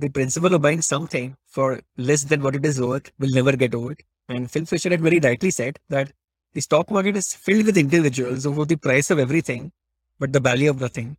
the 0.00 0.08
principle 0.08 0.54
of 0.54 0.62
buying 0.62 0.82
something 0.82 1.36
for 1.46 1.80
less 1.96 2.24
than 2.24 2.42
what 2.42 2.56
it 2.56 2.64
is 2.64 2.80
worth 2.80 3.12
will 3.18 3.30
never 3.30 3.54
get 3.56 3.74
old. 3.74 3.96
And 4.28 4.50
Phil 4.50 4.64
Fisher 4.64 4.90
had 4.90 5.00
very 5.00 5.20
rightly 5.20 5.50
said 5.50 5.78
that 5.88 6.12
the 6.52 6.60
stock 6.60 6.90
market 6.90 7.16
is 7.16 7.34
filled 7.34 7.66
with 7.66 7.76
individuals 7.76 8.44
who 8.44 8.64
the 8.64 8.76
price 8.76 9.10
of 9.10 9.18
everything, 9.18 9.72
but 10.18 10.32
the 10.32 10.40
value 10.40 10.70
of 10.70 10.80
nothing. 10.80 11.16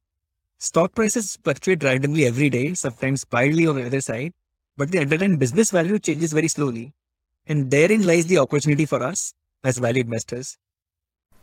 Stock 0.58 0.94
prices 0.94 1.38
fluctuate 1.44 1.84
randomly 1.84 2.26
every 2.26 2.50
day, 2.50 2.74
sometimes 2.74 3.26
wildly 3.32 3.68
on 3.68 3.76
the 3.76 3.86
other 3.86 4.02
side, 4.02 4.34
but 4.78 4.92
the 4.92 5.00
underlying 5.00 5.38
business 5.38 5.72
value 5.72 6.00
changes 6.00 6.34
very 6.34 6.48
slowly. 6.48 6.94
And 7.48 7.70
therein 7.70 8.06
lies 8.06 8.26
the 8.26 8.40
opportunity 8.40 8.86
for 8.86 9.04
us 9.04 9.34
as 9.64 9.78
value 9.78 10.02
investors. 10.02 10.58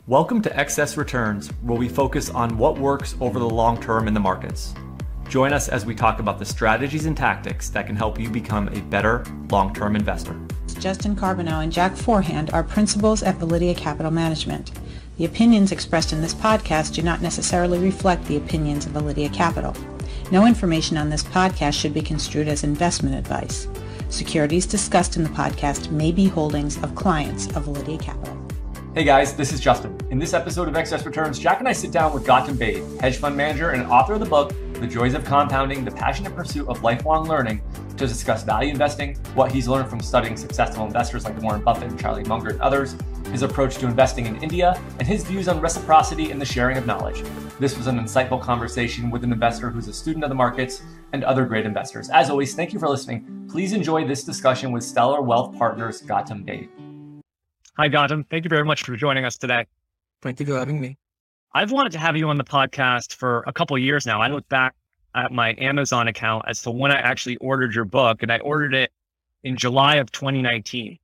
Welcome 0.07 0.41
to 0.43 0.59
Excess 0.59 0.96
Returns, 0.96 1.48
where 1.62 1.79
we 1.79 1.89
focus 1.89 2.30
on 2.30 2.57
what 2.59 2.79
works 2.79 3.14
over 3.20 3.39
the 3.39 3.48
long 3.48 3.80
term 3.80 4.09
in 4.09 4.14
the 4.14 4.20
markets. 4.20 4.75
Join 5.29 5.52
us 5.52 5.68
as 5.68 5.84
we 5.84 5.95
talk 5.95 6.20
about 6.20 6.38
the 6.38 6.45
strategies 6.46 7.04
and 7.04 7.16
tactics 7.16 7.68
that 7.70 7.86
can 7.86 7.96
help 7.96 8.18
you 8.18 8.30
become 8.30 8.68
a 8.68 8.80
better 8.82 9.24
long 9.50 9.74
term 9.74 9.95
investor. 9.95 10.34
Justin 10.78 11.14
Carbonneau 11.14 11.62
and 11.62 11.70
Jack 11.70 11.96
Forehand 11.96 12.50
are 12.52 12.62
principals 12.62 13.23
at 13.23 13.38
Validea 13.38 13.77
Capital 13.77 14.10
Management. 14.10 14.70
The 15.19 15.27
opinions 15.27 15.70
expressed 15.70 16.12
in 16.12 16.22
this 16.22 16.33
podcast 16.33 16.95
do 16.95 17.02
not 17.02 17.20
necessarily 17.20 17.78
reflect 17.78 18.24
the 18.24 18.38
opinions 18.38 18.86
of 18.86 18.92
Validea 18.92 19.33
Capital. 19.34 19.74
No 20.33 20.46
information 20.46 20.96
on 20.96 21.10
this 21.10 21.24
podcast 21.24 21.74
should 21.74 21.92
be 21.92 22.00
construed 22.00 22.48
as 22.48 22.64
investment 22.64 23.16
advice. 23.16 23.69
Securities 24.08 24.64
discussed 24.64 25.16
in 25.16 25.24
the 25.24 25.30
podcast 25.30 25.91
may 25.91 26.10
be 26.10 26.27
holdings 26.27 26.83
of 26.83 26.95
clients 26.95 27.48
of 27.48 27.66
Validea 27.66 28.00
Capital. 28.00 28.48
Hey 28.98 29.05
guys, 29.05 29.33
this 29.33 29.52
is 29.52 29.61
Justin. 29.61 29.97
In 30.11 30.19
this 30.19 30.34
episode 30.34 30.66
of 30.66 30.75
Excess 30.75 31.06
Returns, 31.06 31.39
Jack 31.39 31.61
and 31.61 31.69
I 31.69 31.73
sit 31.73 31.93
down 31.93 32.12
with 32.12 32.27
Gautam 32.27 32.59
Baid, 32.59 32.83
hedge 33.01 33.19
fund 33.19 33.37
manager 33.37 33.70
and 33.70 33.87
author 33.87 34.15
of 34.15 34.19
the 34.19 34.27
book, 34.27 34.52
The 34.73 34.89
Joys 34.89 35.15
of 35.15 35.25
Compounding, 35.25 35.84
The 35.84 35.93
Passionate 35.93 36.34
Pursuit 36.34 36.66
of 36.66 36.83
Lifelong 36.83 37.29
Learning, 37.29 37.62
to 37.91 38.09
discuss 38.09 38.42
value 38.42 38.73
investing, 38.73 39.15
what 39.37 39.53
he's 39.53 39.69
learned 39.69 39.89
from 39.89 40.01
studying 40.01 40.37
successful 40.37 40.84
investors 40.84 41.25
like 41.25 41.41
Warren 41.41 41.62
Buffett, 41.62 41.91
and 41.91 42.00
Charlie 42.00 42.25
Munger, 42.25 42.50
and 42.50 42.61
others, 42.61 42.97
his 43.31 43.42
approach 43.42 43.77
to 43.77 43.87
investing 43.87 44.27
in 44.27 44.42
India, 44.42 44.83
and 44.98 45.06
his 45.06 45.22
views 45.22 45.47
on 45.47 45.61
reciprocity 45.61 46.33
and 46.33 46.41
the 46.41 46.44
sharing 46.44 46.77
of 46.77 46.84
knowledge. 46.84 47.22
This 47.61 47.77
was 47.77 47.87
an 47.87 48.00
insightful 48.00 48.42
conversation 48.42 49.12
with 49.12 49.22
an 49.22 49.31
investor 49.31 49.70
who's 49.70 49.87
a 49.87 49.92
student 49.92 50.25
of 50.25 50.28
the 50.28 50.34
markets 50.34 50.83
and 51.12 51.22
other 51.22 51.44
great 51.47 51.67
investors. 51.67 52.11
As 52.11 52.31
always, 52.31 52.56
thank 52.56 52.72
you 52.72 52.81
for 52.81 52.89
listening. 52.89 53.47
Please 53.48 53.75
enjoy 53.75 54.09
this 54.09 54.25
discussion 54.25 54.72
with 54.72 54.83
Stellar 54.83 55.22
Wealth 55.22 55.56
Partners 55.56 56.03
Gautam 56.03 56.44
Baid. 56.44 56.69
Hi, 57.79 57.89
Gautam. 57.89 58.29
Thank 58.29 58.45
you 58.45 58.48
very 58.48 58.65
much 58.65 58.83
for 58.83 58.97
joining 58.97 59.25
us 59.25 59.39
today. 59.39 59.65
Thank 60.21 60.41
you 60.41 60.47
for 60.47 60.59
having 60.59 60.81
me. 60.81 60.98
I've 61.55 61.71
wanted 61.71 61.93
to 61.93 61.98
have 61.98 62.17
you 62.17 62.29
on 62.29 62.37
the 62.37 62.43
podcast 62.43 63.15
for 63.15 63.45
a 63.47 63.53
couple 63.53 63.79
years 63.79 64.05
now. 64.05 64.21
I 64.21 64.27
look 64.27 64.48
back 64.48 64.75
at 65.15 65.31
my 65.31 65.55
Amazon 65.59 66.09
account 66.09 66.47
as 66.49 66.61
to 66.62 66.73
when 66.73 66.91
I 66.91 66.97
actually 66.97 67.37
ordered 67.37 67.77
your 67.77 67.84
book, 67.84 68.25
and 68.25 68.33
I 68.33 68.39
ordered 68.39 68.75
it 68.75 68.91
in 69.45 69.56
July 69.56 69.97
of 69.97 70.11
2019. 70.11 70.99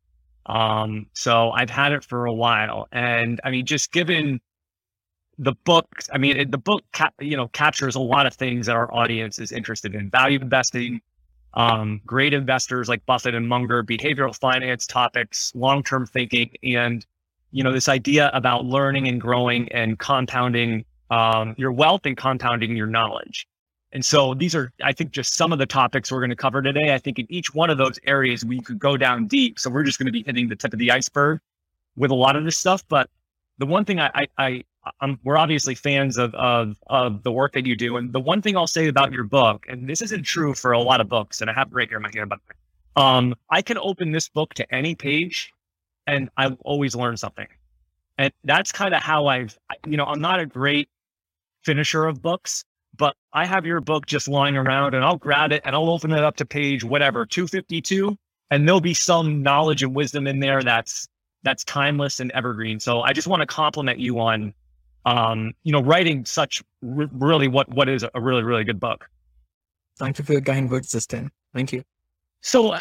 Um, 0.47 1.06
so 1.12 1.52
I've 1.52 1.70
had 1.70 1.92
it 1.92 2.02
for 2.02 2.27
a 2.27 2.33
while, 2.33 2.89
and 2.91 3.41
I 3.45 3.52
mean, 3.52 3.67
just 3.67 3.92
given 3.92 4.41
the 5.39 5.52
book, 5.64 5.86
I 6.12 6.19
mean, 6.19 6.36
it, 6.39 6.50
the 6.50 6.58
book, 6.58 6.83
cap, 6.92 7.14
you 7.20 7.36
know, 7.36 7.47
captures 7.47 7.95
a 7.95 8.00
lot 8.00 8.27
of 8.27 8.34
things 8.34 8.67
that 8.67 8.75
our 8.75 8.92
audience 8.92 9.39
is 9.39 9.52
interested 9.52 9.95
in: 9.95 10.11
value 10.11 10.41
investing, 10.41 11.00
um, 11.55 12.00
great 12.06 12.34
investors 12.34 12.88
like 12.88 13.05
Buffett 13.06 13.34
and 13.34 13.48
Munger, 13.48 13.83
behavioral 13.83 14.36
finance 14.38 14.86
topics, 14.86 15.52
long-term 15.55 16.06
thinking, 16.06 16.50
and 16.62 17.06
you 17.52 17.62
know 17.62 17.72
this 17.72 17.88
idea 17.88 18.30
about 18.34 18.64
learning 18.64 19.08
and 19.08 19.20
growing 19.20 19.70
and 19.72 19.98
compounding 19.98 20.84
um, 21.11 21.55
your 21.56 21.72
wealth 21.72 22.05
and 22.05 22.16
compounding 22.16 22.77
your 22.77 22.86
knowledge. 22.86 23.46
And 23.92 24.05
so 24.05 24.34
these 24.34 24.56
are, 24.56 24.72
I 24.83 24.92
think, 24.92 25.12
just 25.12 25.34
some 25.36 25.52
of 25.52 25.61
the 25.61 25.66
topics 25.66 26.11
we're 26.11 26.19
going 26.19 26.30
to 26.30 26.36
cover 26.36 26.61
today. 26.61 26.92
I 26.92 26.98
think 26.98 27.20
in 27.20 27.27
each 27.30 27.55
one 27.55 27.70
of 27.70 27.78
those 27.78 27.98
areas 28.05 28.44
we 28.44 28.61
could 28.61 28.80
go 28.80 28.96
down 28.96 29.28
deep. 29.28 29.61
So 29.61 29.70
we're 29.70 29.84
just 29.84 30.00
going 30.00 30.06
to 30.06 30.12
be 30.12 30.24
hitting 30.24 30.48
the 30.48 30.56
tip 30.56 30.72
of 30.72 30.80
the 30.80 30.91
iceberg 30.91 31.41
with 31.96 32.11
a 32.11 32.14
lot 32.14 32.34
of 32.34 32.44
this 32.44 32.58
stuff. 32.58 32.83
But 32.89 33.08
the 33.58 33.66
one 33.66 33.84
thing 33.84 34.00
I, 34.00 34.27
I 34.36 34.64
I'm, 35.00 35.18
we're 35.24 35.36
obviously 35.36 35.74
fans 35.74 36.18
of, 36.18 36.34
of 36.34 36.77
of 36.89 37.22
the 37.22 37.33
work 37.33 37.52
that 37.52 37.67
you 37.67 37.77
do, 37.77 37.96
and 37.96 38.12
the 38.12 38.20
one 38.20 38.42
thing 38.42 38.56
I'll 38.56 38.67
say 38.67 38.89
about 38.89 39.12
your 39.12 39.24
book, 39.24 39.67
and 39.68 39.89
this 39.89 40.02
isn't 40.02 40.22
true 40.24 40.55
for 40.55 40.72
a 40.72 40.80
lot 40.80 41.00
of 41.00 41.08
books, 41.08 41.40
and 41.40 41.50
I 41.50 41.55
have 41.55 41.68
it 41.68 41.74
right 41.74 41.89
here 41.89 41.98
in 41.98 42.02
my 42.02 42.11
hand, 42.14 42.30
but 42.30 43.02
um, 43.02 43.34
I 43.50 43.62
can 43.62 43.78
open 43.78 44.12
this 44.12 44.28
book 44.28 44.55
to 44.55 44.74
any 44.74 44.95
page, 44.95 45.52
and 46.06 46.28
I 46.36 46.48
always 46.64 46.95
learn 46.95 47.17
something, 47.17 47.46
and 48.18 48.33
that's 48.45 48.72
kind 48.72 48.95
of 48.95 49.02
how 49.02 49.27
I've, 49.27 49.58
you 49.86 49.96
know, 49.96 50.05
I'm 50.05 50.20
not 50.20 50.40
a 50.40 50.46
great 50.46 50.89
finisher 51.64 52.06
of 52.06 52.22
books, 52.22 52.64
but 52.96 53.16
I 53.33 53.46
have 53.46 53.66
your 53.66 53.80
book 53.80 54.06
just 54.06 54.28
lying 54.28 54.56
around, 54.56 54.95
and 54.95 55.05
I'll 55.05 55.16
grab 55.16 55.52
it 55.52 55.62
and 55.64 55.74
I'll 55.74 55.90
open 55.90 56.12
it 56.12 56.22
up 56.22 56.36
to 56.36 56.46
page 56.46 56.84
whatever 56.84 57.27
252, 57.27 58.16
and 58.51 58.68
there'll 58.68 58.80
be 58.80 58.95
some 58.95 59.42
knowledge 59.42 59.83
and 59.83 59.95
wisdom 59.95 60.27
in 60.27 60.40
there 60.40 60.62
that's 60.62 61.08
that's 61.42 61.64
timeless 61.64 62.20
and 62.20 62.30
evergreen. 62.33 62.80
So 62.80 63.02
I 63.02 63.12
just 63.12 63.28
want 63.28 63.40
to 63.40 63.46
compliment 63.46 63.98
you 63.98 64.18
on 64.18 64.55
um, 65.04 65.52
you 65.62 65.72
know, 65.72 65.82
writing 65.82 66.24
such 66.24 66.62
r- 66.82 67.08
really 67.12 67.48
what 67.48 67.68
what 67.68 67.88
is 67.88 68.04
a 68.14 68.20
really 68.20 68.42
really 68.42 68.64
good 68.64 68.80
book. 68.80 69.08
Thank 69.96 70.18
you 70.18 70.24
for 70.24 70.32
your 70.32 70.42
kind 70.42 70.70
words, 70.70 70.90
Justin. 70.90 71.30
Thank 71.52 71.72
you. 71.72 71.84
So, 72.40 72.72
uh, 72.72 72.80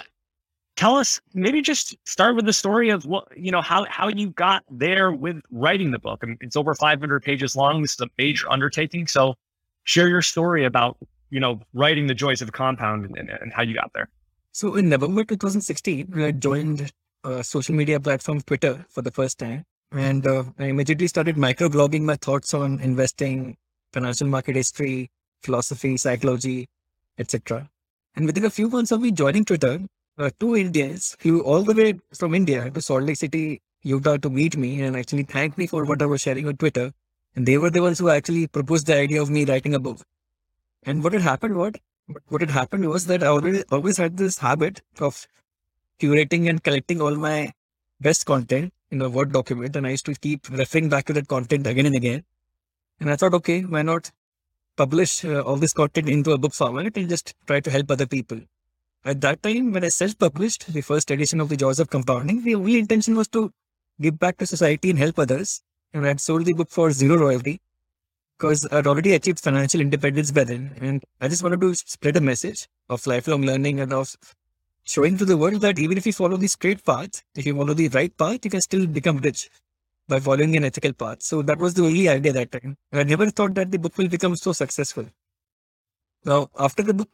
tell 0.75 0.95
us 0.95 1.21
maybe 1.33 1.61
just 1.61 1.95
start 2.05 2.35
with 2.35 2.45
the 2.45 2.53
story 2.53 2.89
of 2.89 3.05
what 3.05 3.27
you 3.37 3.51
know 3.51 3.61
how 3.61 3.85
how 3.85 4.07
you 4.07 4.29
got 4.31 4.63
there 4.69 5.11
with 5.11 5.41
writing 5.51 5.91
the 5.91 5.99
book. 5.99 6.19
I 6.23 6.27
mean, 6.27 6.37
it's 6.41 6.55
over 6.55 6.73
500 6.73 7.23
pages 7.23 7.55
long. 7.55 7.81
This 7.81 7.93
is 7.93 8.01
a 8.01 8.07
major 8.17 8.49
undertaking. 8.49 9.07
So, 9.07 9.35
share 9.83 10.07
your 10.07 10.21
story 10.21 10.65
about 10.65 10.97
you 11.29 11.39
know 11.39 11.59
writing 11.73 12.07
the 12.07 12.15
joys 12.15 12.41
of 12.41 12.51
compound 12.51 13.15
and, 13.17 13.29
and 13.29 13.53
how 13.53 13.63
you 13.63 13.75
got 13.75 13.91
there. 13.93 14.09
So, 14.51 14.75
in 14.75 14.89
November 14.89 15.23
2016, 15.23 16.21
I 16.21 16.31
joined 16.31 16.91
a 17.23 17.43
social 17.43 17.75
media 17.75 17.99
platform 17.99 18.41
Twitter 18.41 18.85
for 18.89 19.01
the 19.01 19.11
first 19.11 19.39
time 19.39 19.65
and 19.93 20.25
uh, 20.25 20.43
I 20.57 20.65
immediately 20.65 21.07
started 21.07 21.35
microblogging 21.35 22.01
my 22.01 22.15
thoughts 22.15 22.53
on 22.53 22.79
investing, 22.81 23.57
financial 23.91 24.27
market 24.27 24.55
history, 24.55 25.11
philosophy, 25.43 25.97
psychology, 25.97 26.67
etc. 27.17 27.69
And 28.15 28.25
within 28.25 28.45
a 28.45 28.49
few 28.49 28.69
months 28.69 28.91
of 28.91 29.01
me 29.01 29.11
joining 29.11 29.45
Twitter, 29.45 29.81
uh, 30.17 30.29
two 30.39 30.55
Indians 30.55 31.15
flew 31.19 31.41
all 31.41 31.63
the 31.63 31.73
way 31.73 31.99
from 32.17 32.33
India 32.33 32.69
to 32.69 32.81
Salt 32.81 33.03
Lake 33.03 33.17
City, 33.17 33.61
Utah 33.83 34.17
to 34.17 34.29
meet 34.29 34.57
me 34.57 34.81
and 34.81 34.95
actually 34.95 35.23
thank 35.23 35.57
me 35.57 35.67
for 35.67 35.85
what 35.85 36.01
I 36.01 36.05
was 36.05 36.21
sharing 36.21 36.47
on 36.47 36.57
Twitter. 36.57 36.91
And 37.35 37.45
they 37.45 37.57
were 37.57 37.69
the 37.69 37.81
ones 37.81 37.99
who 37.99 38.09
actually 38.09 38.47
proposed 38.47 38.87
the 38.87 38.95
idea 38.95 39.21
of 39.21 39.29
me 39.29 39.45
writing 39.45 39.73
a 39.73 39.79
book. 39.79 39.99
And 40.83 41.03
what 41.03 41.13
had 41.13 41.21
happened, 41.21 41.55
what 41.55 41.77
what 42.27 42.41
had 42.41 42.51
happened 42.51 42.87
was 42.89 43.05
that 43.07 43.23
I 43.23 43.27
always 43.27 43.63
always 43.71 43.97
had 43.97 44.17
this 44.17 44.37
habit 44.39 44.81
of 44.99 45.27
curating 45.99 46.49
and 46.49 46.63
collecting 46.63 47.01
all 47.01 47.15
my 47.15 47.53
best 48.01 48.25
content 48.25 48.73
in 48.93 49.01
a 49.01 49.09
Word 49.09 49.33
document. 49.33 49.75
And 49.75 49.85
I 49.85 49.91
used 49.91 50.05
to 50.05 50.15
keep 50.15 50.49
referring 50.49 50.89
back 50.89 51.05
to 51.05 51.13
that 51.13 51.27
content 51.27 51.67
again 51.67 51.85
and 51.85 51.95
again. 51.95 52.23
And 52.99 53.09
I 53.09 53.15
thought, 53.17 53.33
okay, 53.33 53.61
why 53.61 53.81
not 53.81 54.11
publish 54.75 55.23
uh, 55.23 55.41
all 55.41 55.57
this 55.57 55.73
content 55.73 56.09
into 56.09 56.31
a 56.31 56.37
book 56.37 56.53
format 56.53 56.97
and 56.97 57.09
just 57.09 57.35
try 57.47 57.59
to 57.59 57.69
help 57.69 57.91
other 57.91 58.07
people. 58.07 58.39
At 59.05 59.21
that 59.21 59.43
time, 59.43 59.71
when 59.73 59.83
I 59.83 59.89
self-published 59.89 60.73
the 60.73 60.81
first 60.81 61.11
edition 61.11 61.39
of 61.41 61.49
The 61.49 61.57
Joys 61.57 61.79
of 61.79 61.89
Compounding, 61.89 62.43
the 62.43 62.55
only 62.55 62.79
intention 62.79 63.15
was 63.15 63.27
to 63.29 63.51
give 64.01 64.17
back 64.17 64.37
to 64.37 64.45
society 64.45 64.89
and 64.89 64.97
help 64.97 65.19
others. 65.19 65.61
And 65.93 66.05
I 66.05 66.09
had 66.09 66.21
sold 66.21 66.45
the 66.45 66.53
book 66.53 66.69
for 66.69 66.91
zero 66.91 67.17
royalty 67.17 67.61
because 68.37 68.67
I'd 68.71 68.87
already 68.87 69.13
achieved 69.13 69.39
financial 69.39 69.81
independence 69.81 70.31
by 70.31 70.45
then. 70.45 70.71
And 70.81 71.03
I 71.21 71.27
just 71.27 71.43
wanted 71.43 71.61
to 71.61 71.75
spread 71.75 72.17
a 72.17 72.21
message 72.21 72.67
of 72.89 73.05
lifelong 73.05 73.43
learning 73.43 73.79
and 73.79 73.93
of 73.93 74.15
showing 74.85 75.17
to 75.17 75.25
the 75.25 75.37
world 75.37 75.61
that 75.61 75.79
even 75.79 75.97
if 75.97 76.05
you 76.05 76.13
follow 76.13 76.37
the 76.37 76.47
straight 76.47 76.83
path, 76.83 77.23
if 77.35 77.45
you 77.45 77.55
follow 77.55 77.73
the 77.73 77.87
right 77.89 78.15
path, 78.17 78.39
you 78.43 78.51
can 78.51 78.61
still 78.61 78.85
become 78.85 79.17
rich 79.17 79.49
by 80.07 80.19
following 80.19 80.55
an 80.57 80.65
ethical 80.65 80.93
path. 80.93 81.21
So 81.23 81.41
that 81.41 81.57
was 81.57 81.73
the 81.73 81.85
only 81.85 82.09
idea 82.09 82.33
that 82.33 82.51
time. 82.51 82.77
I 82.91 83.03
never 83.03 83.29
thought 83.29 83.55
that 83.55 83.71
the 83.71 83.79
book 83.79 83.97
will 83.97 84.09
become 84.09 84.35
so 84.35 84.51
successful. 84.51 85.05
Now, 86.25 86.49
after 86.59 86.83
the 86.83 86.93
book 86.93 87.09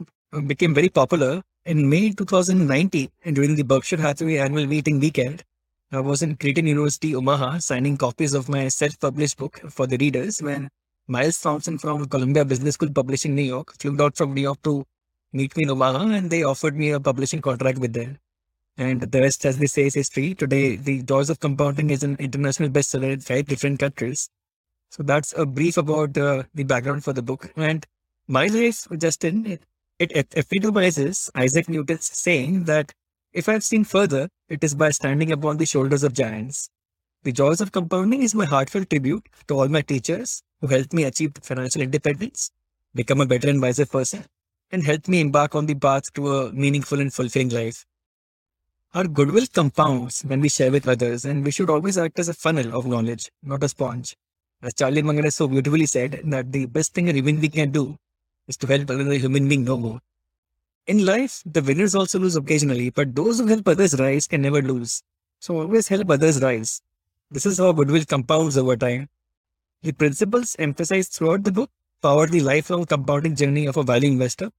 became 0.47 0.73
very 0.73 0.89
popular, 0.89 1.41
in 1.65 1.89
May 1.89 2.11
2019, 2.11 3.09
during 3.33 3.55
the 3.55 3.63
Berkshire 3.63 3.97
Hathaway 3.97 4.37
annual 4.37 4.65
meeting 4.65 4.99
weekend, 4.99 5.43
I 5.91 5.99
was 5.99 6.21
in 6.21 6.35
Creighton 6.35 6.67
University, 6.67 7.15
Omaha, 7.15 7.59
signing 7.59 7.97
copies 7.97 8.33
of 8.33 8.49
my 8.49 8.67
self-published 8.67 9.37
book 9.37 9.59
for 9.69 9.87
the 9.87 9.97
readers 9.97 10.41
when 10.41 10.69
Myles 11.07 11.41
Thompson 11.41 11.79
from 11.79 12.05
Columbia 12.05 12.45
Business 12.45 12.75
School 12.75 12.91
Publishing, 12.91 13.33
New 13.35 13.41
York, 13.41 13.73
flew 13.79 13.99
out 14.01 14.15
from 14.15 14.35
New 14.35 14.41
York 14.41 14.61
to 14.63 14.85
meet 15.33 15.55
me 15.55 15.63
in 15.63 15.69
Omaha 15.69 16.09
and 16.09 16.29
they 16.29 16.43
offered 16.43 16.75
me 16.75 16.91
a 16.91 16.99
publishing 16.99 17.41
contract 17.41 17.77
with 17.77 17.93
them. 17.93 18.17
And 18.77 19.01
the 19.01 19.21
rest, 19.21 19.45
as 19.45 19.57
they 19.57 19.67
say, 19.67 19.87
is 19.87 19.95
history. 19.95 20.33
Today, 20.35 20.77
The 20.77 21.03
Joys 21.03 21.29
of 21.29 21.39
Compounding 21.39 21.89
is 21.89 22.03
an 22.03 22.15
international 22.19 22.69
bestseller 22.69 23.11
in 23.11 23.19
five 23.19 23.45
different 23.45 23.79
countries. 23.79 24.29
So 24.89 25.03
that's 25.03 25.33
a 25.37 25.45
brief 25.45 25.77
about 25.77 26.17
uh, 26.17 26.43
the 26.53 26.63
background 26.63 27.03
for 27.03 27.13
the 27.13 27.21
book. 27.21 27.51
And 27.57 27.85
my 28.27 28.47
life, 28.47 28.87
Justin, 28.97 29.45
it, 29.45 29.63
it, 29.99 30.11
it 30.13 30.33
epitomizes 30.35 31.29
Isaac 31.35 31.67
Newton's 31.67 32.05
saying 32.05 32.63
that 32.65 32.93
if 33.33 33.49
I've 33.49 33.63
seen 33.63 33.83
further, 33.83 34.29
it 34.47 34.63
is 34.63 34.73
by 34.73 34.91
standing 34.91 35.31
upon 35.31 35.57
the 35.57 35.65
shoulders 35.65 36.03
of 36.03 36.13
giants. 36.13 36.69
The 37.23 37.33
Joys 37.33 37.59
of 37.59 37.73
Compounding 37.73 38.23
is 38.23 38.33
my 38.33 38.45
heartfelt 38.45 38.89
tribute 38.89 39.27
to 39.47 39.55
all 39.59 39.67
my 39.67 39.81
teachers 39.81 40.41
who 40.61 40.67
helped 40.67 40.93
me 40.93 41.03
achieve 41.03 41.33
financial 41.41 41.81
independence, 41.81 42.51
become 42.95 43.19
a 43.19 43.25
better 43.25 43.49
and 43.49 43.61
wiser 43.61 43.85
person, 43.85 44.23
and 44.71 44.83
help 44.83 45.07
me 45.07 45.21
embark 45.21 45.55
on 45.55 45.65
the 45.65 45.75
path 45.75 46.13
to 46.13 46.35
a 46.35 46.51
meaningful 46.51 46.99
and 46.99 47.13
fulfilling 47.13 47.49
life. 47.49 47.85
Our 48.93 49.07
goodwill 49.07 49.45
compounds 49.53 50.21
when 50.21 50.41
we 50.41 50.49
share 50.49 50.71
with 50.71 50.87
others, 50.87 51.25
and 51.25 51.45
we 51.45 51.51
should 51.51 51.69
always 51.69 51.97
act 51.97 52.17
as 52.19 52.29
a 52.29 52.33
funnel 52.33 52.75
of 52.75 52.85
knowledge, 52.85 53.31
not 53.43 53.63
a 53.63 53.69
sponge. 53.69 54.15
As 54.61 54.73
Charlie 54.73 55.01
Munger 55.01 55.29
so 55.31 55.47
beautifully 55.47 55.85
said, 55.85 56.21
that 56.25 56.51
the 56.51 56.65
best 56.65 56.93
thing 56.93 57.09
a 57.09 57.13
human 57.13 57.39
being 57.39 57.51
can 57.51 57.71
do 57.71 57.97
is 58.47 58.57
to 58.57 58.67
help 58.67 58.89
another 58.89 59.13
human 59.13 59.47
being 59.47 59.63
know 59.63 59.77
more. 59.77 59.99
In 60.87 61.05
life, 61.05 61.43
the 61.45 61.61
winners 61.61 61.93
also 61.93 62.17
lose 62.17 62.35
occasionally, 62.35 62.89
but 62.89 63.15
those 63.15 63.39
who 63.39 63.45
help 63.45 63.67
others 63.67 63.99
rise 63.99 64.27
can 64.27 64.41
never 64.41 64.61
lose. 64.61 65.03
So 65.39 65.59
always 65.59 65.87
help 65.87 66.09
others 66.09 66.41
rise. 66.41 66.81
This 67.29 67.45
is 67.45 67.59
how 67.59 67.71
goodwill 67.73 68.05
compounds 68.05 68.57
over 68.57 68.75
time. 68.75 69.07
The 69.83 69.91
principles 69.91 70.55
emphasized 70.57 71.13
throughout 71.13 71.43
the 71.43 71.51
book 71.51 71.69
power 72.01 72.27
the 72.27 72.41
lifelong 72.41 72.85
compounding 72.85 73.35
journey 73.35 73.65
of 73.67 73.77
a 73.77 73.83
value 73.83 74.11
investor 74.11 74.49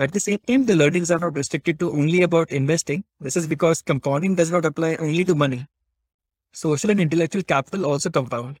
at 0.00 0.12
the 0.12 0.20
same 0.20 0.38
time, 0.38 0.64
the 0.64 0.76
learnings 0.76 1.10
are 1.10 1.18
not 1.18 1.36
restricted 1.36 1.78
to 1.80 1.92
only 1.92 2.22
about 2.22 2.50
investing. 2.50 3.04
This 3.20 3.36
is 3.36 3.46
because 3.46 3.82
compounding 3.82 4.34
does 4.34 4.50
not 4.50 4.64
apply 4.64 4.96
only 4.96 5.24
to 5.26 5.34
money. 5.34 5.66
Social 6.54 6.90
and 6.90 7.00
intellectual 7.00 7.42
capital 7.42 7.84
also 7.84 8.08
compound. 8.08 8.58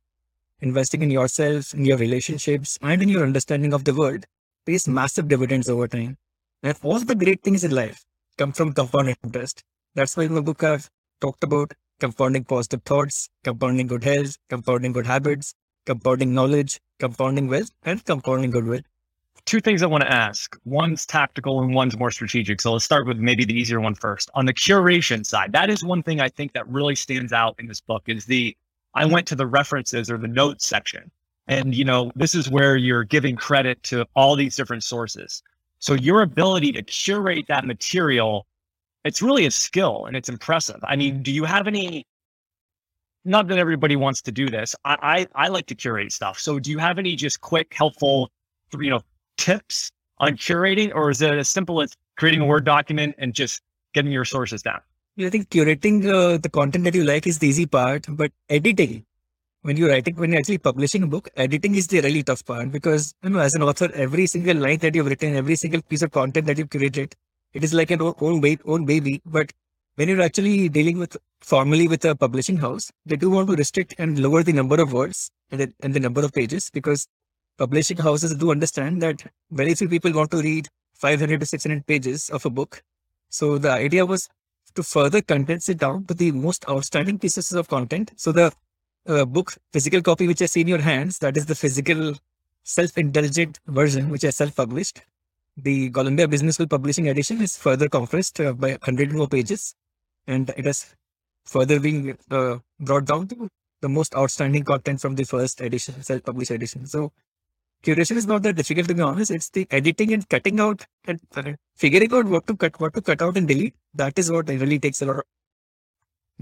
Investing 0.60 1.00
in 1.00 1.10
yourself, 1.10 1.72
in 1.72 1.86
your 1.86 1.96
relationships, 1.96 2.78
and 2.82 3.02
in 3.02 3.08
your 3.08 3.22
understanding 3.22 3.72
of 3.72 3.84
the 3.84 3.94
world 3.94 4.26
pays 4.66 4.86
massive 4.86 5.28
dividends 5.28 5.70
over 5.70 5.88
time. 5.88 6.18
And 6.62 6.76
all 6.82 6.98
the 7.00 7.14
great 7.14 7.42
things 7.42 7.64
in 7.64 7.70
life 7.70 8.04
come 8.36 8.52
from 8.52 8.74
compounding 8.74 9.16
interest. 9.24 9.64
That's 9.94 10.18
why 10.18 10.24
in 10.24 10.34
the 10.34 10.42
book 10.42 10.62
I've 10.62 10.90
talked 11.22 11.42
about 11.42 11.72
compounding 12.00 12.44
positive 12.44 12.82
thoughts, 12.82 13.30
compounding 13.44 13.86
good 13.86 14.04
health, 14.04 14.36
compounding 14.50 14.92
good 14.92 15.06
habits, 15.06 15.54
compounding 15.86 16.34
knowledge, 16.34 16.80
compounding 16.98 17.48
wealth, 17.48 17.70
and 17.84 18.04
compounding 18.04 18.50
goodwill 18.50 18.80
two 19.46 19.60
things 19.60 19.82
I 19.82 19.86
want 19.86 20.02
to 20.02 20.12
ask. 20.12 20.56
One's 20.64 21.06
tactical 21.06 21.60
and 21.60 21.74
one's 21.74 21.98
more 21.98 22.10
strategic. 22.10 22.60
So 22.60 22.72
let's 22.72 22.84
start 22.84 23.06
with 23.06 23.18
maybe 23.18 23.44
the 23.44 23.54
easier 23.54 23.80
one 23.80 23.94
first. 23.94 24.30
On 24.34 24.46
the 24.46 24.54
curation 24.54 25.24
side, 25.24 25.52
that 25.52 25.70
is 25.70 25.84
one 25.84 26.02
thing 26.02 26.20
I 26.20 26.28
think 26.28 26.52
that 26.52 26.68
really 26.68 26.94
stands 26.94 27.32
out 27.32 27.56
in 27.58 27.66
this 27.66 27.80
book 27.80 28.04
is 28.06 28.24
the 28.24 28.56
I 28.94 29.06
went 29.06 29.26
to 29.28 29.34
the 29.36 29.46
references 29.46 30.10
or 30.10 30.18
the 30.18 30.28
notes 30.28 30.66
section. 30.66 31.10
And 31.46 31.74
you 31.74 31.84
know, 31.84 32.12
this 32.14 32.34
is 32.34 32.50
where 32.50 32.76
you're 32.76 33.04
giving 33.04 33.36
credit 33.36 33.82
to 33.84 34.06
all 34.14 34.36
these 34.36 34.56
different 34.56 34.84
sources. 34.84 35.42
So 35.78 35.94
your 35.94 36.22
ability 36.22 36.72
to 36.72 36.82
curate 36.82 37.46
that 37.48 37.64
material, 37.64 38.46
it's 39.04 39.22
really 39.22 39.46
a 39.46 39.50
skill 39.50 40.06
and 40.06 40.16
it's 40.16 40.28
impressive. 40.28 40.78
I 40.82 40.96
mean, 40.96 41.22
do 41.22 41.32
you 41.32 41.44
have 41.44 41.66
any 41.66 42.06
not 43.24 43.48
that 43.48 43.58
everybody 43.58 43.96
wants 43.96 44.22
to 44.22 44.32
do 44.32 44.48
this. 44.48 44.74
I, 44.84 45.26
I, 45.34 45.44
I 45.44 45.48
like 45.48 45.66
to 45.66 45.74
curate 45.74 46.12
stuff. 46.12 46.38
So 46.38 46.58
do 46.58 46.70
you 46.70 46.78
have 46.78 46.98
any 46.98 47.16
just 47.16 47.40
quick, 47.40 47.72
helpful, 47.74 48.30
you 48.78 48.90
know, 48.90 49.00
tips 49.36 49.90
on 50.18 50.36
curating, 50.36 50.94
or 50.94 51.10
is 51.10 51.22
it 51.22 51.32
as 51.32 51.48
simple 51.48 51.80
as 51.80 51.94
creating 52.16 52.40
a 52.40 52.46
Word 52.46 52.64
document 52.64 53.14
and 53.18 53.34
just 53.34 53.62
getting 53.94 54.12
your 54.12 54.24
sources 54.24 54.62
down? 54.62 54.80
I 55.18 55.28
think 55.28 55.50
curating 55.50 56.06
uh, 56.06 56.38
the 56.38 56.48
content 56.48 56.84
that 56.84 56.94
you 56.94 57.04
like 57.04 57.26
is 57.26 57.38
the 57.38 57.48
easy 57.48 57.66
part, 57.66 58.06
but 58.08 58.32
editing, 58.48 59.04
when 59.62 59.76
you're 59.76 59.90
writing, 59.90 60.16
when 60.16 60.30
you're 60.30 60.38
actually 60.38 60.58
publishing 60.58 61.02
a 61.02 61.06
book, 61.06 61.28
editing 61.36 61.74
is 61.74 61.86
the 61.88 62.00
really 62.00 62.22
tough 62.22 62.44
part 62.44 62.70
because, 62.70 63.14
you 63.22 63.30
know, 63.30 63.40
as 63.40 63.54
an 63.54 63.62
author, 63.62 63.90
every 63.92 64.26
single 64.26 64.56
line 64.56 64.78
that 64.78 64.94
you've 64.94 65.06
written, 65.06 65.34
every 65.36 65.56
single 65.56 65.82
piece 65.82 66.02
of 66.02 66.10
content 66.10 66.46
that 66.46 66.56
you've 66.56 66.70
curated, 66.70 67.12
it 67.52 67.64
is 67.64 67.74
like 67.74 67.90
an 67.90 68.00
own, 68.00 68.40
weight, 68.40 68.60
own 68.64 68.86
baby. 68.86 69.20
But 69.26 69.52
when 69.96 70.08
you're 70.08 70.22
actually 70.22 70.70
dealing 70.70 70.98
with 70.98 71.16
formally 71.40 71.88
with 71.88 72.04
a 72.04 72.14
publishing 72.14 72.56
house, 72.56 72.90
they 73.06 73.16
do 73.16 73.30
want 73.30 73.48
to 73.48 73.56
restrict 73.56 73.94
and 73.98 74.18
lower 74.18 74.42
the 74.42 74.52
number 74.52 74.80
of 74.80 74.92
words 74.92 75.30
and 75.50 75.60
the, 75.60 75.72
and 75.82 75.94
the 75.94 76.00
number 76.00 76.24
of 76.24 76.32
pages 76.32 76.70
because 76.70 77.06
publishing 77.58 77.96
houses 77.96 78.34
do 78.34 78.50
understand 78.50 79.02
that 79.02 79.22
very 79.50 79.74
few 79.74 79.88
people 79.88 80.12
want 80.12 80.30
to 80.30 80.38
read 80.38 80.68
500 80.94 81.40
to 81.40 81.46
600 81.46 81.86
pages 81.86 82.30
of 82.30 82.44
a 82.44 82.50
book. 82.50 82.82
So 83.28 83.58
the 83.58 83.70
idea 83.70 84.04
was 84.04 84.28
to 84.74 84.82
further 84.82 85.20
condense 85.22 85.68
it 85.68 85.78
down 85.78 86.04
to 86.06 86.14
the 86.14 86.32
most 86.32 86.68
outstanding 86.68 87.18
pieces 87.18 87.52
of 87.52 87.68
content. 87.68 88.12
So 88.16 88.32
the 88.32 88.52
uh, 89.06 89.24
book 89.24 89.56
physical 89.72 90.02
copy 90.02 90.26
which 90.26 90.42
I 90.42 90.46
see 90.46 90.60
in 90.60 90.68
your 90.68 90.80
hands, 90.80 91.18
that 91.18 91.36
is 91.36 91.46
the 91.46 91.54
physical 91.54 92.14
self-indulgent 92.62 93.58
version 93.66 94.10
which 94.10 94.24
I 94.24 94.30
self-published. 94.30 95.02
The 95.56 95.90
Columbia 95.90 96.28
Business 96.28 96.54
School 96.54 96.68
Publishing 96.68 97.08
Edition 97.08 97.42
is 97.42 97.56
further 97.56 97.88
compressed 97.88 98.40
uh, 98.40 98.52
by 98.52 98.70
100 98.70 99.12
more 99.12 99.28
pages 99.28 99.74
and 100.26 100.50
it 100.50 100.64
has 100.64 100.94
further 101.54 101.80
being 101.80 102.16
uh, 102.30 102.56
brought 102.78 103.06
down 103.06 103.26
to 103.28 103.48
the 103.82 103.88
most 103.88 104.14
outstanding 104.14 104.64
content 104.64 105.00
from 105.00 105.16
the 105.16 105.24
first 105.24 105.60
edition, 105.60 106.02
self-published 106.02 106.52
edition. 106.52 106.86
So 106.86 107.12
curation 107.82 108.16
is 108.22 108.26
not 108.26 108.42
that 108.44 108.56
difficult 108.56 108.88
to 108.88 108.94
be 108.94 109.02
honest. 109.02 109.30
It's 109.30 109.50
the 109.50 109.66
editing 109.70 110.12
and 110.12 110.28
cutting 110.28 110.60
out 110.60 110.86
and 111.06 111.18
figuring 111.76 112.12
out 112.12 112.26
what 112.26 112.46
to 112.46 112.56
cut, 112.56 112.78
what 112.78 112.94
to 112.94 113.02
cut 113.02 113.22
out 113.22 113.36
and 113.36 113.48
delete. 113.48 113.74
That 113.94 114.18
is 114.18 114.30
what 114.30 114.48
really 114.48 114.78
takes 114.78 115.02
a 115.02 115.06
lot. 115.06 115.16
Of- 115.16 115.24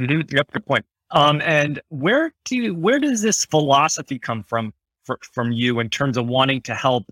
mm-hmm. 0.01 0.37
Yep, 0.37 0.53
good 0.53 0.67
point. 0.67 0.85
Um, 1.11 1.41
and 1.43 1.81
where 1.89 2.33
do 2.45 2.57
you, 2.57 2.75
where 2.75 2.99
does 2.99 3.23
this 3.23 3.45
philosophy 3.47 4.19
come 4.19 4.43
from 4.43 4.75
for, 5.05 5.19
from 5.33 5.53
you 5.53 5.81
in 5.81 5.89
terms 5.89 6.19
of 6.19 6.27
wanting 6.27 6.61
to 6.63 6.75
help 6.75 7.05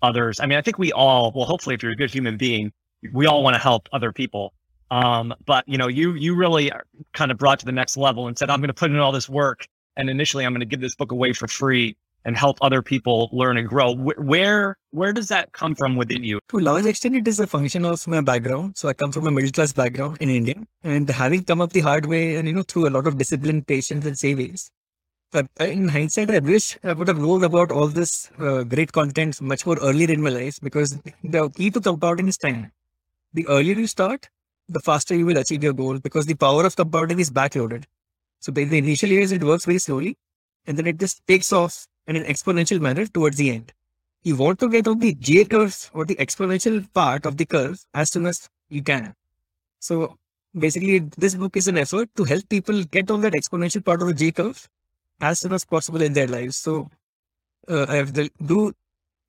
others? 0.00 0.40
I 0.40 0.46
mean, 0.46 0.56
I 0.56 0.62
think 0.62 0.78
we 0.78 0.92
all, 0.92 1.30
well, 1.34 1.44
hopefully, 1.44 1.74
if 1.74 1.82
you're 1.82 1.92
a 1.92 1.96
good 1.96 2.10
human 2.10 2.38
being, 2.38 2.72
we 3.12 3.26
all 3.26 3.42
want 3.42 3.54
to 3.54 3.62
help 3.70 3.88
other 3.92 4.12
people. 4.12 4.54
Um, 4.92 5.34
but 5.46 5.66
you 5.66 5.78
know, 5.78 5.88
you 5.88 6.12
you 6.12 6.34
really 6.34 6.70
kind 7.14 7.30
of 7.30 7.38
brought 7.38 7.58
to 7.60 7.64
the 7.64 7.72
next 7.72 7.96
level 7.96 8.28
and 8.28 8.36
said, 8.36 8.50
I'm 8.50 8.60
going 8.60 8.68
to 8.68 8.74
put 8.74 8.90
in 8.90 8.98
all 8.98 9.10
this 9.10 9.26
work, 9.26 9.66
and 9.96 10.10
initially, 10.10 10.44
I'm 10.44 10.52
going 10.52 10.60
to 10.60 10.66
give 10.66 10.82
this 10.82 10.94
book 10.94 11.12
away 11.12 11.32
for 11.32 11.48
free 11.48 11.96
and 12.26 12.36
help 12.36 12.58
other 12.60 12.82
people 12.82 13.30
learn 13.32 13.56
and 13.56 13.66
grow. 13.66 13.94
Where 13.94 14.76
where 14.90 15.14
does 15.14 15.28
that 15.28 15.52
come 15.52 15.74
from 15.74 15.96
within 15.96 16.24
you? 16.24 16.40
To 16.50 16.58
a 16.58 16.60
large 16.60 16.84
extent, 16.84 17.16
it 17.16 17.26
is 17.26 17.40
a 17.40 17.46
function 17.46 17.86
of 17.86 18.06
my 18.06 18.20
background. 18.20 18.76
So 18.76 18.90
I 18.90 18.92
come 18.92 19.12
from 19.12 19.26
a 19.26 19.30
middle 19.30 19.50
class 19.50 19.72
background 19.72 20.18
in 20.20 20.28
India, 20.28 20.56
and 20.84 21.08
having 21.08 21.44
come 21.44 21.62
up 21.62 21.72
the 21.72 21.80
hard 21.80 22.04
way, 22.04 22.36
and 22.36 22.46
you 22.46 22.52
know 22.52 22.62
through 22.62 22.86
a 22.88 22.92
lot 22.96 23.06
of 23.06 23.16
discipline, 23.16 23.62
patience, 23.62 24.04
and 24.04 24.18
savings. 24.18 24.70
But 25.30 25.46
in 25.58 25.88
hindsight, 25.88 26.30
I 26.30 26.40
wish 26.40 26.76
I 26.84 26.92
would 26.92 27.08
have 27.08 27.18
known 27.18 27.44
about 27.44 27.72
all 27.72 27.88
this 27.88 28.30
uh, 28.38 28.64
great 28.64 28.92
content 28.92 29.40
much 29.40 29.64
more 29.64 29.78
earlier 29.78 30.10
in 30.10 30.20
my 30.20 30.28
life 30.28 30.60
because 30.60 30.98
the 31.24 31.48
key 31.56 31.70
to 31.70 31.80
compounding 31.80 32.28
is 32.28 32.36
time. 32.36 32.72
The 33.32 33.46
earlier 33.46 33.76
you 33.76 33.86
start, 33.86 34.28
the 34.68 34.80
faster 34.80 35.14
you 35.14 35.26
will 35.26 35.38
achieve 35.38 35.62
your 35.62 35.72
goal 35.72 35.98
because 35.98 36.26
the 36.26 36.34
power 36.34 36.64
of 36.64 36.76
compounding 36.76 37.20
is 37.20 37.30
backloaded. 37.30 37.84
So 38.40 38.52
in 38.52 38.68
the 38.68 38.78
initial 38.78 39.08
years, 39.08 39.32
it 39.32 39.42
works 39.42 39.64
very 39.64 39.78
slowly 39.78 40.16
and 40.66 40.76
then 40.76 40.86
it 40.86 40.98
just 40.98 41.26
takes 41.26 41.52
off 41.52 41.86
in 42.06 42.16
an 42.16 42.24
exponential 42.24 42.80
manner 42.80 43.06
towards 43.06 43.36
the 43.36 43.50
end. 43.50 43.72
You 44.22 44.36
want 44.36 44.60
to 44.60 44.68
get 44.68 44.86
on 44.86 44.98
the 44.98 45.14
J 45.14 45.44
curve 45.44 45.90
or 45.92 46.04
the 46.04 46.16
exponential 46.16 46.86
part 46.92 47.26
of 47.26 47.36
the 47.36 47.44
curve 47.44 47.84
as 47.94 48.10
soon 48.10 48.26
as 48.26 48.48
you 48.68 48.82
can. 48.82 49.14
So 49.80 50.16
basically, 50.56 51.00
this 51.18 51.34
book 51.34 51.56
is 51.56 51.68
an 51.68 51.78
effort 51.78 52.08
to 52.16 52.24
help 52.24 52.48
people 52.48 52.84
get 52.84 53.10
on 53.10 53.20
that 53.22 53.32
exponential 53.32 53.84
part 53.84 54.00
of 54.02 54.08
the 54.08 54.14
J 54.14 54.30
curve 54.30 54.68
as 55.20 55.40
soon 55.40 55.52
as 55.52 55.64
possible 55.64 56.02
in 56.02 56.12
their 56.12 56.28
lives. 56.28 56.56
So 56.56 56.88
uh, 57.68 57.86
I 57.88 58.02
the, 58.02 58.30
do 58.44 58.72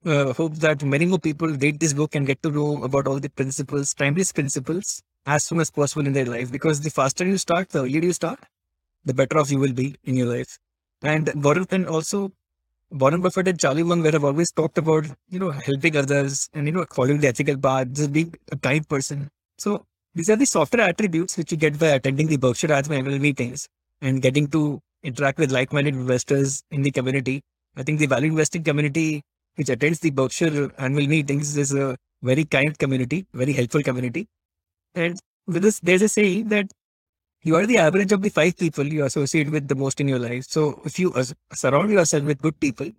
uh, 0.04 0.32
hope 0.32 0.54
that 0.56 0.82
many 0.82 1.06
more 1.06 1.18
people 1.18 1.48
read 1.48 1.80
this 1.80 1.92
book 1.92 2.14
and 2.14 2.26
get 2.26 2.42
to 2.42 2.50
know 2.50 2.82
about 2.84 3.06
all 3.06 3.18
the 3.18 3.30
principles, 3.30 3.94
timeless 3.94 4.32
principles, 4.32 5.02
as 5.26 5.44
soon 5.44 5.60
as 5.60 5.70
possible 5.70 6.06
in 6.06 6.12
their 6.12 6.26
life. 6.26 6.50
Because 6.52 6.80
the 6.80 6.90
faster 6.90 7.24
you 7.24 7.38
start, 7.38 7.70
the 7.70 7.80
earlier 7.80 8.02
you 8.02 8.12
start, 8.12 8.40
the 9.04 9.14
better 9.14 9.38
off 9.38 9.50
you 9.50 9.58
will 9.58 9.72
be 9.72 9.96
in 10.04 10.16
your 10.16 10.26
life. 10.26 10.58
And 11.02 11.30
Warren 11.42 11.86
also 11.86 12.32
Warren 12.90 13.20
Buffett 13.20 13.48
and 13.48 13.58
Charlie 13.58 13.82
have 13.82 14.24
always 14.24 14.52
talked 14.52 14.78
about, 14.78 15.06
you 15.28 15.40
know, 15.40 15.50
helping 15.50 15.96
others 15.96 16.48
and, 16.54 16.66
you 16.66 16.72
know, 16.72 16.86
following 16.92 17.18
the 17.18 17.28
ethical 17.28 17.56
path, 17.56 17.88
just 17.92 18.12
being 18.12 18.34
a 18.52 18.56
kind 18.56 18.88
person. 18.88 19.28
So 19.58 19.84
these 20.14 20.30
are 20.30 20.36
the 20.36 20.44
software 20.44 20.88
attributes 20.88 21.36
which 21.36 21.50
you 21.50 21.58
get 21.58 21.76
by 21.78 21.88
attending 21.88 22.28
the 22.28 22.36
Berkshire 22.36 22.68
Hathaway 22.68 22.98
annual 22.98 23.18
meetings 23.18 23.68
and 24.00 24.22
getting 24.22 24.46
to 24.48 24.80
interact 25.02 25.38
with 25.38 25.50
like-minded 25.50 25.94
investors 25.94 26.62
in 26.70 26.82
the 26.82 26.92
community. 26.92 27.42
I 27.76 27.82
think 27.82 27.98
the 27.98 28.06
value 28.06 28.28
investing 28.28 28.62
community 28.62 29.22
which 29.56 29.68
attends 29.68 29.98
the 30.00 30.10
Berkshire 30.10 30.70
annual 30.78 31.08
meetings 31.08 31.56
is 31.56 31.74
a 31.74 31.96
very 32.22 32.44
kind 32.44 32.78
community, 32.78 33.26
very 33.34 33.52
helpful 33.52 33.82
community. 33.82 34.28
And 34.94 35.18
with 35.46 35.62
this, 35.62 35.80
there's 35.80 36.02
a 36.02 36.08
saying 36.08 36.48
that 36.48 36.72
you 37.42 37.56
are 37.56 37.66
the 37.66 37.78
average 37.78 38.12
of 38.12 38.22
the 38.22 38.30
five 38.30 38.56
people 38.56 38.86
you 38.86 39.04
associate 39.04 39.50
with 39.50 39.68
the 39.68 39.74
most 39.74 40.00
in 40.00 40.08
your 40.08 40.18
life. 40.18 40.44
So 40.48 40.80
if 40.84 40.98
you 40.98 41.12
surround 41.52 41.90
yourself 41.90 42.24
with 42.24 42.40
good 42.40 42.58
people, 42.58 42.90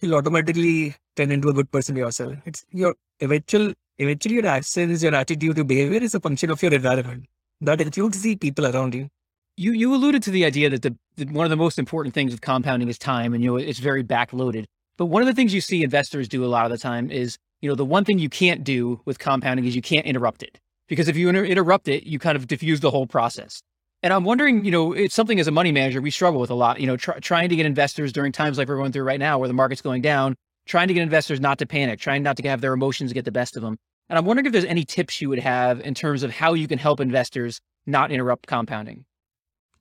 you'll 0.00 0.16
automatically 0.16 0.96
turn 1.16 1.30
into 1.30 1.48
a 1.48 1.52
good 1.52 1.70
person 1.70 1.96
yourself. 1.96 2.34
It's 2.44 2.64
your 2.70 2.94
eventual, 3.20 3.72
eventually 3.98 4.36
your 4.36 4.46
actions, 4.46 5.02
your 5.02 5.14
attitude, 5.14 5.56
your 5.56 5.64
behavior 5.64 6.00
is 6.00 6.14
a 6.14 6.20
function 6.20 6.50
of 6.50 6.62
your 6.62 6.74
environment. 6.74 7.26
That 7.60 7.80
includes 7.80 8.22
the 8.22 8.36
people 8.36 8.66
around 8.66 8.94
you. 8.94 9.08
You 9.56 9.72
you 9.72 9.92
alluded 9.92 10.22
to 10.24 10.30
the 10.30 10.44
idea 10.44 10.70
that 10.70 10.82
the, 10.82 10.96
the 11.16 11.26
one 11.26 11.44
of 11.44 11.50
the 11.50 11.56
most 11.56 11.78
important 11.80 12.14
things 12.14 12.30
with 12.30 12.40
compounding 12.40 12.88
is 12.88 12.96
time, 12.96 13.34
and 13.34 13.42
you 13.42 13.50
know 13.50 13.56
it's 13.56 13.80
very 13.80 14.04
backloaded. 14.04 14.66
But 14.96 15.06
one 15.06 15.22
of 15.22 15.26
the 15.26 15.34
things 15.34 15.52
you 15.52 15.60
see 15.60 15.82
investors 15.82 16.28
do 16.28 16.44
a 16.44 16.46
lot 16.46 16.64
of 16.64 16.70
the 16.70 16.78
time 16.78 17.10
is, 17.10 17.38
you 17.60 17.68
know, 17.68 17.74
the 17.74 17.84
one 17.84 18.04
thing 18.04 18.18
you 18.18 18.28
can't 18.28 18.62
do 18.62 19.00
with 19.04 19.18
compounding 19.18 19.64
is 19.64 19.74
you 19.74 19.82
can't 19.82 20.06
interrupt 20.06 20.44
it. 20.44 20.60
Because 20.88 21.08
if 21.08 21.16
you 21.16 21.28
inter- 21.28 21.44
interrupt 21.44 21.88
it, 21.88 22.04
you 22.04 22.18
kind 22.18 22.36
of 22.36 22.46
diffuse 22.46 22.80
the 22.80 22.90
whole 22.90 23.06
process. 23.06 23.62
And 24.02 24.12
I'm 24.12 24.24
wondering, 24.24 24.64
you 24.64 24.70
know, 24.70 24.92
it's 24.92 25.14
something 25.14 25.40
as 25.40 25.48
a 25.48 25.50
money 25.50 25.72
manager 25.72 26.00
we 26.00 26.10
struggle 26.10 26.40
with 26.40 26.50
a 26.50 26.54
lot. 26.54 26.80
You 26.80 26.86
know, 26.86 26.96
tr- 26.96 27.18
trying 27.20 27.48
to 27.48 27.56
get 27.56 27.66
investors 27.66 28.12
during 28.12 28.32
times 28.32 28.56
like 28.56 28.68
we're 28.68 28.76
going 28.76 28.92
through 28.92 29.02
right 29.02 29.18
now, 29.18 29.38
where 29.38 29.48
the 29.48 29.54
market's 29.54 29.82
going 29.82 30.02
down, 30.02 30.36
trying 30.66 30.88
to 30.88 30.94
get 30.94 31.02
investors 31.02 31.40
not 31.40 31.58
to 31.58 31.66
panic, 31.66 31.98
trying 31.98 32.22
not 32.22 32.36
to 32.36 32.48
have 32.48 32.60
their 32.60 32.72
emotions 32.72 33.12
get 33.12 33.24
the 33.24 33.32
best 33.32 33.56
of 33.56 33.62
them. 33.62 33.76
And 34.08 34.16
I'm 34.18 34.24
wondering 34.24 34.46
if 34.46 34.52
there's 34.52 34.64
any 34.64 34.84
tips 34.84 35.20
you 35.20 35.28
would 35.28 35.40
have 35.40 35.80
in 35.80 35.94
terms 35.94 36.22
of 36.22 36.30
how 36.30 36.54
you 36.54 36.68
can 36.68 36.78
help 36.78 37.00
investors 37.00 37.60
not 37.86 38.10
interrupt 38.10 38.46
compounding. 38.46 39.04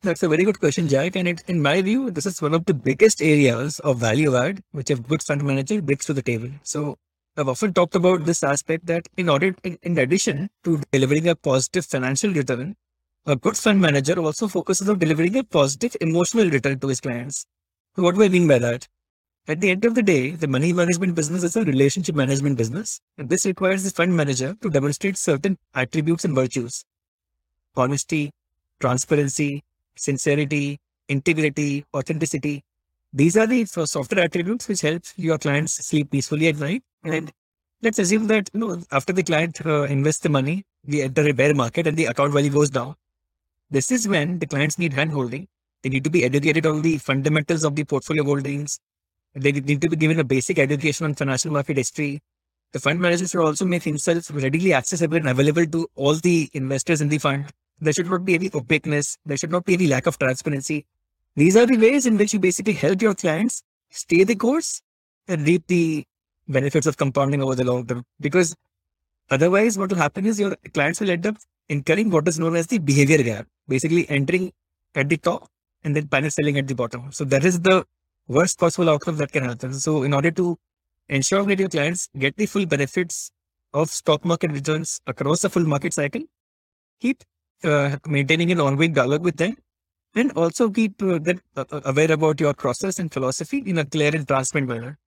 That's 0.01 0.21
a 0.23 0.29
very 0.29 0.43
good 0.43 0.59
question, 0.59 0.87
Jack. 0.87 1.15
And 1.15 1.27
it, 1.27 1.43
in 1.47 1.61
my 1.61 1.81
view, 1.81 2.11
this 2.11 2.25
is 2.25 2.41
one 2.41 2.53
of 2.53 2.65
the 2.65 2.73
biggest 2.73 3.21
areas 3.21 3.79
of 3.79 3.99
value 3.99 4.35
add 4.35 4.61
which 4.71 4.89
a 4.89 4.95
good 4.95 5.23
fund 5.23 5.43
manager 5.43 5.81
brings 5.81 6.05
to 6.05 6.13
the 6.13 6.21
table. 6.21 6.49
So 6.63 6.97
I've 7.39 7.49
often 7.49 7.71
talked 7.71 7.93
about 7.93 8.25
this 8.25 8.41
aspect 8.41 8.87
that 8.87 9.07
in 9.15 9.29
order, 9.29 9.53
in, 9.63 9.77
in 9.83 9.99
addition 9.99 10.49
to 10.63 10.81
delivering 10.91 11.27
a 11.27 11.35
positive 11.35 11.85
financial 11.85 12.33
return, 12.33 12.75
a 13.27 13.35
good 13.35 13.55
fund 13.55 13.79
manager 13.79 14.19
also 14.19 14.47
focuses 14.47 14.89
on 14.89 14.97
delivering 14.97 15.37
a 15.37 15.43
positive 15.43 15.95
emotional 16.01 16.49
return 16.49 16.79
to 16.79 16.87
his 16.87 16.99
clients. 16.99 17.45
What 17.93 18.15
do 18.15 18.23
I 18.23 18.29
mean 18.29 18.47
by 18.47 18.57
that? 18.57 18.87
At 19.47 19.61
the 19.61 19.69
end 19.69 19.85
of 19.85 19.93
the 19.93 20.01
day, 20.01 20.31
the 20.31 20.47
money 20.47 20.73
management 20.73 21.13
business 21.13 21.43
is 21.43 21.55
a 21.55 21.63
relationship 21.63 22.15
management 22.15 22.57
business, 22.57 22.99
and 23.19 23.29
this 23.29 23.45
requires 23.45 23.83
the 23.83 23.91
fund 23.91 24.17
manager 24.17 24.55
to 24.61 24.69
demonstrate 24.71 25.15
certain 25.15 25.59
attributes 25.75 26.25
and 26.25 26.33
virtues 26.33 26.85
honesty, 27.75 28.31
transparency, 28.79 29.63
sincerity, 29.95 30.79
integrity, 31.07 31.85
authenticity. 31.95 32.63
These 33.13 33.37
are 33.37 33.47
the 33.47 33.65
softer 33.65 34.19
attributes 34.19 34.67
which 34.67 34.81
help 34.81 35.03
your 35.15 35.37
clients 35.37 35.73
sleep 35.73 36.11
peacefully 36.11 36.49
at 36.49 36.57
night. 36.57 36.83
And 37.03 37.31
let's 37.81 37.99
assume 37.99 38.27
that 38.27 38.49
you 38.53 38.59
know 38.59 38.83
after 38.91 39.13
the 39.13 39.23
client 39.23 39.65
uh, 39.65 39.83
invests 39.83 40.21
the 40.21 40.29
money, 40.29 40.65
we 40.85 41.01
enter 41.01 41.27
a 41.27 41.33
bear 41.33 41.53
market 41.53 41.87
and 41.87 41.95
the 41.95 42.05
account 42.05 42.33
value 42.33 42.49
goes 42.49 42.69
down. 42.69 42.95
This 43.69 43.91
is 43.91 44.07
when 44.07 44.39
the 44.39 44.45
clients 44.45 44.77
need 44.77 44.93
hand 44.93 45.11
holding. 45.11 45.47
They 45.83 45.89
need 45.89 46.03
to 46.03 46.09
be 46.09 46.23
educated 46.25 46.65
on 46.65 46.81
the 46.81 46.97
fundamentals 46.97 47.63
of 47.63 47.75
the 47.75 47.85
portfolio 47.85 48.23
holdings. 48.23 48.79
They 49.33 49.51
need 49.51 49.81
to 49.81 49.89
be 49.89 49.95
given 49.95 50.19
a 50.19 50.23
basic 50.23 50.59
education 50.59 51.05
on 51.05 51.13
financial 51.13 51.51
market 51.51 51.77
history. 51.77 52.21
The 52.73 52.79
fund 52.79 52.99
manager 52.99 53.27
should 53.27 53.45
also 53.45 53.65
make 53.65 53.83
himself 53.83 54.29
readily 54.33 54.73
accessible 54.73 55.17
and 55.17 55.29
available 55.29 55.65
to 55.65 55.87
all 55.95 56.15
the 56.15 56.49
investors 56.53 57.01
in 57.01 57.09
the 57.09 57.19
fund. 57.19 57.45
There 57.79 57.93
should 57.93 58.09
not 58.09 58.25
be 58.25 58.35
any 58.35 58.49
opaqueness. 58.53 59.17
There 59.25 59.37
should 59.37 59.51
not 59.51 59.65
be 59.65 59.75
any 59.75 59.87
lack 59.87 60.07
of 60.07 60.17
transparency. 60.17 60.85
These 61.37 61.55
are 61.55 61.67
the 61.67 61.77
ways 61.77 62.07
in 62.07 62.17
which 62.17 62.33
you 62.33 62.39
basically 62.39 62.73
help 62.73 62.99
your 62.99 63.13
clients 63.13 63.61
stay 63.91 64.23
the 64.23 64.35
course 64.35 64.81
and 65.27 65.45
reap 65.45 65.67
the 65.67 66.03
benefits 66.47 66.87
of 66.87 66.97
compounding 66.97 67.43
over 67.43 67.53
the 67.53 67.63
long 67.63 67.85
term. 67.85 68.03
Because 68.19 68.55
otherwise, 69.29 69.77
what 69.77 69.91
will 69.91 69.99
happen 69.99 70.25
is 70.25 70.39
your 70.39 70.55
clients 70.73 70.99
will 70.99 71.11
end 71.11 71.27
up 71.27 71.37
incurring 71.69 72.09
what 72.09 72.27
is 72.27 72.39
known 72.39 72.55
as 72.55 72.65
the 72.65 72.79
behavior 72.79 73.21
gap, 73.21 73.45
basically 73.67 74.09
entering 74.09 74.51
at 74.95 75.09
the 75.09 75.17
top 75.17 75.47
and 75.83 75.95
then 75.95 76.07
panic 76.07 76.31
selling 76.31 76.57
at 76.57 76.67
the 76.67 76.73
bottom. 76.73 77.11
So 77.11 77.23
that 77.25 77.45
is 77.45 77.61
the 77.61 77.85
worst 78.27 78.57
possible 78.57 78.89
outcome 78.89 79.17
that 79.17 79.31
can 79.31 79.43
happen. 79.43 79.75
So 79.75 80.01
in 80.01 80.15
order 80.15 80.31
to 80.31 80.57
ensure 81.07 81.43
that 81.43 81.59
your 81.59 81.69
clients 81.69 82.09
get 82.17 82.35
the 82.35 82.47
full 82.47 82.65
benefits 82.65 83.31
of 83.75 83.91
stock 83.91 84.25
market 84.25 84.51
returns 84.51 85.01
across 85.05 85.43
the 85.43 85.51
full 85.51 85.65
market 85.65 85.93
cycle, 85.93 86.23
keep 86.99 87.23
uh, 87.63 87.97
maintaining 88.07 88.51
an 88.51 88.59
ongoing 88.59 88.93
dialogue 88.93 89.23
with 89.23 89.37
them 89.37 89.55
and 90.17 90.31
also 90.33 90.69
keep 90.69 91.01
uh, 91.01 91.19
uh, 91.55 91.65
uh, 91.71 91.81
aware 91.85 92.11
about 92.11 92.39
your 92.39 92.53
process 92.53 92.99
and 92.99 93.11
philosophy 93.11 93.63
in 93.65 93.77
a 93.77 93.85
clear 93.85 94.15
and 94.15 94.27
transparent 94.27 94.69
manner. 94.69 94.97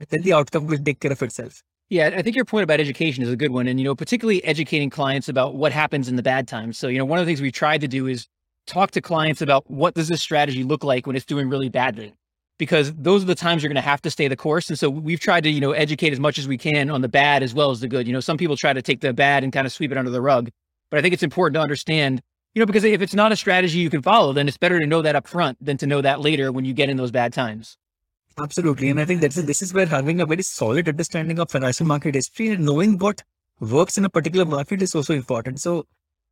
And 0.00 0.08
then 0.08 0.22
the 0.22 0.32
outcome 0.32 0.66
will 0.66 0.78
take 0.78 1.00
care 1.00 1.12
of 1.12 1.22
itself. 1.22 1.62
Yeah, 1.88 2.10
I 2.16 2.22
think 2.22 2.34
your 2.34 2.44
point 2.44 2.64
about 2.64 2.80
education 2.80 3.22
is 3.22 3.30
a 3.30 3.36
good 3.36 3.52
one. 3.52 3.68
And, 3.68 3.78
you 3.78 3.84
know, 3.84 3.94
particularly 3.94 4.44
educating 4.44 4.90
clients 4.90 5.28
about 5.28 5.54
what 5.54 5.72
happens 5.72 6.08
in 6.08 6.16
the 6.16 6.22
bad 6.22 6.48
times. 6.48 6.78
So, 6.78 6.88
you 6.88 6.98
know, 6.98 7.04
one 7.04 7.18
of 7.18 7.26
the 7.26 7.30
things 7.30 7.40
we 7.40 7.52
tried 7.52 7.80
to 7.82 7.88
do 7.88 8.06
is 8.06 8.26
talk 8.66 8.90
to 8.92 9.00
clients 9.00 9.40
about 9.40 9.70
what 9.70 9.94
does 9.94 10.08
this 10.08 10.20
strategy 10.20 10.64
look 10.64 10.82
like 10.82 11.06
when 11.06 11.14
it's 11.14 11.24
doing 11.24 11.48
really 11.48 11.68
badly? 11.68 12.12
Because 12.58 12.92
those 12.94 13.22
are 13.22 13.26
the 13.26 13.34
times 13.34 13.62
you're 13.62 13.68
going 13.68 13.76
to 13.76 13.88
have 13.88 14.02
to 14.02 14.10
stay 14.10 14.26
the 14.26 14.36
course. 14.36 14.68
And 14.68 14.78
so 14.78 14.90
we've 14.90 15.20
tried 15.20 15.44
to, 15.44 15.50
you 15.50 15.60
know, 15.60 15.72
educate 15.72 16.12
as 16.12 16.18
much 16.18 16.38
as 16.38 16.48
we 16.48 16.58
can 16.58 16.90
on 16.90 17.02
the 17.02 17.08
bad 17.08 17.42
as 17.42 17.54
well 17.54 17.70
as 17.70 17.80
the 17.80 17.88
good. 17.88 18.06
You 18.06 18.12
know, 18.12 18.20
some 18.20 18.38
people 18.38 18.56
try 18.56 18.72
to 18.72 18.82
take 18.82 19.00
the 19.00 19.12
bad 19.12 19.44
and 19.44 19.52
kind 19.52 19.66
of 19.66 19.72
sweep 19.72 19.92
it 19.92 19.98
under 19.98 20.10
the 20.10 20.22
rug. 20.22 20.50
But 20.90 20.98
I 20.98 21.02
think 21.02 21.14
it's 21.14 21.22
important 21.22 21.54
to 21.54 21.60
understand, 21.60 22.22
you 22.56 22.60
know, 22.60 22.66
because 22.66 22.84
if 22.84 23.02
it's 23.02 23.12
not 23.12 23.32
a 23.32 23.36
strategy 23.36 23.80
you 23.80 23.90
can 23.90 24.00
follow, 24.00 24.32
then 24.32 24.48
it's 24.48 24.56
better 24.56 24.80
to 24.80 24.86
know 24.86 25.02
that 25.02 25.14
up 25.14 25.28
front 25.28 25.58
than 25.62 25.76
to 25.76 25.86
know 25.86 26.00
that 26.00 26.22
later 26.22 26.50
when 26.50 26.64
you 26.64 26.72
get 26.72 26.88
in 26.88 26.96
those 26.96 27.10
bad 27.10 27.34
times. 27.34 27.76
Absolutely. 28.38 28.88
And 28.88 28.98
I 28.98 29.04
think 29.04 29.20
that's 29.20 29.34
this 29.34 29.60
is 29.60 29.74
where 29.74 29.84
having 29.84 30.22
a 30.22 30.26
very 30.26 30.40
solid 30.40 30.88
understanding 30.88 31.38
of 31.38 31.50
financial 31.50 31.84
market 31.84 32.14
history 32.14 32.48
and 32.48 32.64
knowing 32.64 32.96
what 32.96 33.22
works 33.60 33.98
in 33.98 34.06
a 34.06 34.08
particular 34.08 34.46
market 34.46 34.80
is 34.80 34.94
also 34.94 35.12
important. 35.12 35.60
So 35.60 35.84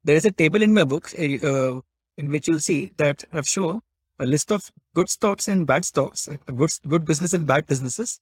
there 0.02 0.16
is 0.16 0.24
a 0.24 0.30
table 0.30 0.62
in 0.62 0.72
my 0.72 0.84
book 0.84 1.10
uh, 1.18 1.80
in 2.16 2.30
which 2.30 2.48
you'll 2.48 2.58
see 2.58 2.92
that 2.96 3.24
I've 3.30 3.46
shown 3.46 3.82
a 4.18 4.24
list 4.24 4.50
of 4.50 4.72
good 4.94 5.10
stocks 5.10 5.46
and 5.46 5.66
bad 5.66 5.84
stocks, 5.84 6.26
good, 6.56 6.70
good 6.88 7.04
business 7.04 7.34
and 7.34 7.46
bad 7.46 7.66
businesses 7.66 8.18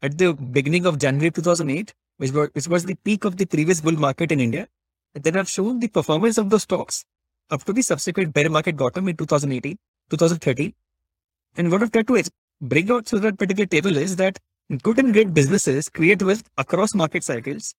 at 0.00 0.16
the 0.16 0.32
beginning 0.32 0.86
of 0.86 0.98
January 0.98 1.30
2008, 1.30 1.92
which 2.16 2.32
was, 2.32 2.48
which 2.54 2.68
was 2.68 2.86
the 2.86 2.94
peak 2.94 3.26
of 3.26 3.36
the 3.36 3.44
previous 3.44 3.82
bull 3.82 3.92
market 3.92 4.32
in 4.32 4.40
India. 4.40 4.68
And 5.14 5.22
then 5.22 5.36
I've 5.36 5.50
shown 5.50 5.80
the 5.80 5.88
performance 5.88 6.38
of 6.38 6.48
those 6.48 6.62
stocks 6.62 7.04
up 7.50 7.64
to 7.64 7.72
the 7.72 7.82
subsequent 7.82 8.32
bear 8.32 8.48
market 8.48 8.76
bottom 8.76 9.08
in 9.08 9.16
2018, 9.16 9.78
2013. 10.10 10.72
And 11.56 11.70
what 11.70 11.82
I've 11.82 11.92
tried 11.92 12.06
to 12.06 12.30
bring 12.60 12.90
out 12.90 13.06
to 13.06 13.18
that 13.20 13.38
particular 13.38 13.66
table 13.66 13.96
is 13.96 14.16
that 14.16 14.38
good 14.82 14.98
and 14.98 15.12
great 15.12 15.34
businesses 15.34 15.88
create 15.88 16.22
wealth 16.22 16.44
across 16.56 16.94
market 16.94 17.24
cycles 17.24 17.74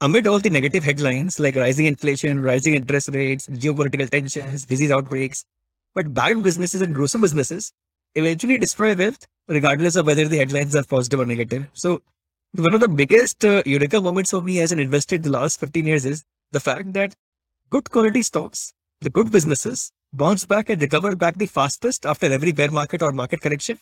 amid 0.00 0.26
all 0.26 0.38
the 0.38 0.50
negative 0.50 0.84
headlines 0.84 1.38
like 1.38 1.56
rising 1.56 1.86
inflation, 1.86 2.42
rising 2.42 2.74
interest 2.74 3.08
rates, 3.08 3.46
geopolitical 3.46 4.08
tensions, 4.10 4.66
disease 4.66 4.90
outbreaks. 4.90 5.44
But 5.94 6.12
bad 6.12 6.42
businesses 6.42 6.82
and 6.82 6.94
gruesome 6.94 7.22
businesses 7.22 7.72
eventually 8.14 8.58
destroy 8.58 8.94
wealth 8.94 9.26
regardless 9.48 9.96
of 9.96 10.06
whether 10.06 10.26
the 10.26 10.38
headlines 10.38 10.74
are 10.74 10.84
positive 10.84 11.20
or 11.20 11.26
negative. 11.26 11.68
So 11.72 12.02
one 12.54 12.74
of 12.74 12.80
the 12.80 12.88
biggest 12.88 13.44
uh, 13.44 13.62
eureka 13.64 14.00
moments 14.00 14.30
for 14.30 14.40
me 14.40 14.60
as 14.60 14.72
an 14.72 14.78
investor 14.78 15.16
in 15.16 15.22
the 15.22 15.30
last 15.30 15.60
15 15.60 15.86
years 15.86 16.04
is 16.04 16.24
the 16.52 16.60
fact 16.60 16.92
that 16.94 17.14
good 17.70 17.90
quality 17.90 18.22
stocks, 18.22 18.72
the 19.00 19.10
good 19.10 19.30
businesses 19.30 19.92
bounce 20.12 20.46
back 20.46 20.70
and 20.70 20.80
recover 20.80 21.14
back 21.16 21.36
the 21.36 21.46
fastest 21.46 22.06
after 22.06 22.32
every 22.32 22.52
bear 22.52 22.70
market 22.70 23.02
or 23.02 23.12
market 23.12 23.40
correction 23.40 23.78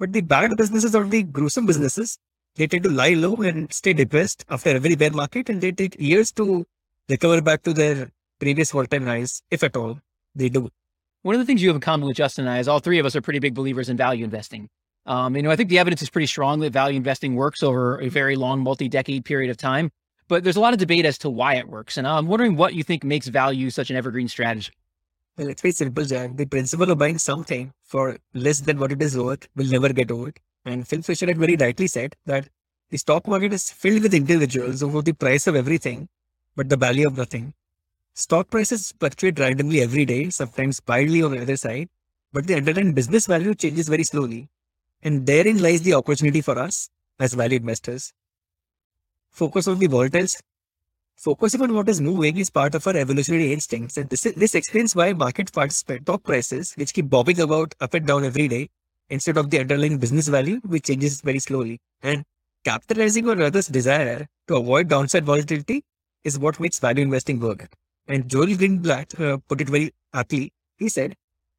but 0.00 0.14
the 0.14 0.22
bad 0.22 0.56
businesses 0.56 0.94
or 0.94 1.04
the 1.04 1.22
gruesome 1.22 1.66
businesses, 1.66 2.18
they 2.56 2.66
tend 2.66 2.84
to 2.84 2.90
lie 2.90 3.12
low 3.12 3.34
and 3.36 3.70
stay 3.70 3.92
depressed 3.92 4.46
after 4.48 4.70
every 4.70 4.94
bear 4.94 5.10
market 5.10 5.50
and 5.50 5.60
they 5.60 5.72
take 5.72 5.94
years 6.00 6.32
to 6.32 6.66
recover 7.06 7.42
back 7.42 7.62
to 7.64 7.74
their 7.74 8.10
previous 8.38 8.74
all-time 8.74 9.04
highs, 9.04 9.42
if 9.50 9.62
at 9.62 9.76
all 9.76 10.00
they 10.34 10.48
do. 10.48 10.70
One 11.20 11.34
of 11.34 11.38
the 11.38 11.44
things 11.44 11.62
you 11.62 11.68
have 11.68 11.76
in 11.76 11.82
common 11.82 12.08
with 12.08 12.16
Justin 12.16 12.46
and 12.46 12.54
I 12.54 12.60
is 12.60 12.66
all 12.66 12.78
three 12.78 12.98
of 12.98 13.04
us 13.04 13.14
are 13.14 13.20
pretty 13.20 13.40
big 13.40 13.54
believers 13.54 13.90
in 13.90 13.98
value 13.98 14.24
investing. 14.24 14.70
Um, 15.04 15.36
you 15.36 15.42
know, 15.42 15.50
I 15.50 15.56
think 15.56 15.68
the 15.68 15.78
evidence 15.78 16.00
is 16.00 16.08
pretty 16.08 16.26
strong 16.26 16.60
that 16.60 16.72
value 16.72 16.96
investing 16.96 17.34
works 17.34 17.62
over 17.62 18.00
a 18.00 18.08
very 18.08 18.36
long, 18.36 18.60
multi-decade 18.60 19.26
period 19.26 19.50
of 19.50 19.58
time. 19.58 19.90
But 20.30 20.44
there's 20.44 20.54
a 20.54 20.60
lot 20.60 20.72
of 20.72 20.78
debate 20.78 21.04
as 21.04 21.18
to 21.18 21.28
why 21.28 21.54
it 21.56 21.68
works. 21.68 21.98
And 21.98 22.06
I'm 22.06 22.28
wondering 22.28 22.54
what 22.54 22.72
you 22.72 22.84
think 22.84 23.02
makes 23.02 23.26
value 23.26 23.68
such 23.68 23.90
an 23.90 23.96
evergreen 23.96 24.28
strategy. 24.28 24.70
Well, 25.36 25.48
it's 25.48 25.60
very 25.60 25.72
simple. 25.72 26.04
The 26.04 26.46
principle 26.48 26.88
of 26.88 26.98
buying 26.98 27.18
something 27.18 27.72
for 27.82 28.16
less 28.32 28.60
than 28.60 28.78
what 28.78 28.92
it 28.92 29.02
is 29.02 29.18
worth 29.18 29.48
will 29.56 29.66
never 29.66 29.92
get 29.92 30.12
old. 30.12 30.34
And 30.64 30.86
Phil 30.86 31.02
Fisher 31.02 31.26
had 31.26 31.36
very 31.36 31.56
rightly 31.56 31.88
said 31.88 32.14
that 32.26 32.48
the 32.90 32.98
stock 32.98 33.26
market 33.26 33.52
is 33.52 33.72
filled 33.72 34.04
with 34.04 34.14
individuals 34.14 34.82
who 34.82 34.92
know 34.92 35.00
the 35.00 35.14
price 35.14 35.48
of 35.48 35.56
everything, 35.56 36.08
but 36.54 36.68
the 36.68 36.76
value 36.76 37.08
of 37.08 37.16
nothing. 37.16 37.52
Stock 38.14 38.50
prices 38.50 38.94
fluctuate 39.00 39.40
randomly 39.40 39.80
every 39.80 40.04
day, 40.04 40.30
sometimes 40.30 40.80
wildly 40.86 41.24
on 41.24 41.32
the 41.32 41.42
other 41.42 41.56
side, 41.56 41.88
but 42.32 42.46
the 42.46 42.54
underlying 42.54 42.92
business 42.92 43.26
value 43.26 43.56
changes 43.56 43.88
very 43.88 44.04
slowly. 44.04 44.48
And 45.02 45.26
therein 45.26 45.60
lies 45.60 45.82
the 45.82 45.94
opportunity 45.94 46.40
for 46.40 46.56
us 46.56 46.88
as 47.18 47.34
value 47.34 47.56
investors. 47.56 48.12
Focus 49.30 49.68
on 49.68 49.78
the 49.78 49.88
volatiles 49.88 50.40
Focusing 51.20 51.60
on 51.60 51.74
what 51.74 51.86
is 51.86 52.00
moving 52.00 52.38
is 52.38 52.48
part 52.48 52.74
of 52.74 52.86
our 52.86 52.96
evolutionary 52.96 53.52
instincts, 53.52 53.98
and 53.98 54.08
this, 54.08 54.24
is, 54.24 54.34
this 54.36 54.54
explains 54.54 54.96
why 54.96 55.12
market 55.12 55.52
participate 55.52 56.06
top 56.06 56.22
prices, 56.22 56.72
which 56.76 56.94
keep 56.94 57.10
bobbing 57.10 57.38
about 57.40 57.74
up 57.82 57.92
and 57.92 58.06
down 58.06 58.24
every 58.24 58.48
day, 58.48 58.70
instead 59.10 59.36
of 59.36 59.50
the 59.50 59.60
underlying 59.60 59.98
business 59.98 60.28
value, 60.28 60.60
which 60.64 60.84
changes 60.84 61.20
very 61.20 61.38
slowly. 61.38 61.78
And 62.02 62.24
capitalizing 62.64 63.28
on 63.28 63.42
others' 63.42 63.66
desire 63.66 64.26
to 64.48 64.56
avoid 64.56 64.88
downside 64.88 65.26
volatility 65.26 65.84
is 66.24 66.38
what 66.38 66.58
makes 66.58 66.78
value 66.78 67.02
investing 67.02 67.38
work. 67.38 67.68
And 68.08 68.26
Joel 68.26 68.56
Greenblatt 68.56 69.20
uh, 69.20 69.36
put 69.46 69.60
it 69.60 69.68
very 69.68 69.92
aptly. 70.14 70.54
He 70.78 70.88
said, 70.88 71.16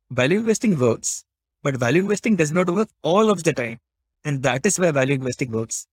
value 0.09 0.39
investing 0.39 0.79
works, 0.79 1.23
but 1.61 1.75
value 1.75 2.01
investing 2.01 2.35
does 2.35 2.51
not 2.51 2.67
work 2.67 2.89
all 3.03 3.29
of 3.29 3.43
the 3.43 3.53
time. 3.53 3.77
And 4.25 4.41
that 4.41 4.65
is 4.65 4.79
why 4.79 4.89
value 4.89 5.13
investing 5.13 5.51
works 5.51 5.85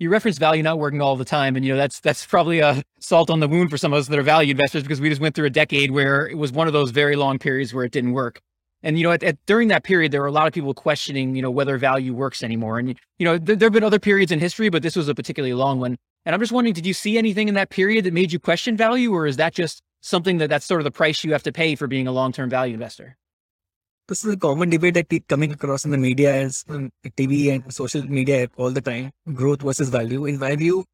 you 0.00 0.08
reference 0.08 0.38
value 0.38 0.62
not 0.62 0.78
working 0.78 1.02
all 1.02 1.14
the 1.14 1.26
time, 1.26 1.54
and 1.54 1.64
you 1.64 1.72
know 1.72 1.78
that's 1.78 2.00
that's 2.00 2.24
probably 2.24 2.60
a 2.60 2.82
salt 3.00 3.28
on 3.28 3.38
the 3.38 3.46
wound 3.46 3.70
for 3.70 3.76
some 3.76 3.92
of 3.92 3.98
us 3.98 4.08
that 4.08 4.18
are 4.18 4.22
value 4.22 4.50
investors 4.50 4.82
because 4.82 5.00
we 5.00 5.10
just 5.10 5.20
went 5.20 5.34
through 5.34 5.44
a 5.44 5.50
decade 5.50 5.90
where 5.90 6.26
it 6.26 6.38
was 6.38 6.50
one 6.50 6.66
of 6.66 6.72
those 6.72 6.90
very 6.90 7.16
long 7.16 7.38
periods 7.38 7.72
where 7.74 7.84
it 7.84 7.92
didn't 7.92 8.12
work. 8.12 8.40
And 8.82 8.96
you 8.98 9.04
know, 9.04 9.12
at, 9.12 9.22
at, 9.22 9.36
during 9.44 9.68
that 9.68 9.84
period, 9.84 10.10
there 10.10 10.22
were 10.22 10.26
a 10.26 10.32
lot 10.32 10.46
of 10.46 10.54
people 10.54 10.72
questioning, 10.72 11.36
you 11.36 11.42
know, 11.42 11.50
whether 11.50 11.76
value 11.76 12.14
works 12.14 12.42
anymore. 12.42 12.78
And 12.78 12.98
you 13.18 13.24
know, 13.26 13.38
th- 13.38 13.58
there 13.58 13.66
have 13.66 13.74
been 13.74 13.84
other 13.84 13.98
periods 13.98 14.32
in 14.32 14.40
history, 14.40 14.70
but 14.70 14.82
this 14.82 14.96
was 14.96 15.06
a 15.06 15.14
particularly 15.14 15.52
long 15.52 15.80
one. 15.80 15.98
And 16.24 16.34
I'm 16.34 16.40
just 16.40 16.52
wondering, 16.52 16.72
did 16.72 16.86
you 16.86 16.94
see 16.94 17.18
anything 17.18 17.48
in 17.48 17.54
that 17.54 17.68
period 17.68 18.04
that 18.06 18.14
made 18.14 18.32
you 18.32 18.38
question 18.38 18.78
value, 18.78 19.12
or 19.12 19.26
is 19.26 19.36
that 19.36 19.54
just 19.54 19.82
something 20.00 20.38
that 20.38 20.48
that's 20.48 20.64
sort 20.64 20.80
of 20.80 20.84
the 20.84 20.90
price 20.90 21.22
you 21.24 21.32
have 21.32 21.42
to 21.42 21.52
pay 21.52 21.74
for 21.74 21.86
being 21.86 22.06
a 22.06 22.12
long-term 22.12 22.48
value 22.48 22.72
investor? 22.72 23.18
This 24.10 24.24
is 24.24 24.34
a 24.34 24.36
common 24.36 24.68
debate 24.68 24.94
that 24.94 25.08
keep 25.08 25.28
coming 25.28 25.52
across 25.52 25.84
in 25.84 25.92
the 25.92 25.96
media 25.96 26.34
as 26.34 26.64
um, 26.68 26.90
TV 27.16 27.54
and 27.54 27.72
social 27.72 28.02
media 28.02 28.48
all 28.56 28.70
the 28.72 28.80
time. 28.80 29.12
Growth 29.34 29.62
versus 29.62 29.88
value. 29.88 30.24
In 30.26 30.36
my 30.40 30.56
view, 30.56 30.84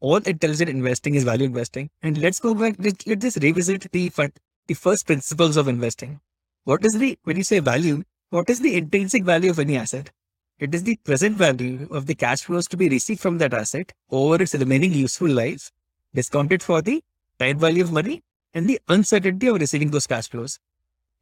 all 0.00 0.18
intelligent 0.18 0.68
investing 0.68 1.14
is 1.14 1.24
value 1.24 1.46
investing. 1.46 1.88
And 2.02 2.18
let's 2.18 2.38
go 2.38 2.54
back. 2.54 2.74
Let, 2.78 3.06
let's 3.06 3.38
revisit 3.38 3.90
the 3.90 4.10
fund, 4.10 4.32
the 4.66 4.74
first 4.74 5.06
principles 5.06 5.56
of 5.56 5.68
investing. 5.68 6.20
What 6.64 6.84
is 6.84 6.98
the 6.98 7.18
when 7.24 7.38
you 7.38 7.44
say 7.44 7.60
value? 7.60 8.02
What 8.28 8.50
is 8.50 8.60
the 8.60 8.76
intrinsic 8.76 9.24
value 9.24 9.48
of 9.48 9.58
any 9.58 9.78
asset? 9.78 10.10
It 10.58 10.74
is 10.74 10.82
the 10.82 10.96
present 10.96 11.38
value 11.38 11.88
of 11.90 12.04
the 12.04 12.14
cash 12.14 12.42
flows 12.42 12.68
to 12.68 12.76
be 12.76 12.90
received 12.90 13.20
from 13.20 13.38
that 13.38 13.54
asset 13.54 13.94
over 14.10 14.42
its 14.42 14.54
remaining 14.54 14.92
useful 14.92 15.30
life, 15.30 15.72
discounted 16.14 16.62
for 16.62 16.82
the 16.82 17.02
time 17.40 17.58
value 17.58 17.84
of 17.84 17.90
money 17.90 18.22
and 18.52 18.68
the 18.68 18.78
uncertainty 18.88 19.46
of 19.46 19.60
receiving 19.60 19.90
those 19.90 20.06
cash 20.06 20.28
flows. 20.28 20.58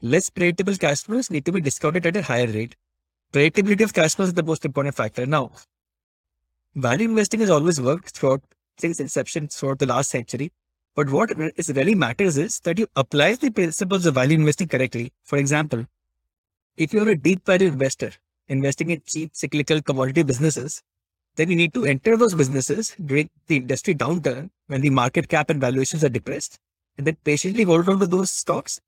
Less 0.03 0.29
predictable 0.31 0.77
cash 0.77 1.03
flows 1.03 1.31
need 1.31 1.45
to 1.47 1.53
be 1.53 1.61
discounted 1.61 2.07
at 2.07 2.17
a 2.17 2.23
higher 2.23 2.47
rate. 2.47 2.77
Predictability 3.33 3.83
of 3.85 3.95
cash 3.95 4.15
flows 4.15 4.29
is 4.29 4.35
the 4.35 4.43
most 4.43 4.65
important 4.65 4.95
factor. 4.95 5.25
Now, 5.27 5.53
value 6.75 7.09
investing 7.09 7.41
has 7.41 7.51
always 7.51 7.81
worked 7.81 8.11
throughout 8.11 8.43
since 8.79 9.01
inception 9.01 9.49
throughout 9.49 9.79
the 9.79 9.87
last 9.87 10.11
century. 10.11 10.53
But 10.95 11.11
what 11.11 11.31
is 11.57 11.71
really 11.71 11.95
matters 11.95 12.37
is 12.37 12.61
that 12.61 12.79
you 12.79 12.87
apply 12.95 13.35
the 13.35 13.51
principles 13.51 14.07
of 14.07 14.15
value 14.15 14.37
investing 14.37 14.69
correctly. 14.69 15.13
For 15.25 15.39
example, 15.39 15.87
if 16.77 16.93
you're 16.93 17.09
a 17.09 17.17
deep 17.17 17.45
value 17.47 17.69
investor 17.69 18.13
investing 18.49 18.91
in 18.91 19.03
cheap 19.07 19.31
cyclical 19.33 19.81
commodity 19.81 20.23
businesses, 20.23 20.83
then 21.37 21.51
you 21.51 21.57
need 21.57 21.75
to 21.75 21.85
enter 21.85 22.17
those 22.17 22.35
businesses 22.35 22.95
during 23.05 23.31
the 23.47 23.57
industry 23.57 23.95
downturn 23.95 24.51
when 24.69 24.83
the 24.83 24.91
market 24.91 25.29
cap 25.29 25.51
and 25.51 25.61
valuations 25.61 26.05
are 26.05 26.09
depressed, 26.09 26.59
and 26.97 27.07
then 27.07 27.17
patiently 27.25 27.65
hold 27.65 27.89
on 27.89 27.99
to 27.99 28.07
those 28.07 28.31
stocks 28.31 28.81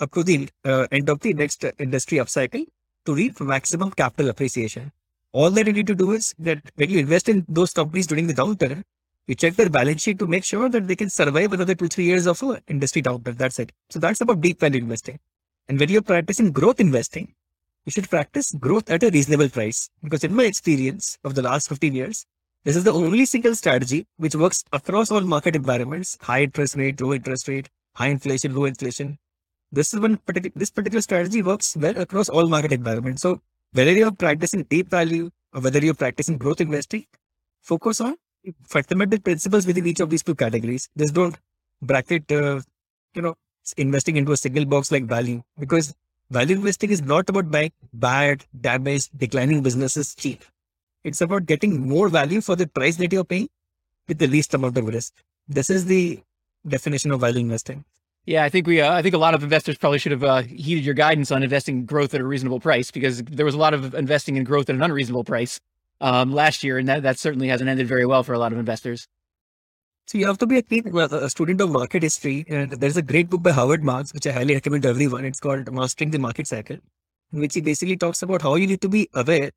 up 0.00 0.12
to 0.12 0.22
the 0.22 0.48
uh, 0.64 0.86
end 0.90 1.08
of 1.08 1.20
the 1.20 1.34
next 1.34 1.64
industry 1.78 2.18
upcycle 2.18 2.64
to 3.06 3.14
reap 3.14 3.40
maximum 3.40 3.90
capital 3.90 4.30
appreciation. 4.30 4.92
All 5.32 5.50
that 5.50 5.66
you 5.66 5.72
need 5.72 5.86
to 5.88 5.94
do 5.94 6.12
is 6.12 6.34
that 6.38 6.60
when 6.76 6.90
you 6.90 7.00
invest 7.00 7.28
in 7.28 7.44
those 7.48 7.72
companies 7.72 8.06
during 8.06 8.26
the 8.26 8.34
downturn, 8.34 8.84
you 9.26 9.34
check 9.34 9.54
their 9.54 9.70
balance 9.70 10.02
sheet 10.02 10.18
to 10.18 10.26
make 10.26 10.44
sure 10.44 10.68
that 10.68 10.86
they 10.86 10.96
can 10.96 11.10
survive 11.10 11.52
another 11.52 11.74
two, 11.74 11.88
three 11.88 12.04
years 12.04 12.26
of 12.26 12.42
uh, 12.42 12.56
industry 12.68 13.02
downturn. 13.02 13.36
That's 13.36 13.58
it. 13.58 13.72
So 13.90 13.98
that's 13.98 14.20
about 14.20 14.40
deep 14.40 14.60
value 14.60 14.80
investing. 14.80 15.18
And 15.68 15.80
when 15.80 15.88
you're 15.88 16.02
practicing 16.02 16.52
growth 16.52 16.78
investing, 16.78 17.34
you 17.86 17.92
should 17.92 18.08
practice 18.08 18.52
growth 18.52 18.90
at 18.90 19.02
a 19.02 19.10
reasonable 19.10 19.48
price. 19.48 19.90
Because 20.02 20.24
in 20.24 20.34
my 20.34 20.44
experience 20.44 21.18
of 21.24 21.34
the 21.34 21.42
last 21.42 21.68
15 21.68 21.94
years, 21.94 22.26
this 22.64 22.76
is 22.76 22.84
the 22.84 22.92
only 22.92 23.24
single 23.26 23.54
strategy 23.54 24.06
which 24.16 24.34
works 24.34 24.64
across 24.72 25.10
all 25.10 25.20
market 25.20 25.56
environments, 25.56 26.16
high 26.20 26.42
interest 26.42 26.76
rate, 26.76 27.00
low 27.00 27.12
interest 27.12 27.48
rate, 27.48 27.68
high 27.94 28.08
inflation, 28.08 28.54
low 28.54 28.64
inflation. 28.64 29.18
This 29.72 29.92
is 29.92 30.00
one 30.00 30.16
particular, 30.18 30.52
this 30.56 30.70
particular 30.70 31.00
strategy 31.00 31.42
works 31.42 31.76
well 31.76 31.96
across 31.98 32.28
all 32.28 32.48
market 32.48 32.72
environments. 32.72 33.22
So 33.22 33.40
whether 33.72 33.92
you're 33.92 34.12
practicing 34.12 34.62
deep 34.64 34.88
value 34.88 35.30
or 35.52 35.60
whether 35.60 35.78
you're 35.78 35.94
practicing 35.94 36.38
growth 36.38 36.60
investing, 36.60 37.06
focus 37.60 38.00
on 38.00 38.16
fundamental 38.66 39.18
principles 39.18 39.66
within 39.66 39.86
each 39.86 40.00
of 40.00 40.10
these 40.10 40.22
two 40.22 40.34
categories. 40.34 40.88
Just 40.96 41.14
don't 41.14 41.36
bracket, 41.82 42.30
uh, 42.30 42.60
you 43.14 43.22
know, 43.22 43.34
investing 43.76 44.16
into 44.16 44.32
a 44.32 44.36
single 44.36 44.64
box 44.64 44.92
like 44.92 45.04
value 45.04 45.42
because 45.58 45.94
value 46.30 46.56
investing 46.56 46.90
is 46.90 47.02
not 47.02 47.28
about 47.28 47.50
buying 47.50 47.72
bad, 47.92 48.44
damaged, 48.60 49.10
declining 49.18 49.62
businesses 49.62 50.14
cheap. 50.14 50.44
It's 51.02 51.20
about 51.20 51.46
getting 51.46 51.88
more 51.88 52.08
value 52.08 52.40
for 52.40 52.56
the 52.56 52.66
price 52.66 52.96
that 52.96 53.12
you're 53.12 53.24
paying 53.24 53.48
with 54.08 54.18
the 54.18 54.26
least 54.26 54.54
amount 54.54 54.76
of 54.78 54.86
risk. 54.86 55.12
This 55.48 55.70
is 55.70 55.84
the 55.86 56.20
definition 56.66 57.10
of 57.10 57.20
value 57.20 57.40
investing. 57.40 57.84
Yeah, 58.26 58.42
I 58.42 58.48
think 58.48 58.66
we, 58.66 58.80
uh, 58.80 58.92
I 58.92 59.02
think 59.02 59.14
a 59.14 59.18
lot 59.18 59.34
of 59.34 59.42
investors 59.42 59.76
probably 59.76 59.98
should 59.98 60.12
have 60.12 60.24
uh, 60.24 60.42
heeded 60.42 60.84
your 60.84 60.94
guidance 60.94 61.30
on 61.30 61.42
investing 61.42 61.84
growth 61.84 62.14
at 62.14 62.22
a 62.22 62.24
reasonable 62.24 62.58
price 62.58 62.90
because 62.90 63.22
there 63.22 63.44
was 63.44 63.54
a 63.54 63.58
lot 63.58 63.74
of 63.74 63.94
investing 63.94 64.36
in 64.36 64.44
growth 64.44 64.70
at 64.70 64.76
an 64.76 64.82
unreasonable 64.82 65.24
price 65.24 65.60
um, 66.00 66.32
last 66.32 66.64
year, 66.64 66.78
and 66.78 66.88
that, 66.88 67.02
that 67.02 67.18
certainly 67.18 67.48
hasn't 67.48 67.68
ended 67.68 67.86
very 67.86 68.06
well 68.06 68.22
for 68.22 68.32
a 68.32 68.38
lot 68.38 68.52
of 68.52 68.58
investors. 68.58 69.06
So 70.06 70.16
you 70.16 70.26
have 70.26 70.38
to 70.38 70.46
be 70.46 70.58
a 70.58 70.62
keen 70.62 70.86
a 70.96 71.30
student 71.30 71.60
of 71.60 71.70
market 71.70 72.02
history, 72.02 72.46
and 72.48 72.72
there's 72.72 72.96
a 72.96 73.02
great 73.02 73.28
book 73.28 73.42
by 73.42 73.52
Howard 73.52 73.84
Marks 73.84 74.12
which 74.14 74.26
I 74.26 74.32
highly 74.32 74.54
recommend 74.54 74.84
to 74.84 74.90
everyone. 74.90 75.24
It's 75.26 75.40
called 75.40 75.70
Mastering 75.72 76.10
the 76.10 76.18
Market 76.18 76.46
Cycle, 76.46 76.78
which 77.30 77.54
he 77.54 77.60
basically 77.60 77.96
talks 77.96 78.22
about 78.22 78.42
how 78.42 78.54
you 78.54 78.66
need 78.66 78.80
to 78.82 78.88
be 78.88 79.08
aware 79.14 79.50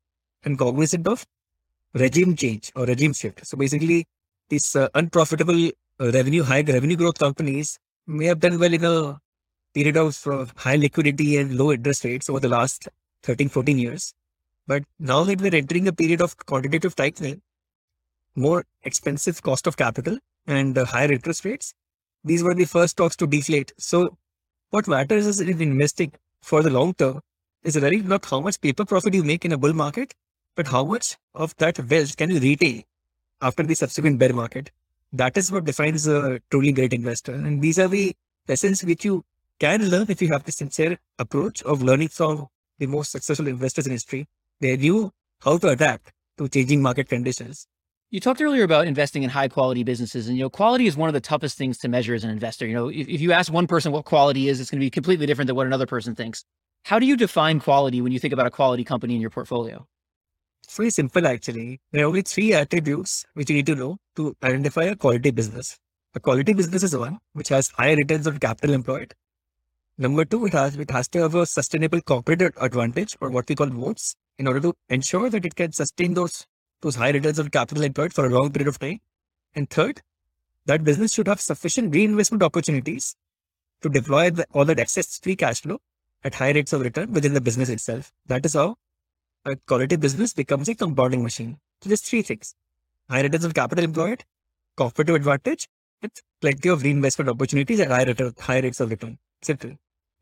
and 0.44 0.58
cognizant 0.58 1.06
of 1.06 1.26
regime 1.94 2.36
change 2.36 2.70
or 2.76 2.84
regime 2.84 3.14
shift. 3.14 3.46
So 3.46 3.56
basically, 3.56 4.06
these 4.50 4.76
uh, 4.76 4.88
unprofitable 4.94 5.68
uh, 6.00 6.12
revenue, 6.12 6.42
high 6.42 6.62
revenue 6.62 6.96
growth 6.96 7.18
companies 7.18 7.78
may 8.08 8.26
have 8.26 8.40
done 8.40 8.58
well 8.58 8.72
in 8.72 8.84
a 8.84 9.20
period 9.74 9.96
of 9.96 10.26
uh, 10.26 10.46
high 10.56 10.76
liquidity 10.76 11.36
and 11.36 11.56
low 11.56 11.70
interest 11.72 12.04
rates 12.04 12.28
over 12.30 12.40
the 12.40 12.48
last 12.48 12.88
13, 13.22 13.48
14 13.48 13.78
years. 13.78 14.14
But 14.66 14.84
now 14.98 15.24
that 15.24 15.40
we're 15.40 15.54
entering 15.54 15.88
a 15.88 15.92
period 15.92 16.20
of 16.20 16.36
quantitative 16.38 16.96
tightening, 16.96 17.42
more 18.34 18.64
expensive 18.82 19.42
cost 19.42 19.66
of 19.66 19.76
capital 19.76 20.18
and 20.46 20.76
uh, 20.76 20.84
higher 20.84 21.12
interest 21.12 21.44
rates, 21.44 21.74
these 22.24 22.42
were 22.42 22.54
the 22.54 22.64
first 22.64 22.92
stocks 22.92 23.16
to 23.16 23.26
deflate. 23.26 23.72
So 23.78 24.16
what 24.70 24.88
matters 24.88 25.26
is 25.26 25.40
in 25.40 25.60
investing 25.60 26.12
for 26.42 26.62
the 26.62 26.70
long 26.70 26.94
term 26.94 27.20
is 27.62 27.76
really 27.76 28.02
not 28.02 28.24
how 28.24 28.40
much 28.40 28.60
paper 28.60 28.84
profit 28.84 29.14
you 29.14 29.24
make 29.24 29.44
in 29.44 29.52
a 29.52 29.58
bull 29.58 29.72
market, 29.72 30.14
but 30.54 30.68
how 30.68 30.84
much 30.84 31.16
of 31.34 31.54
that 31.56 31.78
wealth 31.90 32.16
can 32.16 32.30
you 32.30 32.40
retain 32.40 32.84
after 33.40 33.62
the 33.62 33.74
subsequent 33.74 34.18
bear 34.18 34.32
market. 34.32 34.70
That 35.12 35.36
is 35.36 35.50
what 35.50 35.64
defines 35.64 36.06
a 36.06 36.40
truly 36.50 36.72
great 36.72 36.92
investor. 36.92 37.32
And 37.32 37.62
these 37.62 37.78
are 37.78 37.88
the 37.88 38.14
lessons 38.46 38.84
which 38.84 39.04
you 39.04 39.24
can 39.58 39.88
learn 39.88 40.06
if 40.08 40.20
you 40.20 40.28
have 40.28 40.44
the 40.44 40.52
sincere 40.52 40.98
approach 41.18 41.62
of 41.62 41.82
learning 41.82 42.08
from 42.08 42.46
the 42.78 42.86
most 42.86 43.10
successful 43.10 43.48
investors 43.48 43.86
in 43.86 43.92
history 43.92 44.28
they 44.60 44.76
knew 44.76 45.10
how 45.40 45.58
to 45.58 45.68
adapt 45.68 46.12
to 46.36 46.48
changing 46.48 46.82
market 46.82 47.08
conditions. 47.08 47.66
You 48.10 48.20
talked 48.20 48.40
earlier 48.40 48.64
about 48.64 48.86
investing 48.86 49.22
in 49.22 49.30
high 49.30 49.48
quality 49.48 49.84
businesses, 49.84 50.28
and 50.28 50.36
you 50.36 50.44
know, 50.44 50.50
quality 50.50 50.86
is 50.86 50.96
one 50.96 51.08
of 51.08 51.12
the 51.12 51.20
toughest 51.20 51.58
things 51.58 51.76
to 51.78 51.88
measure 51.88 52.14
as 52.14 52.24
an 52.24 52.30
investor. 52.30 52.66
You 52.66 52.74
know, 52.74 52.88
if, 52.88 53.06
if 53.06 53.20
you 53.20 53.32
ask 53.32 53.52
one 53.52 53.66
person 53.66 53.92
what 53.92 54.06
quality 54.06 54.48
is, 54.48 54.60
it's 54.60 54.70
going 54.70 54.80
to 54.80 54.84
be 54.84 54.90
completely 54.90 55.26
different 55.26 55.46
than 55.46 55.56
what 55.56 55.66
another 55.66 55.86
person 55.86 56.14
thinks. 56.14 56.44
How 56.84 56.98
do 56.98 57.06
you 57.06 57.16
define 57.16 57.60
quality 57.60 58.00
when 58.00 58.12
you 58.12 58.18
think 58.18 58.32
about 58.32 58.46
a 58.46 58.50
quality 58.50 58.82
company 58.82 59.14
in 59.14 59.20
your 59.20 59.30
portfolio? 59.30 59.86
Very 60.70 60.90
simple, 60.90 61.26
actually. 61.26 61.80
There 61.92 62.04
are 62.04 62.08
only 62.08 62.22
three 62.22 62.52
attributes 62.52 63.24
which 63.34 63.48
you 63.48 63.56
need 63.56 63.66
to 63.66 63.74
know 63.74 63.98
to 64.16 64.36
identify 64.42 64.84
a 64.84 64.96
quality 64.96 65.30
business. 65.30 65.78
A 66.14 66.20
quality 66.20 66.52
business 66.52 66.82
is 66.82 66.96
one 66.96 67.18
which 67.32 67.48
has 67.48 67.68
high 67.68 67.92
returns 67.94 68.26
on 68.26 68.38
capital 68.38 68.74
employed. 68.74 69.14
Number 69.96 70.24
two, 70.24 70.46
it 70.46 70.52
has 70.52 70.76
it 70.76 70.90
has 70.90 71.08
to 71.08 71.22
have 71.22 71.34
a 71.34 71.46
sustainable 71.46 72.00
competitive 72.02 72.52
advantage 72.62 73.16
or 73.20 73.30
what 73.30 73.48
we 73.48 73.54
call 73.54 73.66
moats 73.68 74.14
in 74.38 74.46
order 74.46 74.60
to 74.60 74.74
ensure 74.88 75.30
that 75.30 75.44
it 75.44 75.56
can 75.56 75.72
sustain 75.72 76.14
those 76.14 76.46
those 76.82 76.96
high 76.96 77.10
returns 77.10 77.40
on 77.40 77.48
capital 77.48 77.82
employed 77.82 78.12
for 78.12 78.26
a 78.26 78.30
long 78.30 78.52
period 78.52 78.68
of 78.68 78.78
time. 78.78 79.00
And 79.54 79.68
third, 79.68 80.02
that 80.66 80.84
business 80.84 81.14
should 81.14 81.28
have 81.28 81.40
sufficient 81.40 81.94
reinvestment 81.94 82.42
opportunities 82.42 83.16
to 83.80 83.88
deploy 83.88 84.30
the, 84.30 84.46
all 84.52 84.64
that 84.66 84.78
excess 84.78 85.18
free 85.18 85.34
cash 85.34 85.62
flow 85.62 85.80
at 86.22 86.34
high 86.34 86.52
rates 86.52 86.72
of 86.72 86.82
return 86.82 87.12
within 87.12 87.34
the 87.34 87.40
business 87.40 87.68
itself. 87.68 88.12
That 88.26 88.44
is 88.44 88.54
how 88.54 88.76
a 89.44 89.56
quality 89.56 89.96
business 89.96 90.32
becomes 90.32 90.68
a 90.68 90.74
compounding 90.74 91.22
machine. 91.22 91.58
So 91.82 91.88
there's 91.88 92.00
three 92.00 92.22
things. 92.22 92.54
High 93.10 93.22
returns 93.22 93.44
on 93.44 93.52
capital 93.52 93.84
employed, 93.84 94.24
competitive 94.76 95.16
advantage, 95.16 95.68
with 96.02 96.12
plenty 96.40 96.68
of 96.68 96.82
reinvestment 96.82 97.28
opportunities 97.30 97.80
at 97.80 97.88
high, 97.88 98.04
return, 98.04 98.34
high 98.38 98.60
rates 98.60 98.80
of 98.80 98.90
return. 98.90 99.18
Simple. 99.42 99.72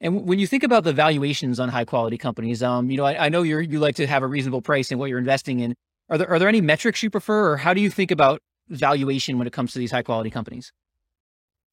And 0.00 0.26
when 0.26 0.38
you 0.38 0.46
think 0.46 0.62
about 0.62 0.84
the 0.84 0.92
valuations 0.92 1.58
on 1.58 1.70
high 1.70 1.84
quality 1.84 2.18
companies, 2.18 2.62
um, 2.62 2.90
you 2.90 2.96
know, 2.96 3.04
I, 3.04 3.26
I 3.26 3.28
know 3.28 3.42
you 3.42 3.58
you 3.58 3.78
like 3.78 3.96
to 3.96 4.06
have 4.06 4.22
a 4.22 4.26
reasonable 4.26 4.60
price 4.60 4.92
in 4.92 4.98
what 4.98 5.08
you're 5.08 5.18
investing 5.18 5.60
in. 5.60 5.74
Are 6.10 6.18
there 6.18 6.30
are 6.30 6.38
there 6.38 6.48
any 6.48 6.60
metrics 6.60 7.02
you 7.02 7.10
prefer, 7.10 7.52
or 7.52 7.56
how 7.56 7.72
do 7.72 7.80
you 7.80 7.90
think 7.90 8.10
about 8.10 8.42
valuation 8.68 9.38
when 9.38 9.46
it 9.46 9.52
comes 9.52 9.72
to 9.72 9.78
these 9.78 9.90
high 9.90 10.02
quality 10.02 10.30
companies? 10.30 10.72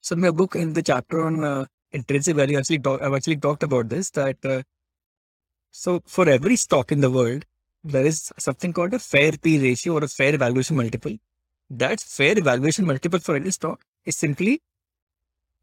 So 0.01 0.13
in 0.13 0.21
my 0.21 0.31
book, 0.31 0.55
in 0.55 0.73
the 0.73 0.81
chapter 0.81 1.25
on 1.25 1.43
uh, 1.43 1.65
intrinsic 1.91 2.35
value, 2.35 2.57
actually 2.57 2.79
talk, 2.79 3.01
I've 3.01 3.13
actually 3.13 3.37
talked 3.37 3.63
about 3.63 3.89
this. 3.89 4.09
That 4.11 4.37
uh, 4.45 4.63
so 5.75 6.01
for 6.05 6.29
every 6.29 6.55
stock 6.55 6.91
in 6.91 7.01
the 7.01 7.09
world, 7.09 7.45
there 7.83 8.05
is 8.05 8.31
something 8.37 8.71
called 8.71 8.93
a 8.93 8.99
fair 8.99 9.31
P 9.31 9.59
ratio 9.59 9.93
or 9.93 10.03
a 10.03 10.07
fair 10.07 10.37
valuation 10.37 10.75
multiple. 10.75 11.17
That 11.67 11.99
fair 11.99 12.35
valuation 12.35 12.85
multiple 12.85 13.19
for 13.19 13.35
any 13.35 13.49
stock 13.49 13.83
is 14.05 14.15
simply 14.15 14.61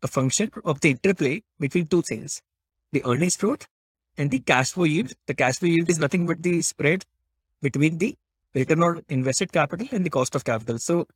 a 0.02 0.08
function 0.08 0.50
of 0.64 0.80
the 0.80 0.90
interplay 0.90 1.44
between 1.60 1.86
two 1.86 2.02
things 2.02 2.42
the 2.90 3.04
earnings 3.04 3.36
growth 3.36 3.68
and 4.18 4.32
the 4.32 4.40
cash 4.40 4.72
flow 4.72 4.82
yield. 4.84 5.12
The 5.28 5.34
cash 5.34 5.58
flow 5.60 5.68
yield 5.68 5.88
is 5.88 6.00
nothing 6.00 6.26
but 6.26 6.42
the 6.42 6.60
spread 6.62 7.04
between 7.62 7.98
the 7.98 8.16
return 8.52 8.82
on 8.82 9.04
invested 9.08 9.52
capital 9.52 9.86
and 9.92 10.04
the 10.04 10.10
cost 10.10 10.34
of 10.34 10.44
capital. 10.44 10.78
So 10.78 11.06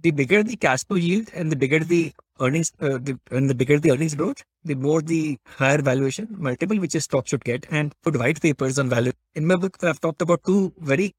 the 0.00 0.12
bigger 0.12 0.42
the 0.42 0.56
cash 0.56 0.84
flow 0.84 0.96
yield 0.96 1.28
and 1.34 1.52
the 1.52 1.56
bigger 1.56 1.80
the 1.80 2.14
earnings, 2.40 2.72
uh, 2.80 2.98
the, 2.98 3.18
and 3.30 3.48
the 3.48 3.54
bigger 3.54 3.78
the 3.78 3.92
earnings 3.92 4.14
growth, 4.14 4.42
the 4.64 4.74
more 4.74 5.00
the 5.00 5.38
higher 5.44 5.80
valuation 5.80 6.28
multiple 6.38 6.78
which 6.78 6.94
a 6.94 7.00
stock 7.00 7.26
should 7.28 7.44
get. 7.44 7.66
And 7.70 7.94
put 8.02 8.16
white 8.18 8.40
papers 8.40 8.78
on 8.78 8.88
value. 8.88 9.12
In 9.34 9.46
my 9.46 9.56
book, 9.56 9.76
I've 9.82 10.00
talked 10.00 10.22
about 10.22 10.42
two 10.44 10.72
very 10.78 11.14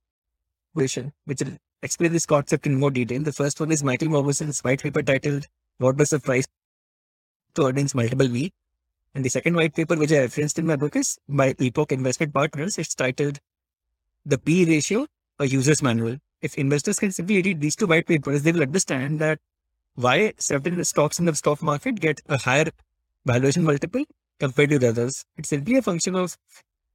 vision 0.75 1.13
which 1.25 1.41
will 1.41 1.58
explain 1.82 2.12
this 2.12 2.25
concept 2.25 2.65
in 2.67 2.80
more 2.80 2.91
detail. 2.91 3.21
The 3.21 3.32
first 3.32 3.60
one 3.60 3.71
is 3.71 3.84
Michael 3.84 4.10
Mauboussin's 4.10 4.60
white 4.62 4.82
paper 4.82 5.01
titled 5.01 5.47
"What 5.78 5.97
does 5.97 6.10
the 6.10 6.19
price 6.19 6.47
to 7.54 7.67
earnings 7.67 7.95
multiple 7.95 8.28
mean?" 8.28 8.51
And 9.13 9.23
the 9.23 9.30
second 9.30 9.56
white 9.56 9.73
paper, 9.73 9.95
which 9.95 10.12
I 10.12 10.19
referenced 10.19 10.60
in 10.60 10.65
my 10.65 10.75
book, 10.75 10.95
is 10.97 11.17
by 11.30 11.56
Epoch 11.58 11.93
Investment 11.93 12.34
Partners. 12.34 12.78
It's 12.78 12.93
titled 12.93 13.39
The 14.25 14.38
P 14.38 14.65
Ratio, 14.65 15.08
a 15.39 15.47
User's 15.47 15.82
Manual. 15.82 16.17
If 16.41 16.58
investors 16.58 16.99
can 16.99 17.12
simply 17.13 17.41
read 17.41 17.62
these 17.62 17.78
two 17.78 17.88
white 17.88 18.06
papers, 18.06 18.43
they 18.43 18.51
will 18.51 18.63
understand 18.63 19.19
that 19.19 19.39
why 19.95 20.34
certain 20.38 20.84
stocks 20.84 21.19
in 21.19 21.25
the 21.25 21.36
stock 21.36 21.62
market 21.62 21.99
get 21.99 22.21
a 22.27 22.38
higher 22.38 22.69
valuation 23.25 23.63
multiple 23.63 24.03
compared 24.39 24.69
to 24.69 24.79
the 24.79 24.89
others. 24.89 25.25
It's 25.38 25.49
simply 25.49 25.77
a 25.77 25.81
function 25.81 26.15
of 26.15 26.38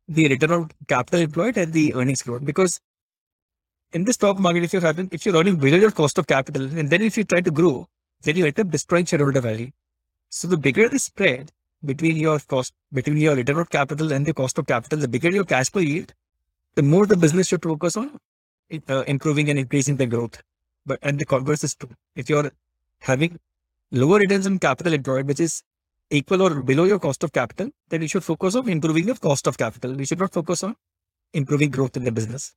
the 0.09 0.29
return 0.29 0.53
on 0.53 0.71
capital 0.89 1.21
employed 1.21 1.57
and 1.57 1.73
the 1.73 1.95
earnings 1.95 2.23
growth. 2.23 2.45
Because 2.45 2.81
in 3.93 4.05
the 4.05 4.13
stock 4.13 4.39
market, 4.39 4.65
if 4.65 4.73
you're 4.73 4.83
having, 4.83 5.09
if 5.13 5.25
you're 5.25 5.37
earning 5.37 5.57
below 5.57 5.79
your 5.79 5.91
cost 5.91 6.19
of 6.19 6.27
capital, 6.27 6.63
and 6.63 6.91
then 6.91 7.03
if 7.03 7.17
you 7.17 7.25
try 7.25 7.41
to 7.41 7.51
grow, 7.51 7.89
then 8.23 8.37
you 8.37 8.47
end 8.47 8.61
up 8.61 8.71
destroying 8.71 9.07
shareholder 9.07 9.41
value. 9.41 9.71
So 10.29 10.47
the 10.49 10.57
bigger 10.57 10.89
the 10.89 10.99
spread 10.99 11.51
between 11.85 12.17
your 12.17 12.39
cost, 12.39 12.73
between 12.93 13.17
your 13.17 13.35
return 13.35 13.57
on 13.57 13.67
capital 13.67 14.13
and 14.13 14.27
the 14.27 14.35
cost 14.35 14.59
of 14.59 14.67
capital, 14.67 14.99
the 14.99 15.09
bigger 15.09 15.31
your 15.31 15.45
cash 15.45 15.71
flow 15.71 15.83
yield, 15.83 16.13
the 16.75 16.83
more 16.83 17.07
the 17.07 17.17
business 17.17 17.49
should 17.49 17.63
focus 17.63 17.97
on 17.97 18.19
uh, 18.89 19.05
improving 19.07 19.49
and 19.49 19.59
increasing 19.59 19.97
the 19.97 20.07
growth. 20.07 20.43
But 20.87 20.99
and 21.03 21.19
the 21.19 21.25
converse 21.25 21.65
is 21.65 21.75
true. 21.75 21.91
If 22.15 22.29
you're 22.29 22.51
having 23.01 23.39
lower 23.91 24.19
returns 24.19 24.47
on 24.47 24.59
capital 24.59 24.93
employed, 24.93 25.27
which 25.27 25.41
is 25.41 25.63
equal 26.11 26.43
or 26.43 26.63
below 26.63 26.85
your 26.85 26.99
cost 26.99 27.23
of 27.25 27.33
capital, 27.33 27.71
then 27.89 28.03
you 28.03 28.09
should 28.09 28.25
focus 28.25 28.55
on 28.55 28.69
improving 28.69 29.07
your 29.07 29.17
cost 29.17 29.47
of 29.47 29.57
capital. 29.57 29.99
You 29.99 30.05
should 30.05 30.19
not 30.19 30.33
focus 30.33 30.63
on 30.63 30.77
improving 31.33 31.71
growth 31.71 31.97
in 31.97 32.05
the 32.05 32.13
business. 32.13 32.55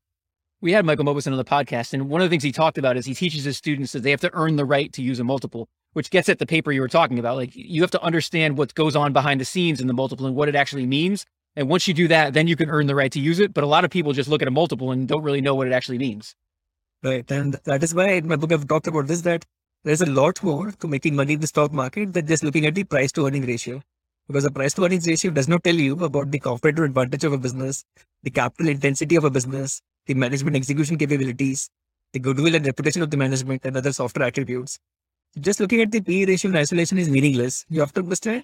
We 0.62 0.72
had 0.72 0.86
Michael 0.86 1.06
Mauboussin 1.06 1.32
on 1.32 1.38
the 1.38 1.44
podcast, 1.44 1.94
and 1.94 2.10
one 2.10 2.22
of 2.22 2.26
the 2.26 2.30
things 2.30 2.44
he 2.44 2.52
talked 2.52 2.78
about 2.78 2.96
is 2.96 3.06
he 3.06 3.14
teaches 3.14 3.44
his 3.44 3.58
students 3.58 3.92
that 3.92 4.04
they 4.04 4.12
have 4.12 4.22
to 4.22 4.30
earn 4.34 4.56
the 4.56 4.66
right 4.66 4.92
to 4.94 5.02
use 5.02 5.20
a 5.20 5.24
multiple, 5.24 5.68
which 5.92 6.10
gets 6.10 6.30
at 6.30 6.40
the 6.40 6.46
paper 6.46 6.72
you 6.72 6.82
were 6.82 6.88
talking 6.88 7.20
about. 7.20 7.36
Like 7.36 7.52
you 7.54 7.82
have 7.82 7.92
to 7.92 8.02
understand 8.02 8.58
what 8.58 8.74
goes 8.74 8.96
on 8.96 9.12
behind 9.12 9.42
the 9.42 9.46
scenes 9.46 9.82
in 9.82 9.88
the 9.88 9.94
multiple 9.94 10.26
and 10.26 10.36
what 10.36 10.48
it 10.48 10.56
actually 10.56 10.86
means. 10.86 11.26
And 11.56 11.70
once 11.70 11.88
you 11.88 11.94
do 11.94 12.08
that, 12.08 12.34
then 12.34 12.48
you 12.48 12.56
can 12.56 12.70
earn 12.70 12.88
the 12.88 12.96
right 12.96 13.12
to 13.12 13.20
use 13.20 13.40
it. 13.40 13.54
But 13.54 13.64
a 13.64 13.68
lot 13.68 13.84
of 13.84 13.92
people 13.92 14.14
just 14.14 14.30
look 14.30 14.42
at 14.42 14.48
a 14.48 14.52
multiple 14.52 14.92
and 14.92 15.08
don't 15.08 15.22
really 15.22 15.42
know 15.42 15.54
what 15.54 15.68
it 15.68 15.74
actually 15.74 15.98
means. 15.98 16.36
Right. 17.04 17.30
And 17.30 17.56
that 17.66 17.84
is 17.84 17.94
why 17.94 18.12
in 18.12 18.28
my 18.28 18.38
book 18.38 18.54
I've 18.54 18.68
talked 18.68 18.88
about 18.88 19.08
this 19.08 19.22
that 19.22 19.46
there's 19.84 20.02
a 20.02 20.06
lot 20.06 20.42
more 20.44 20.72
to 20.72 20.88
making 20.88 21.16
money 21.16 21.34
in 21.34 21.40
the 21.40 21.48
stock 21.48 21.74
market 21.74 22.14
than 22.14 22.26
just 22.26 22.44
looking 22.44 22.66
at 22.66 22.76
the 22.76 22.84
price 22.84 23.12
to 23.14 23.26
earning 23.28 23.46
ratio. 23.46 23.82
Because 24.28 24.46
the 24.46 24.52
price 24.52 24.74
to 24.76 24.86
earnings 24.86 25.08
ratio 25.08 25.32
does 25.32 25.50
not 25.50 25.64
tell 25.64 25.76
you 25.76 26.02
about 26.04 26.32
the 26.32 26.40
competitive 26.40 26.86
advantage 26.86 27.26
of 27.26 27.34
a 27.34 27.38
business, 27.38 27.84
the 28.24 28.30
capital 28.30 28.70
intensity 28.70 29.18
of 29.18 29.26
a 29.26 29.30
business, 29.30 29.82
the 30.06 30.14
management 30.14 30.56
execution 30.56 30.98
capabilities, 30.98 31.70
the 32.14 32.20
goodwill 32.20 32.56
and 32.56 32.66
reputation 32.66 33.02
of 33.02 33.12
the 33.12 33.18
management, 33.18 33.66
and 33.66 33.76
other 33.76 33.92
softer 33.92 34.24
attributes. 34.24 34.80
Just 35.40 35.60
looking 35.60 35.82
at 35.82 35.92
the 35.92 36.00
P 36.00 36.26
ratio 36.26 36.52
in 36.52 36.58
isolation 36.58 36.98
is 36.98 37.10
meaningless. 37.10 37.66
You 37.70 37.82
have 37.82 37.94
to 37.94 38.02
understand 38.02 38.44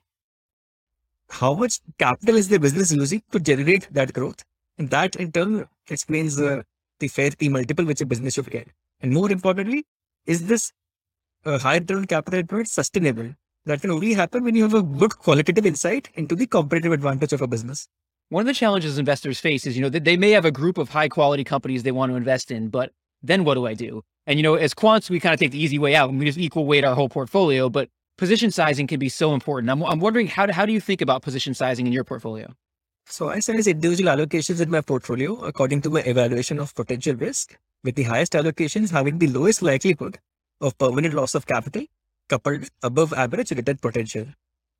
how 1.29 1.53
much 1.53 1.79
capital 1.97 2.35
is 2.35 2.49
the 2.49 2.59
business 2.59 2.91
using 2.91 3.21
to 3.31 3.39
generate 3.39 3.87
that 3.91 4.11
growth. 4.11 4.43
And 4.77 4.89
that 4.89 5.15
in 5.15 5.31
turn 5.31 5.67
explains 5.89 6.39
uh, 6.39 6.63
the 6.99 7.07
fair 7.07 7.31
P 7.31 7.47
multiple 7.47 7.85
which 7.85 8.01
a 8.01 8.05
business 8.05 8.33
should 8.33 8.49
get. 8.49 8.67
And 9.01 9.13
more 9.13 9.31
importantly, 9.31 9.85
is 10.25 10.47
this 10.47 10.73
uh, 11.45 11.57
high 11.59 11.77
return 11.77 12.05
capital 12.05 12.39
employed 12.39 12.67
sustainable? 12.67 13.33
That 13.65 13.81
can 13.81 13.91
only 13.91 14.13
happen 14.13 14.43
when 14.43 14.55
you 14.55 14.63
have 14.63 14.73
a 14.73 14.81
good 14.81 15.17
qualitative 15.17 15.65
insight 15.65 16.09
into 16.15 16.35
the 16.35 16.47
competitive 16.47 16.91
advantage 16.91 17.33
of 17.33 17.41
a 17.41 17.47
business. 17.47 17.87
One 18.29 18.41
of 18.41 18.47
the 18.47 18.53
challenges 18.53 18.97
investors 18.97 19.39
face 19.39 19.65
is, 19.65 19.75
you 19.75 19.81
know, 19.81 19.89
that 19.89 20.05
they 20.05 20.17
may 20.17 20.31
have 20.31 20.45
a 20.45 20.51
group 20.51 20.77
of 20.77 20.89
high 20.89 21.09
quality 21.09 21.43
companies 21.43 21.83
they 21.83 21.91
want 21.91 22.11
to 22.11 22.15
invest 22.15 22.51
in, 22.51 22.69
but 22.69 22.91
then 23.21 23.43
what 23.43 23.55
do 23.55 23.65
I 23.65 23.73
do? 23.73 24.01
And, 24.27 24.37
you 24.37 24.43
know, 24.43 24.55
as 24.55 24.73
quants, 24.73 25.09
we 25.09 25.19
kind 25.19 25.33
of 25.33 25.39
take 25.39 25.51
the 25.51 25.61
easy 25.61 25.79
way 25.79 25.95
out 25.95 26.09
and 26.09 26.19
we 26.19 26.25
just 26.25 26.37
equal 26.37 26.65
weight 26.65 26.83
our 26.83 26.95
whole 26.95 27.09
portfolio. 27.09 27.69
But 27.69 27.89
position 28.17 28.51
sizing 28.51 28.87
can 28.87 28.99
be 28.99 29.09
so 29.09 29.33
important. 29.33 29.71
I'm, 29.71 29.83
I'm 29.83 29.99
wondering 29.99 30.27
how, 30.27 30.51
how 30.51 30.65
do 30.65 30.73
you 30.73 30.79
think 30.79 31.01
about 31.01 31.21
position 31.21 31.53
sizing 31.53 31.87
in 31.87 31.93
your 31.93 32.03
portfolio? 32.03 32.53
So 33.07 33.29
I 33.29 33.39
size 33.39 33.65
individual 33.65 34.15
allocations 34.15 34.61
in 34.61 34.69
my 34.69 34.81
portfolio 34.81 35.41
according 35.41 35.81
to 35.81 35.89
my 35.89 36.01
evaluation 36.01 36.59
of 36.59 36.75
potential 36.75 37.15
risk, 37.15 37.57
with 37.83 37.95
the 37.95 38.03
highest 38.03 38.33
allocations 38.33 38.91
having 38.91 39.17
the 39.17 39.27
lowest 39.27 39.63
likelihood 39.63 40.19
of 40.61 40.77
permanent 40.77 41.13
loss 41.13 41.35
of 41.35 41.45
capital 41.45 41.85
coupled 42.29 42.69
above 42.83 43.13
average 43.13 43.51
return 43.51 43.77
potential. 43.77 44.25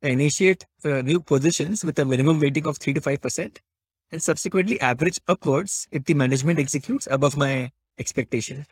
Initiate 0.01 0.65
uh, 0.85 1.01
new 1.01 1.19
positions 1.19 1.83
with 1.83 1.99
a 1.99 2.05
minimum 2.05 2.39
weighting 2.39 2.67
of 2.67 2.77
3 2.77 2.93
to 2.93 3.01
5% 3.01 3.57
and 4.11 4.23
subsequently 4.23 4.79
average 4.79 5.19
upwards 5.27 5.87
if 5.91 6.05
the 6.05 6.13
management 6.13 6.59
executes 6.59 7.07
above 7.11 7.35
my 7.35 7.71
expectation. 7.97 8.65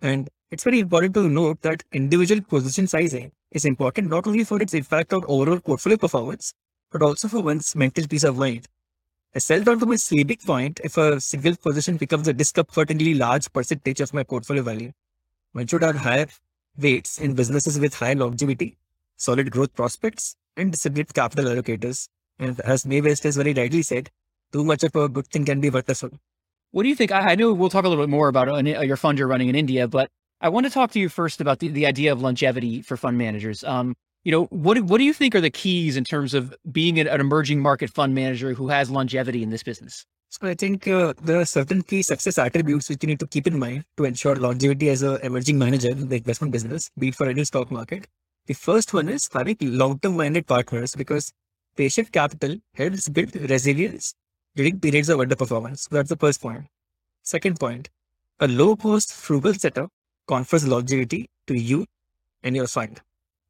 And 0.00 0.28
it's 0.50 0.64
very 0.64 0.80
important 0.80 1.14
to 1.14 1.28
note 1.28 1.60
that 1.62 1.82
individual 1.92 2.40
position 2.42 2.86
sizing 2.86 3.32
is 3.50 3.64
important 3.64 4.08
not 4.08 4.26
only 4.26 4.44
for 4.44 4.62
its 4.62 4.74
impact 4.74 5.12
on 5.12 5.24
overall 5.26 5.60
portfolio 5.60 5.98
performance, 5.98 6.54
but 6.90 7.02
also 7.02 7.28
for 7.28 7.40
one's 7.40 7.74
mental 7.76 8.06
peace 8.06 8.24
of 8.24 8.38
mind. 8.38 8.66
I 9.34 9.38
sell 9.38 9.62
down 9.62 9.78
to 9.80 9.86
my 9.86 9.96
sleeping 9.96 10.38
point 10.44 10.80
if 10.82 10.96
a 10.96 11.20
single 11.20 11.54
position 11.56 11.96
becomes 11.96 12.26
a 12.26 12.32
discomfortingly 12.32 13.14
large 13.14 13.52
percentage 13.52 14.00
of 14.00 14.12
my 14.12 14.24
portfolio 14.24 14.62
value. 14.62 14.92
One 15.52 15.66
should 15.66 15.82
have 15.82 15.96
higher 15.96 16.26
weights 16.78 17.18
in 17.18 17.34
businesses 17.34 17.78
with 17.78 17.94
high 17.94 18.12
longevity, 18.12 18.76
solid 19.16 19.50
growth 19.50 19.74
prospects, 19.74 20.36
and 20.56 20.72
disciplined 20.72 21.12
capital 21.12 21.46
allocators. 21.46 22.08
And 22.38 22.60
as 22.60 22.86
Mae 22.86 23.00
West 23.00 23.24
has 23.24 23.36
very 23.36 23.52
rightly 23.52 23.82
said, 23.82 24.10
too 24.52 24.64
much 24.64 24.82
of 24.84 24.94
a 24.96 25.08
good 25.08 25.26
thing 25.26 25.44
can 25.44 25.60
be 25.60 25.70
wonderful. 25.70 26.10
What 26.70 26.84
do 26.84 26.88
you 26.88 26.94
think? 26.94 27.12
I, 27.12 27.32
I 27.32 27.34
know 27.34 27.52
we'll 27.52 27.68
talk 27.68 27.84
a 27.84 27.88
little 27.88 28.04
bit 28.04 28.10
more 28.10 28.28
about 28.28 28.48
uh, 28.48 28.80
your 28.80 28.96
fund 28.96 29.18
you're 29.18 29.28
running 29.28 29.48
in 29.48 29.54
India, 29.54 29.88
but 29.88 30.08
I 30.40 30.48
want 30.48 30.66
to 30.66 30.70
talk 30.70 30.92
to 30.92 31.00
you 31.00 31.08
first 31.08 31.40
about 31.40 31.58
the, 31.58 31.68
the 31.68 31.86
idea 31.86 32.12
of 32.12 32.22
longevity 32.22 32.80
for 32.82 32.96
fund 32.96 33.18
managers. 33.18 33.64
Um, 33.64 33.94
you 34.24 34.32
know, 34.32 34.44
what 34.46 34.80
what 34.82 34.98
do 34.98 35.04
you 35.04 35.12
think 35.12 35.34
are 35.34 35.40
the 35.40 35.50
keys 35.50 35.96
in 35.96 36.04
terms 36.04 36.34
of 36.34 36.54
being 36.70 37.00
an, 37.00 37.08
an 37.08 37.20
emerging 37.20 37.60
market 37.60 37.90
fund 37.90 38.14
manager 38.14 38.54
who 38.54 38.68
has 38.68 38.90
longevity 38.90 39.42
in 39.42 39.50
this 39.50 39.62
business? 39.62 40.04
So 40.32 40.46
I 40.46 40.54
think 40.54 40.86
uh, 40.86 41.12
there 41.20 41.40
are 41.40 41.44
certain 41.44 41.82
key 41.82 42.02
success 42.02 42.38
attributes 42.38 42.88
which 42.88 43.02
you 43.02 43.08
need 43.08 43.18
to 43.18 43.26
keep 43.26 43.48
in 43.48 43.58
mind 43.58 43.84
to 43.96 44.04
ensure 44.04 44.36
longevity 44.36 44.88
as 44.88 45.02
an 45.02 45.18
emerging 45.24 45.58
manager 45.58 45.90
in 45.90 46.08
the 46.08 46.16
investment 46.18 46.52
business, 46.52 46.88
be 46.96 47.08
it 47.08 47.16
for 47.16 47.26
any 47.26 47.42
stock 47.44 47.68
market. 47.72 48.06
The 48.46 48.54
first 48.54 48.94
one 48.94 49.08
is 49.08 49.28
having 49.32 49.56
long-term 49.60 50.16
minded 50.16 50.46
partners 50.46 50.94
because 50.94 51.32
patient 51.76 52.12
capital 52.12 52.58
helps 52.74 53.08
build 53.08 53.34
resilience 53.50 54.14
during 54.54 54.78
periods 54.78 55.08
of 55.08 55.18
underperformance. 55.18 55.88
That's 55.88 56.10
the 56.10 56.16
first 56.16 56.40
point. 56.40 56.66
Second 57.24 57.58
point, 57.58 57.90
a 58.38 58.46
low-cost 58.46 59.12
frugal 59.12 59.54
setup 59.54 59.90
confers 60.28 60.66
longevity 60.66 61.28
to 61.48 61.54
you 61.54 61.86
and 62.44 62.54
your 62.54 62.68
fund. 62.68 63.00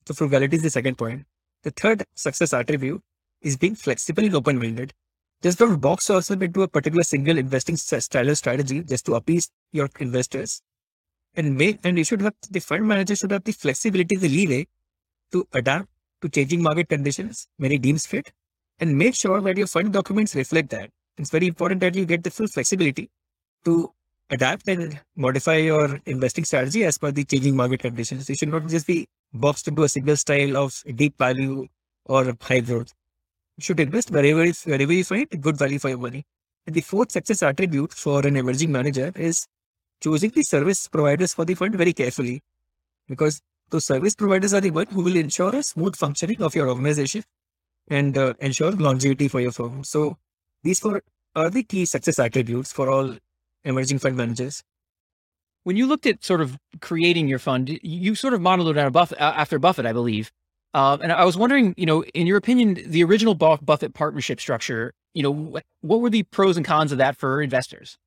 So 0.09 0.15
frugality 0.15 0.57
is 0.57 0.63
the 0.63 0.71
second 0.71 0.97
point. 0.97 1.27
The 1.63 1.73
third 1.73 2.05
success 2.15 2.55
attribute 2.55 3.03
is 3.43 3.59
being 3.59 3.75
flexible 3.75 4.25
and 4.25 4.35
open-minded. 4.35 4.95
Just 5.43 5.59
don't 5.59 5.81
box 5.81 6.09
yourself 6.09 6.43
into 6.43 6.63
a 6.63 6.69
particular 6.69 7.03
single 7.03 7.39
investing 7.39 7.77
style 7.77 8.35
strategy 8.35 8.83
just 8.83 9.07
to 9.07 9.15
appease 9.15 9.51
your 9.73 9.89
investors. 9.99 10.61
And 11.35 11.57
make 11.57 11.79
and 11.85 11.97
you 11.97 12.05
should 12.05 12.21
have 12.21 12.35
the 12.51 12.61
fund 12.61 12.87
manager 12.87 13.17
should 13.17 13.31
have 13.31 13.45
the 13.45 13.53
flexibility, 13.53 14.17
the 14.17 14.29
leeway 14.29 14.67
to 15.33 15.47
adapt 15.53 15.89
to 16.23 16.29
changing 16.29 16.63
market 16.63 16.89
conditions 16.89 17.49
when 17.57 17.73
it 17.73 17.81
deems 17.81 18.05
fit, 18.05 18.33
and 18.81 18.99
make 18.99 19.15
sure 19.15 19.41
that 19.41 19.57
your 19.57 19.67
fund 19.67 19.93
documents 19.93 20.35
reflect 20.35 20.71
that. 20.71 20.91
It's 21.17 21.31
very 21.31 21.47
important 21.47 21.81
that 21.81 21.95
you 21.95 22.05
get 22.05 22.25
the 22.25 22.31
full 22.31 22.49
flexibility 22.49 23.11
to 23.65 23.93
adapt 24.31 24.69
and 24.69 25.01
modify 25.17 25.57
your 25.57 26.01
investing 26.07 26.45
strategy 26.45 26.85
as 26.85 26.99
per 26.99 27.11
the 27.13 27.25
changing 27.25 27.57
market 27.57 27.81
conditions. 27.81 28.29
You 28.29 28.35
should 28.35 28.51
not 28.51 28.67
just 28.67 28.87
be 28.87 29.07
boxed 29.33 29.69
into 29.69 29.85
a 29.85 29.89
single 29.89 30.17
style 30.17 30.57
of 30.57 30.83
deep 30.97 31.17
value 31.17 31.69
or 32.05 32.37
high 32.43 32.61
growth. 32.61 32.93
You 33.61 33.65
should 33.65 33.81
invest 33.81 34.11
wherever, 34.11 34.47
wherever 34.65 34.91
you 34.91 35.05
find 35.05 35.29
good 35.39 35.59
value 35.59 35.79
for 35.79 35.91
your 35.91 35.99
money. 35.99 36.25
And 36.67 36.75
the 36.75 36.81
fourth 36.81 37.13
success 37.13 37.43
attribute 37.43 37.93
for 37.93 38.27
an 38.27 38.35
emerging 38.35 38.73
manager 38.73 39.13
is 39.15 39.47
choosing 40.01 40.31
the 40.31 40.43
service 40.43 40.89
providers 40.89 41.35
for 41.35 41.45
the 41.45 41.55
fund 41.55 41.75
very 41.75 41.93
carefully. 41.93 42.41
Because 43.07 43.43
those 43.69 43.85
service 43.85 44.15
providers 44.15 44.55
are 44.55 44.63
the 44.63 44.71
one 44.71 44.87
who 44.87 45.03
will 45.03 45.15
ensure 45.15 45.55
a 45.55 45.63
smooth 45.63 45.95
functioning 45.95 46.41
of 46.41 46.55
your 46.55 46.71
organization 46.71 47.23
and 47.89 48.17
uh, 48.17 48.33
ensure 48.41 48.73
longevity 48.73 49.29
for 49.29 49.43
your 49.43 49.53
firm. 49.53 49.85
So 49.85 50.17
these 50.63 50.81
four 50.81 51.03
are 51.37 51.51
the 51.51 51.63
key 51.63 51.85
success 51.85 52.19
attributes 52.19 52.73
for 52.73 52.89
all 52.89 53.15
emerging 53.65 53.99
fund 53.99 54.17
managers. 54.17 54.63
When 55.65 55.77
you 55.77 55.87
looked 55.87 56.07
at 56.07 56.25
sort 56.25 56.41
of 56.41 56.57
creating 56.81 57.29
your 57.29 57.39
fund, 57.39 57.79
you 57.83 58.15
sort 58.15 58.33
of 58.33 58.41
modeled 58.41 58.79
it 58.79 58.97
after 59.19 59.59
Buffett, 59.59 59.85
I 59.85 59.93
believe. 59.93 60.33
Uh, 60.73 60.99
and 61.03 61.11
I 61.13 61.25
was 61.25 61.37
wondering, 61.37 61.75
you 61.77 61.87
know, 61.87 62.05
in 62.05 62.27
your 62.27 62.37
opinion, 62.37 62.79
the 62.87 63.03
original 63.03 63.35
Buffett 63.35 63.95
partnership 63.95 64.41
structure, 64.41 64.93
you 65.15 65.23
know, 65.23 65.61
what 65.81 66.01
were 66.01 66.11
the 66.11 66.23
pros 66.25 66.57
and 66.57 66.65
cons 66.65 66.93
of 66.93 66.99
that 66.99 67.17
for 67.17 67.43
investors? 67.43 67.99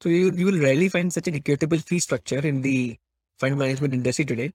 So 0.00 0.08
you, 0.08 0.30
you 0.32 0.46
will 0.46 0.60
rarely 0.60 0.88
find 0.88 1.12
such 1.12 1.26
an 1.26 1.34
equitable 1.34 1.78
fee 1.78 1.98
structure 1.98 2.38
in 2.38 2.62
the 2.62 2.98
fund 3.38 3.58
management 3.58 3.94
industry 3.94 4.24
today. 4.24 4.52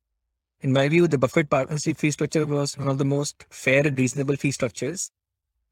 In 0.62 0.71
my 0.73 0.88
view, 0.88 1.08
the 1.08 1.17
Buffett 1.17 1.49
partnership 1.49 1.97
fee 1.97 2.12
structure 2.12 2.45
was 2.45 2.77
one 2.77 2.88
of 2.88 2.97
the 2.97 3.05
most 3.05 3.45
fair 3.49 3.86
and 3.86 3.97
reasonable 3.97 4.36
fee 4.36 4.51
structures. 4.51 5.12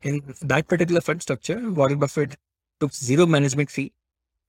In 0.01 0.21
that 0.41 0.67
particular 0.67 1.01
fund 1.01 1.21
structure, 1.21 1.71
Warren 1.71 1.99
Buffett 1.99 2.35
took 2.79 2.93
zero 2.93 3.25
management 3.25 3.71
fee 3.71 3.93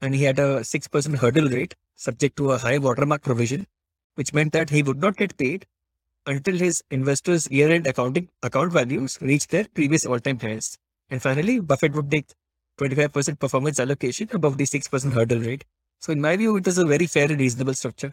and 0.01 0.15
he 0.15 0.25
had 0.25 0.39
a 0.39 0.61
6% 0.61 1.17
hurdle 1.17 1.49
rate 1.49 1.75
subject 1.97 2.37
to 2.37 2.53
a 2.53 2.59
high 2.59 2.79
watermark 2.79 3.23
provision, 3.23 3.67
which 4.15 4.33
meant 4.33 4.53
that 4.53 4.71
he 4.71 4.83
would 4.83 5.01
not 5.01 5.17
get 5.17 5.37
paid 5.37 5.67
until 6.29 6.57
his 6.57 6.83
investors' 6.91 7.51
year-end 7.51 7.87
accounting 7.87 8.29
account 8.43 8.73
values 8.73 9.19
reach 9.21 9.49
their 9.49 9.65
previous 9.75 10.07
all-time 10.07 10.39
highs. 10.39 10.79
And 11.11 11.23
finally, 11.23 11.59
Buffett 11.61 11.95
would 11.95 12.11
take 12.11 12.27
25% 12.79 13.39
performance 13.41 13.81
allocation 13.81 14.29
above 14.33 14.59
the 14.59 14.65
6% 14.65 15.13
hurdle 15.13 15.41
rate. 15.41 15.65
So 16.01 16.13
in 16.13 16.21
my 16.21 16.37
view, 16.37 16.57
it 16.57 16.67
was 16.67 16.79
a 16.79 16.85
very 16.85 17.07
fair 17.07 17.31
and 17.31 17.41
reasonable 17.41 17.75
structure. 17.75 18.13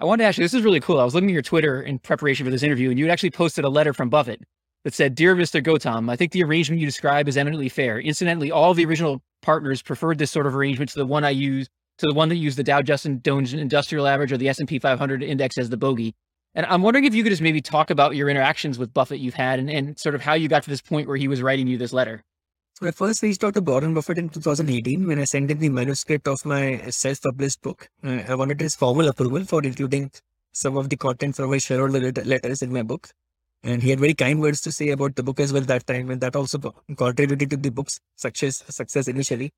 I 0.00 0.04
wanted 0.06 0.24
to 0.24 0.28
ask 0.28 0.38
you, 0.38 0.44
this 0.44 0.54
is 0.54 0.62
really 0.62 0.80
cool. 0.80 0.98
I 0.98 1.04
was 1.04 1.14
looking 1.14 1.28
at 1.28 1.34
your 1.34 1.42
Twitter 1.42 1.82
in 1.82 1.98
preparation 1.98 2.46
for 2.46 2.50
this 2.50 2.62
interview, 2.62 2.90
and 2.90 2.98
you 2.98 3.04
had 3.04 3.12
actually 3.12 3.30
posted 3.30 3.64
a 3.64 3.68
letter 3.68 3.92
from 3.92 4.08
Buffett 4.08 4.42
that 4.84 4.94
said, 4.94 5.14
Dear 5.14 5.36
Mr. 5.36 5.62
Gautam, 5.62 6.10
I 6.10 6.16
think 6.16 6.32
the 6.32 6.42
arrangement 6.42 6.80
you 6.80 6.86
describe 6.86 7.28
is 7.28 7.36
eminently 7.36 7.68
fair. 7.68 8.00
Incidentally, 8.00 8.50
all 8.50 8.72
the 8.72 8.86
original 8.86 9.22
partners 9.42 9.82
preferred 9.82 10.16
this 10.18 10.30
sort 10.30 10.46
of 10.46 10.56
arrangement 10.56 10.90
to 10.92 10.98
the 10.98 11.06
one 11.06 11.22
I 11.22 11.30
use, 11.30 11.68
to 11.98 12.06
the 12.06 12.14
one 12.14 12.30
that 12.30 12.36
used 12.36 12.56
the 12.56 12.64
Dow 12.64 12.80
Jones 12.80 13.52
Industrial 13.52 14.06
Average 14.06 14.32
or 14.32 14.38
the 14.38 14.48
S&P 14.48 14.78
500 14.78 15.22
index 15.22 15.58
as 15.58 15.68
the 15.68 15.76
bogey. 15.76 16.14
And 16.54 16.66
I'm 16.66 16.82
wondering 16.82 17.04
if 17.04 17.14
you 17.14 17.22
could 17.22 17.30
just 17.30 17.42
maybe 17.42 17.60
talk 17.60 17.90
about 17.90 18.16
your 18.16 18.28
interactions 18.28 18.78
with 18.78 18.92
Buffett 18.92 19.20
you've 19.20 19.34
had 19.34 19.58
and, 19.58 19.70
and 19.70 19.98
sort 19.98 20.14
of 20.14 20.20
how 20.20 20.34
you 20.34 20.48
got 20.48 20.64
to 20.64 20.70
this 20.70 20.82
point 20.82 21.06
where 21.06 21.16
he 21.16 21.28
was 21.28 21.42
writing 21.42 21.66
you 21.68 21.78
this 21.78 21.92
letter. 21.92 22.24
So 22.74 22.88
I 22.88 22.90
first 22.90 23.22
reached 23.22 23.44
out 23.44 23.54
to 23.54 23.60
Warren 23.60 23.94
Buffett 23.94 24.18
in 24.18 24.28
2018 24.30 25.06
when 25.06 25.18
I 25.20 25.24
sent 25.24 25.50
in 25.50 25.58
the 25.58 25.68
manuscript 25.68 26.26
of 26.26 26.44
my 26.44 26.80
self-published 26.88 27.62
book. 27.62 27.88
I 28.02 28.34
wanted 28.34 28.60
his 28.60 28.74
formal 28.74 29.06
approval 29.08 29.44
for 29.44 29.62
including 29.62 30.10
some 30.52 30.76
of 30.76 30.88
the 30.88 30.96
content 30.96 31.36
from 31.36 31.50
my 31.50 31.58
shareholder 31.58 32.10
letters 32.24 32.62
in 32.62 32.72
my 32.72 32.82
book. 32.82 33.10
And 33.62 33.82
he 33.82 33.90
had 33.90 34.00
very 34.00 34.14
kind 34.14 34.40
words 34.40 34.62
to 34.62 34.72
say 34.72 34.88
about 34.88 35.14
the 35.16 35.22
book 35.22 35.38
as 35.38 35.52
well 35.52 35.62
that 35.62 35.86
time, 35.86 36.10
and 36.10 36.20
that 36.22 36.34
also 36.34 36.58
contributed 36.96 37.50
to 37.50 37.56
the 37.58 37.70
book's 37.70 38.00
success, 38.16 38.64
success 38.70 39.06
initially. 39.06 39.52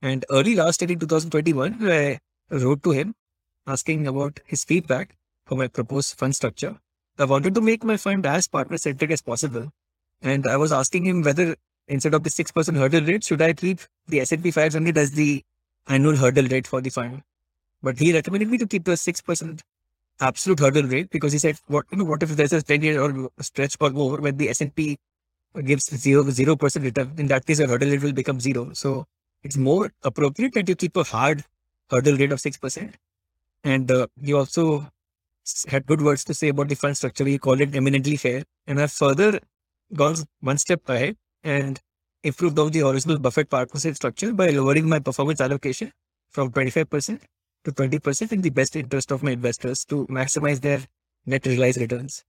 And 0.00 0.24
early 0.30 0.54
last 0.54 0.80
year 0.80 0.92
in 0.92 1.00
2021, 1.00 1.78
I 1.82 2.20
wrote 2.50 2.82
to 2.84 2.92
him 2.92 3.14
asking 3.66 4.06
about 4.06 4.40
his 4.46 4.64
feedback 4.64 5.16
for 5.46 5.56
my 5.56 5.68
proposed 5.68 6.18
fund 6.18 6.34
structure. 6.34 6.76
I 7.18 7.24
wanted 7.24 7.54
to 7.54 7.60
make 7.60 7.84
my 7.84 7.96
fund 7.96 8.26
as 8.26 8.48
partner 8.48 8.78
centric 8.78 9.10
as 9.10 9.22
possible. 9.22 9.70
And 10.22 10.46
I 10.46 10.56
was 10.56 10.72
asking 10.72 11.04
him 11.04 11.22
whether 11.22 11.56
instead 11.88 12.14
of 12.14 12.22
the 12.22 12.30
6% 12.30 12.76
hurdle 12.76 13.04
rate, 13.04 13.24
should 13.24 13.42
I 13.42 13.52
keep 13.52 13.80
the 14.08 14.20
S&P 14.20 14.50
500 14.50 14.96
as 14.96 15.12
the 15.12 15.44
annual 15.88 16.16
hurdle 16.16 16.46
rate 16.46 16.66
for 16.66 16.80
the 16.80 16.90
fund? 16.90 17.22
But 17.82 17.98
he 17.98 18.12
recommended 18.12 18.48
me 18.48 18.58
to 18.58 18.66
keep 18.66 18.84
the 18.84 18.92
6% 18.92 19.60
absolute 20.20 20.60
hurdle 20.60 20.84
rate 20.84 21.10
because 21.10 21.32
he 21.32 21.38
said, 21.38 21.58
what, 21.66 21.84
you 21.90 21.98
know, 21.98 22.04
what 22.04 22.22
if 22.22 22.30
there's 22.30 22.52
a 22.52 22.62
10 22.62 22.82
year 22.82 23.00
or 23.00 23.30
stretch 23.40 23.76
or 23.80 23.90
more 23.90 24.18
when 24.18 24.36
the 24.36 24.48
S&P 24.48 24.98
gives 25.64 25.94
zero, 25.96 26.22
0% 26.22 26.82
return? 26.82 27.12
In 27.18 27.26
that 27.26 27.44
case, 27.44 27.58
your 27.58 27.68
hurdle 27.68 27.90
rate 27.90 28.02
will 28.02 28.12
become 28.12 28.40
zero. 28.40 28.72
So 28.72 29.06
it's 29.42 29.56
more 29.56 29.92
appropriate 30.02 30.54
that 30.54 30.68
you 30.68 30.76
keep 30.76 30.96
a 30.96 31.02
hard 31.02 31.44
hurdle 31.90 32.16
rate 32.16 32.32
of 32.32 32.38
6%. 32.38 32.94
And 33.64 33.90
uh, 33.90 34.06
he 34.20 34.32
also 34.32 34.88
had 35.68 35.86
good 35.86 36.02
words 36.02 36.24
to 36.24 36.34
say 36.34 36.48
about 36.48 36.68
the 36.68 36.74
fund 36.74 36.96
structure. 36.96 37.24
He 37.24 37.38
called 37.38 37.60
it 37.60 37.74
eminently 37.74 38.16
fair. 38.16 38.44
And 38.66 38.80
I've 38.80 38.92
further 38.92 39.40
gone 39.94 40.16
one 40.40 40.58
step 40.58 40.88
ahead 40.88 41.16
and 41.42 41.80
improved 42.22 42.58
on 42.58 42.70
the 42.70 42.86
original 42.88 43.18
Buffett 43.18 43.50
partnership 43.50 43.96
structure 43.96 44.32
by 44.32 44.50
lowering 44.50 44.88
my 44.88 44.98
performance 44.98 45.40
allocation 45.40 45.92
from 46.30 46.50
25% 46.50 47.20
to 47.64 47.72
20% 47.72 48.32
in 48.32 48.40
the 48.40 48.50
best 48.50 48.76
interest 48.76 49.10
of 49.10 49.22
my 49.22 49.32
investors 49.32 49.84
to 49.86 50.06
maximize 50.06 50.60
their 50.60 50.80
net 51.26 51.46
realized 51.46 51.80
returns. 51.80 52.24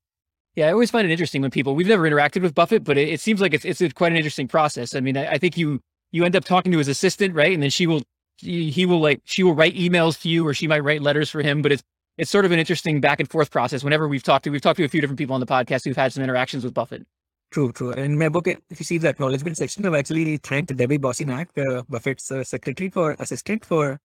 Yeah, 0.55 0.67
I 0.67 0.71
always 0.71 0.91
find 0.91 1.07
it 1.07 1.11
interesting 1.11 1.41
when 1.41 1.49
people 1.49 1.73
we've 1.73 1.87
never 1.87 2.07
interacted 2.07 2.43
with 2.43 2.53
Buffett, 2.53 2.83
but 2.83 2.97
it, 2.97 3.09
it 3.09 3.19
seems 3.19 3.41
like 3.41 3.55
it's 3.55 3.65
it's 3.65 3.81
a, 3.81 3.89
quite 3.89 4.11
an 4.11 4.17
interesting 4.17 4.47
process. 4.47 4.93
I 4.93 4.99
mean, 4.99 5.17
I, 5.17 5.31
I, 5.31 5.37
think 5.39 5.57
you 5.57 5.81
you 6.11 6.25
end 6.25 6.35
up 6.35 6.45
talking 6.45 6.71
to 6.71 6.77
his 6.77 6.87
assistant, 6.87 7.33
right? 7.33 7.51
And 7.51 7.63
then 7.63 7.71
she 7.71 7.87
will 7.87 8.03
he 8.37 8.85
will 8.85 8.99
like 9.01 9.21
she 9.23 9.41
will 9.41 9.55
write 9.55 9.75
emails 9.75 10.21
to 10.21 10.29
you, 10.29 10.45
or 10.45 10.53
she 10.53 10.67
might 10.67 10.81
write 10.81 11.01
letters 11.01 11.31
for 11.31 11.41
him. 11.41 11.63
But 11.63 11.71
it's 11.71 11.83
it's 12.17 12.29
sort 12.29 12.45
of 12.45 12.51
an 12.51 12.59
interesting 12.59 13.01
back 13.01 13.19
and 13.19 13.29
forth 13.29 13.51
process. 13.51 13.83
Whenever 13.83 14.07
we've 14.07 14.23
talked 14.23 14.43
to 14.45 14.49
we've 14.49 14.61
talked 14.61 14.77
to 14.77 14.83
a 14.83 14.87
few 14.87 15.01
different 15.01 15.17
people 15.17 15.33
on 15.33 15.39
the 15.39 15.45
podcast 15.45 15.85
who've 15.85 15.95
had 15.95 16.13
some 16.13 16.23
interactions 16.23 16.63
with 16.63 16.73
Buffett. 16.73 17.05
True, 17.51 17.71
true. 17.71 17.91
In 17.91 18.17
my 18.17 18.29
book, 18.29 18.47
if 18.47 18.79
you 18.79 18.83
see 18.83 18.97
the 18.97 19.09
acknowledgement 19.09 19.57
section, 19.57 19.85
I've 19.85 19.93
actually 19.93 20.37
thanked 20.37 20.75
Debbie 20.75 20.97
Bosanek, 20.97 21.49
uh, 21.55 21.83
Buffett's 21.87 22.31
uh, 22.31 22.43
secretary, 22.43 22.89
for 22.89 23.15
assistant 23.19 23.63
for. 23.63 23.99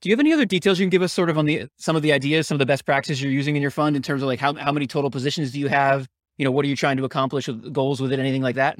Do 0.00 0.08
you 0.08 0.14
have 0.14 0.20
any 0.20 0.32
other 0.32 0.46
details 0.46 0.78
you 0.78 0.84
can 0.84 0.90
give 0.90 1.02
us, 1.02 1.12
sort 1.12 1.28
of 1.28 1.36
on 1.36 1.44
the 1.44 1.66
some 1.76 1.96
of 1.96 2.02
the 2.02 2.12
ideas, 2.12 2.48
some 2.48 2.54
of 2.54 2.60
the 2.60 2.66
best 2.66 2.86
practices 2.86 3.20
you're 3.20 3.32
using 3.32 3.56
in 3.56 3.62
your 3.62 3.70
fund 3.70 3.96
in 3.96 4.02
terms 4.02 4.22
of 4.22 4.28
like 4.28 4.38
how 4.38 4.54
how 4.54 4.72
many 4.72 4.86
total 4.86 5.10
positions 5.10 5.52
do 5.52 5.60
you 5.60 5.68
have? 5.68 6.06
You 6.38 6.44
know, 6.44 6.50
what 6.50 6.64
are 6.64 6.68
you 6.68 6.76
trying 6.76 6.96
to 6.98 7.04
accomplish 7.04 7.48
with 7.48 7.72
goals 7.72 8.00
with 8.00 8.12
it? 8.12 8.18
Anything 8.18 8.42
like 8.42 8.54
that? 8.54 8.78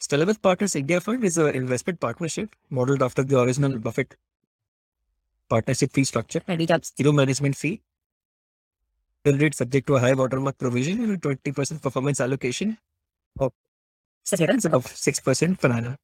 Stellar 0.00 0.34
Partners 0.34 0.74
India 0.74 1.00
Fund 1.00 1.22
is 1.24 1.38
an 1.38 1.54
investment 1.54 2.00
partnership 2.00 2.56
modeled 2.68 3.02
after 3.02 3.22
the 3.22 3.40
original 3.40 3.78
Buffett 3.78 4.16
partnership 5.48 5.92
fee 5.92 6.04
structure, 6.04 6.42
and 6.46 6.60
it 6.60 6.70
has 6.70 6.92
zero 6.96 7.12
management 7.12 7.56
fee. 7.56 7.82
Rate 9.24 9.54
subject 9.54 9.86
to 9.86 9.96
a 9.96 10.00
high 10.00 10.12
watermark 10.12 10.58
provision 10.58 11.02
and 11.02 11.12
a 11.12 11.16
20% 11.16 11.80
performance 11.80 12.20
allocation 12.20 12.76
of, 13.38 13.52
of 14.32 14.84
6% 14.86 15.60
per 15.60 15.72
annum. 15.72 15.96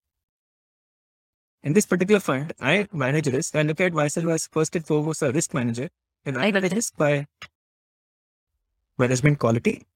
In 1.63 1.75
this 1.75 1.85
particular 1.85 2.21
fund, 2.21 2.55
I 2.59 2.89
manage 2.93 3.27
risk. 3.27 3.55
I 3.55 3.63
look 3.63 3.81
at 3.81 3.93
myself 3.93 4.27
as 4.29 4.47
first 4.47 4.75
and 4.77 4.87
foremost 4.87 5.21
a 5.21 5.31
risk 5.31 5.53
manager, 5.53 5.91
and 6.25 6.39
I 6.39 6.51
manage 6.51 6.73
risk 6.73 6.97
by 6.97 7.27
management 8.97 9.39
quality, 9.39 9.87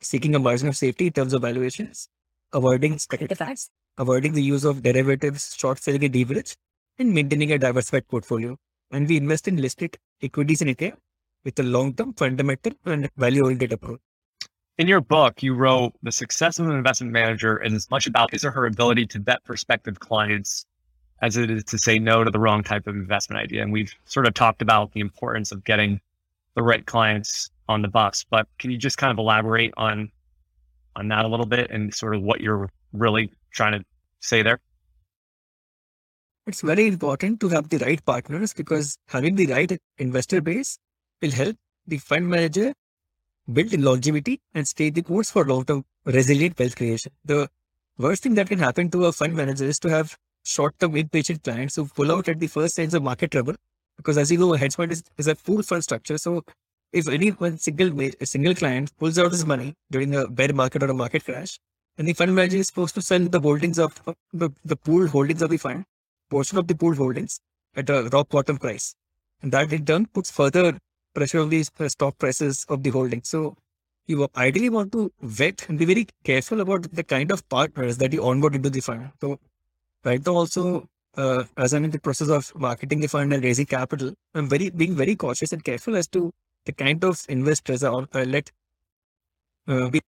seeking 0.00 0.34
a 0.34 0.38
margin 0.38 0.68
of 0.68 0.76
safety 0.76 1.08
in 1.08 1.12
terms 1.12 1.34
of 1.34 1.42
valuations, 1.42 2.08
avoiding 2.54 2.98
speculative 2.98 3.36
facts, 3.36 3.68
avoiding 3.98 4.32
the 4.32 4.42
use 4.42 4.64
of 4.64 4.82
derivatives, 4.82 5.54
short 5.54 5.78
selling 5.78 6.04
and 6.04 6.14
leverage, 6.14 6.56
and 6.98 7.12
maintaining 7.12 7.52
a 7.52 7.58
diversified 7.58 8.08
portfolio. 8.08 8.56
And 8.90 9.08
we 9.08 9.16
invest 9.16 9.48
in 9.48 9.56
listed 9.56 9.98
equities 10.22 10.62
in 10.62 10.68
India 10.68 10.96
with 11.44 11.58
a 11.58 11.62
long-term 11.62 12.14
fundamental 12.14 12.72
and 12.86 13.10
value-oriented 13.16 13.72
approach 13.72 14.00
in 14.78 14.88
your 14.88 15.00
book, 15.00 15.42
you 15.42 15.54
wrote 15.54 15.92
the 16.02 16.12
success 16.12 16.58
of 16.58 16.66
an 16.66 16.74
investment 16.74 17.12
manager 17.12 17.62
is 17.62 17.72
as 17.72 17.90
much 17.90 18.06
about 18.06 18.30
his 18.30 18.44
or 18.44 18.50
her 18.50 18.66
ability 18.66 19.06
to 19.06 19.18
vet 19.18 19.44
prospective 19.44 20.00
clients 20.00 20.66
as 21.20 21.36
it 21.36 21.50
is 21.50 21.62
to 21.64 21.78
say 21.78 21.98
no 21.98 22.24
to 22.24 22.30
the 22.30 22.38
wrong 22.40 22.64
type 22.64 22.86
of 22.86 22.96
investment 22.96 23.40
idea. 23.40 23.62
And 23.62 23.72
we've 23.72 23.94
sort 24.06 24.26
of 24.26 24.34
talked 24.34 24.60
about 24.60 24.92
the 24.92 25.00
importance 25.00 25.52
of 25.52 25.62
getting 25.62 26.00
the 26.54 26.62
right 26.62 26.84
clients 26.84 27.50
on 27.68 27.82
the 27.82 27.88
bus. 27.88 28.24
But 28.28 28.48
can 28.58 28.70
you 28.70 28.76
just 28.76 28.98
kind 28.98 29.12
of 29.12 29.18
elaborate 29.18 29.72
on 29.76 30.10
on 30.96 31.08
that 31.08 31.24
a 31.24 31.28
little 31.28 31.46
bit 31.46 31.70
and 31.70 31.94
sort 31.94 32.14
of 32.14 32.22
what 32.22 32.40
you're 32.40 32.68
really 32.92 33.30
trying 33.52 33.78
to 33.78 33.84
say 34.20 34.42
there? 34.42 34.58
It's 36.44 36.60
very 36.60 36.88
important 36.88 37.38
to 37.40 37.48
have 37.50 37.68
the 37.68 37.78
right 37.78 38.04
partners 38.04 38.52
because 38.52 38.98
having 39.06 39.36
the 39.36 39.46
right 39.46 39.78
investor 39.98 40.40
base 40.40 40.76
will 41.20 41.30
help 41.30 41.56
the 41.86 41.98
fund 41.98 42.28
manager 42.28 42.74
build 43.52 43.72
longevity 43.78 44.40
and 44.52 44.66
stay 44.66 44.90
the 44.90 45.02
course 45.02 45.30
for 45.30 45.44
long-term 45.44 45.84
resilient 46.04 46.58
wealth 46.58 46.74
creation. 46.74 47.12
The 47.24 47.48
worst 47.96 48.24
thing 48.24 48.34
that 48.34 48.48
can 48.48 48.58
happen 48.58 48.90
to 48.90 49.04
a 49.04 49.12
fund 49.12 49.36
manager 49.36 49.66
is 49.66 49.78
to 49.80 49.90
have 49.90 50.16
short-term 50.42 50.96
impatient 50.96 51.44
clients 51.44 51.76
who 51.76 51.86
pull 51.86 52.10
out 52.10 52.28
at 52.28 52.40
the 52.40 52.48
first 52.48 52.74
signs 52.74 52.94
of 52.94 53.04
market 53.04 53.30
trouble. 53.30 53.54
Because 53.96 54.18
as 54.18 54.32
you 54.32 54.38
know, 54.38 54.52
a 54.52 54.58
hedge 54.58 54.74
fund 54.74 54.90
is, 54.90 55.04
is 55.18 55.28
a 55.28 55.36
pool 55.36 55.62
fund 55.62 55.84
structure. 55.84 56.18
So 56.18 56.42
if 56.92 57.06
any 57.08 57.28
one 57.28 57.58
single 57.58 58.00
a 58.00 58.26
single 58.26 58.56
client 58.56 58.90
pulls 58.98 59.16
out 59.16 59.30
his 59.30 59.46
money 59.46 59.74
during 59.92 60.12
a 60.16 60.26
bear 60.26 60.52
market 60.52 60.82
or 60.82 60.90
a 60.90 60.94
market 60.94 61.24
crash, 61.24 61.60
then 61.96 62.06
the 62.06 62.14
fund 62.14 62.34
manager 62.34 62.56
is 62.56 62.66
supposed 62.66 62.96
to 62.96 63.02
sell 63.02 63.20
the 63.20 63.38
holdings 63.38 63.78
of, 63.78 64.00
the, 64.32 64.50
the 64.64 64.74
pooled 64.74 65.10
holdings 65.10 65.42
of 65.42 65.50
the 65.50 65.56
fund, 65.56 65.84
portion 66.34 66.58
of 66.58 66.68
the 66.68 66.74
pool 66.82 66.94
holdings 67.02 67.40
at 67.76 67.90
a 67.90 68.02
rock 68.12 68.28
bottom 68.36 68.58
price. 68.64 68.94
And 69.42 69.52
that 69.52 69.72
in 69.72 69.84
turn 69.84 70.06
puts 70.06 70.30
further 70.30 70.78
pressure 71.14 71.40
on 71.40 71.50
these 71.50 71.70
uh, 71.78 71.88
stock 71.88 72.18
prices 72.18 72.64
of 72.68 72.82
the 72.82 72.90
holding. 72.90 73.22
So 73.22 73.56
you 74.06 74.28
ideally 74.36 74.70
want 74.76 74.92
to 74.92 75.10
vet 75.22 75.66
and 75.68 75.78
be 75.78 75.84
very 75.84 76.06
careful 76.24 76.60
about 76.60 76.90
the 76.92 77.04
kind 77.04 77.30
of 77.30 77.48
partners 77.48 77.98
that 77.98 78.12
you 78.12 78.24
onboard 78.24 78.54
into 78.54 78.70
the 78.70 78.80
fund. 78.80 79.10
So 79.20 79.38
right 80.04 80.24
now 80.26 80.32
also, 80.32 80.88
uh, 81.16 81.44
as 81.56 81.74
I'm 81.74 81.84
in 81.84 81.90
the 81.90 82.00
process 82.00 82.28
of 82.28 82.52
marketing 82.54 83.00
the 83.00 83.08
fund 83.08 83.32
and 83.32 83.44
raising 83.44 83.66
capital, 83.66 84.14
I'm 84.34 84.48
very 84.48 84.70
being 84.70 84.96
very 84.96 85.16
cautious 85.16 85.52
and 85.52 85.62
careful 85.62 85.96
as 85.96 86.08
to 86.08 86.32
the 86.64 86.72
kind 86.72 87.04
of 87.04 87.24
investors 87.28 87.84
are 87.84 88.06
uh, 88.14 88.24
let 88.24 88.50
uh, 89.68 89.88
be 89.90 90.00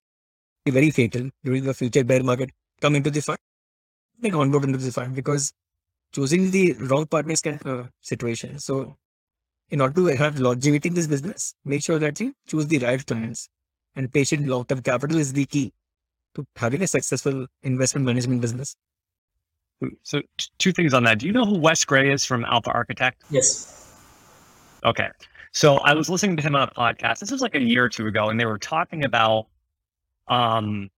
very 0.68 0.92
fatal 0.92 1.30
during 1.44 1.66
the 1.66 1.74
future 1.74 2.04
bear 2.04 2.24
market 2.24 2.52
come 2.82 2.96
into 2.96 3.12
the 3.12 3.22
fund, 3.22 3.40
like 4.22 4.34
onboard 4.34 4.64
into 4.64 4.78
the 4.78 4.92
fund 4.92 5.16
because 5.16 5.52
choosing 6.14 6.52
the 6.52 6.74
wrong 6.74 7.06
partners 7.06 7.42
can 7.42 7.60
uh, 7.66 7.86
situation. 8.02 8.60
So 8.60 8.96
in 9.70 9.82
order 9.82 9.96
to 9.96 10.16
have 10.16 10.40
longevity 10.40 10.90
in 10.90 10.96
this 10.96 11.08
business, 11.08 11.56
make 11.66 11.82
sure 11.84 12.00
that 12.00 12.20
you 12.20 12.34
choose 12.48 12.68
the 12.68 12.80
right 12.80 13.06
clients. 13.06 13.50
And 13.96 14.12
patient 14.12 14.48
long-term 14.48 14.82
capital 14.82 15.18
is 15.18 15.34
the 15.34 15.46
key 15.46 15.72
to 16.36 16.46
having 16.56 16.82
a 16.82 16.88
successful 16.88 17.46
investment 17.62 18.06
management 18.06 18.42
business. 18.42 18.76
So 20.02 20.22
two 20.58 20.72
things 20.72 20.94
on 20.94 21.04
that. 21.04 21.20
Do 21.20 21.28
you 21.28 21.34
know 21.34 21.46
who 21.46 21.60
Wes 21.60 21.84
Gray 21.86 22.12
is 22.12 22.26
from 22.26 22.46
Alpha 22.46 22.72
Architect? 22.72 23.22
Yes. 23.30 23.92
Okay. 24.84 25.10
So 25.52 25.78
I 25.78 25.94
was 25.94 26.10
listening 26.10 26.38
to 26.38 26.44
him 26.44 26.56
on 26.56 26.64
a 26.64 26.72
podcast. 26.72 27.20
This 27.20 27.32
was 27.32 27.42
like 27.42 27.54
a 27.54 27.62
year 27.62 27.84
or 27.84 27.90
two 27.90 28.08
ago, 28.08 28.30
and 28.30 28.40
they 28.40 28.46
were 28.46 28.58
talking 28.58 29.06
about 29.06 29.48
um, 30.28 30.90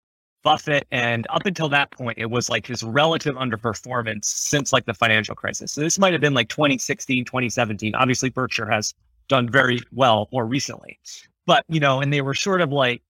Buffett. 0.45 0.88
And 0.91 1.25
up 1.31 1.47
until 1.47 1.67
that 1.69 1.89
point, 1.89 2.19
it 2.19 2.29
was 2.29 2.49
like 2.51 2.67
his 2.67 2.84
relative 2.84 3.36
underperformance 3.36 4.25
since 4.25 4.71
like 4.71 4.86
the 4.86 4.93
financial 4.93 5.34
crisis. 5.34 5.71
So 5.71 5.81
this 5.81 5.97
might 5.97 6.13
have 6.13 6.21
been 6.21 6.36
like 6.36 6.49
2016, 6.49 7.25
2017. 7.25 7.95
Obviously, 7.95 8.29
Berkshire 8.29 8.69
has 8.69 8.93
done 9.27 9.49
very 9.49 9.81
well 9.91 10.29
more 10.31 10.45
recently. 10.45 10.99
but 11.47 11.65
you 11.67 11.79
know, 11.79 11.99
and 11.99 12.13
they 12.13 12.21
were 12.21 12.36
sort 12.36 12.62
of 12.62 12.71
like 12.71 13.01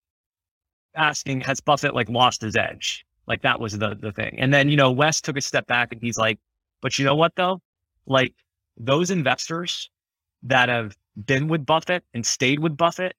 asking, 0.95 1.41
has 1.41 1.59
Buffett 1.59 1.93
like 1.93 2.09
lost 2.09 2.41
his 2.41 2.55
edge? 2.55 3.05
Like 3.27 3.41
that 3.41 3.59
was 3.59 3.77
the 3.77 3.95
the 3.95 4.13
thing. 4.13 4.35
And 4.39 4.53
then, 4.53 4.69
you 4.69 4.77
know, 4.77 4.89
Wes 4.91 5.19
took 5.19 5.35
a 5.35 5.41
step 5.41 5.67
back 5.67 5.91
and 5.91 6.01
he's 6.01 6.17
like, 6.17 6.39
but 6.81 6.97
you 6.97 7.03
know 7.03 7.15
what 7.15 7.35
though? 7.35 7.61
Like 8.05 8.33
those 8.77 9.11
investors 9.11 9.89
that 10.43 10.69
have 10.69 10.95
been 11.25 11.49
with 11.49 11.65
Buffett 11.65 12.03
and 12.13 12.25
stayed 12.25 12.59
with 12.59 12.77
Buffett, 12.77 13.15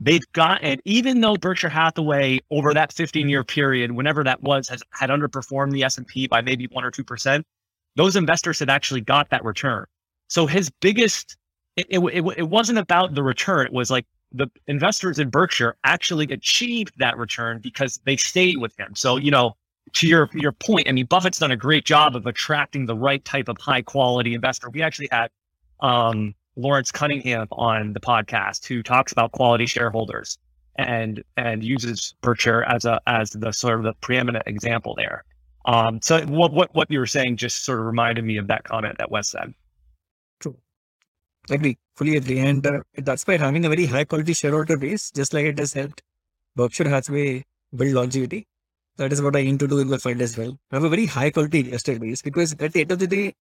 they've 0.00 0.32
got 0.32 0.60
and 0.62 0.80
even 0.84 1.20
though 1.20 1.36
Berkshire 1.36 1.68
Hathaway 1.68 2.40
over 2.50 2.72
that 2.74 2.92
15 2.92 3.28
year 3.28 3.44
period, 3.44 3.92
whenever 3.92 4.24
that 4.24 4.42
was, 4.42 4.68
has 4.68 4.82
had 4.90 5.10
underperformed 5.10 5.72
the 5.72 5.84
S&P 5.84 6.26
by 6.26 6.40
maybe 6.40 6.66
one 6.70 6.84
or 6.84 6.90
two 6.90 7.04
percent, 7.04 7.44
those 7.96 8.16
investors 8.16 8.58
had 8.58 8.70
actually 8.70 9.00
got 9.00 9.30
that 9.30 9.44
return. 9.44 9.86
So 10.28 10.46
his 10.46 10.70
biggest, 10.80 11.36
it, 11.76 11.86
it, 11.90 11.98
it, 11.98 12.38
it 12.38 12.48
wasn't 12.48 12.78
about 12.78 13.14
the 13.14 13.22
return. 13.22 13.66
It 13.66 13.72
was 13.72 13.90
like 13.90 14.06
the 14.32 14.48
investors 14.66 15.18
in 15.18 15.30
Berkshire 15.30 15.76
actually 15.84 16.26
achieved 16.26 16.92
that 16.98 17.16
return 17.16 17.60
because 17.60 17.98
they 18.04 18.16
stayed 18.16 18.58
with 18.58 18.78
him. 18.78 18.94
So, 18.94 19.16
you 19.16 19.30
know, 19.30 19.56
to 19.94 20.06
your 20.06 20.28
your 20.34 20.52
point, 20.52 20.86
I 20.88 20.92
mean, 20.92 21.06
Buffett's 21.06 21.38
done 21.38 21.50
a 21.50 21.56
great 21.56 21.86
job 21.86 22.14
of 22.14 22.26
attracting 22.26 22.84
the 22.84 22.94
right 22.94 23.24
type 23.24 23.48
of 23.48 23.56
high 23.58 23.80
quality 23.80 24.34
investor. 24.34 24.68
We 24.68 24.82
actually 24.82 25.08
had 25.10 25.30
um, 25.80 26.34
Lawrence 26.58 26.90
Cunningham 26.90 27.46
on 27.52 27.92
the 27.92 28.00
podcast 28.00 28.66
who 28.66 28.82
talks 28.82 29.12
about 29.12 29.30
quality 29.30 29.64
shareholders 29.64 30.36
and 30.74 31.22
and 31.36 31.62
uses 31.62 32.14
Berkshire 32.20 32.64
as 32.64 32.84
a 32.84 33.00
as 33.06 33.30
the 33.30 33.52
sort 33.52 33.78
of 33.78 33.84
the 33.84 33.94
preeminent 34.00 34.44
example 34.46 34.94
there. 34.96 35.24
Um, 35.66 36.00
so 36.02 36.26
what 36.26 36.52
what 36.52 36.74
what 36.74 36.90
you 36.90 36.98
were 36.98 37.06
saying 37.06 37.36
just 37.36 37.64
sort 37.64 37.78
of 37.78 37.86
reminded 37.86 38.24
me 38.24 38.38
of 38.38 38.48
that 38.48 38.64
comment 38.64 38.98
that 38.98 39.10
Wes 39.10 39.30
said. 39.30 39.54
True, 40.40 40.56
agree, 41.48 41.78
fully 41.94 42.16
agree. 42.16 42.40
And 42.40 42.66
uh, 42.66 42.80
that's 42.96 43.24
why 43.24 43.36
having 43.36 43.64
a 43.64 43.68
very 43.68 43.86
high 43.86 44.04
quality 44.04 44.32
shareholder 44.32 44.76
base, 44.76 45.12
just 45.12 45.32
like 45.32 45.44
it 45.44 45.58
has 45.60 45.72
helped 45.74 46.02
Berkshire 46.56 46.88
Hathaway 46.88 47.44
build 47.74 47.92
longevity, 47.92 48.48
that 48.96 49.12
is 49.12 49.22
what 49.22 49.36
I 49.36 49.40
aim 49.40 49.58
to 49.58 49.68
do 49.68 49.78
in 49.78 49.88
my 49.88 49.98
fund 49.98 50.20
as 50.22 50.36
well. 50.36 50.58
Have 50.72 50.82
a 50.82 50.88
very 50.88 51.06
high 51.06 51.30
quality 51.30 51.60
investor 51.60 52.00
base 52.00 52.20
because 52.20 52.56
at 52.58 52.72
the 52.72 52.80
end 52.80 52.90
of 52.90 52.98
the 52.98 53.06
day, 53.06 53.34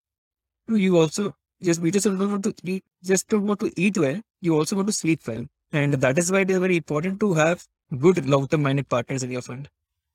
you 0.68 1.00
also 1.00 1.34
just 1.62 1.82
we 1.82 1.92
just 1.92 2.06
don't 2.06 2.20
want 2.20 2.44
to 2.44 2.54
eat, 2.64 2.84
just 3.04 3.28
don't 3.28 3.46
want 3.46 3.60
to 3.62 3.72
eat 3.76 3.98
well. 3.98 4.20
You 4.42 4.56
also 4.56 4.76
want 4.76 4.88
to 4.88 4.94
sleep 4.94 5.22
well, 5.28 5.46
and 5.72 5.94
that 5.94 6.18
is 6.18 6.32
why 6.32 6.42
it 6.42 6.52
is 6.52 6.60
very 6.60 6.78
important 6.78 7.20
to 7.22 7.34
have 7.34 7.66
good 8.00 8.28
long 8.28 8.48
term 8.48 8.64
minded 8.64 8.90
partners 8.90 9.24
in 9.24 9.32
your 9.32 9.42
fund. 9.42 9.70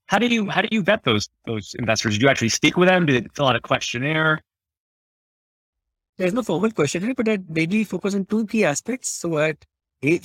How 0.06 0.18
do 0.18 0.26
you 0.26 0.48
how 0.48 0.62
do 0.62 0.68
you 0.70 0.82
vet 0.82 1.04
those 1.04 1.28
those 1.46 1.74
investors? 1.78 2.18
Do 2.18 2.24
you 2.24 2.30
actually 2.30 2.50
speak 2.50 2.76
with 2.76 2.88
them? 2.88 3.06
Do 3.06 3.20
they 3.20 3.26
fill 3.34 3.46
out 3.46 3.56
a 3.56 3.60
questionnaire? 3.60 4.40
There's 6.18 6.34
no 6.34 6.42
formal 6.42 6.70
questionnaire, 6.70 7.14
but 7.14 7.28
I 7.28 7.38
mainly 7.48 7.84
focus 7.84 8.14
on 8.14 8.26
two 8.26 8.46
key 8.46 8.64
aspects. 8.64 9.08
So 9.08 9.38
I 9.38 9.54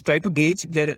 try 0.04 0.20
to 0.20 0.30
gauge 0.30 0.64
their 0.64 0.98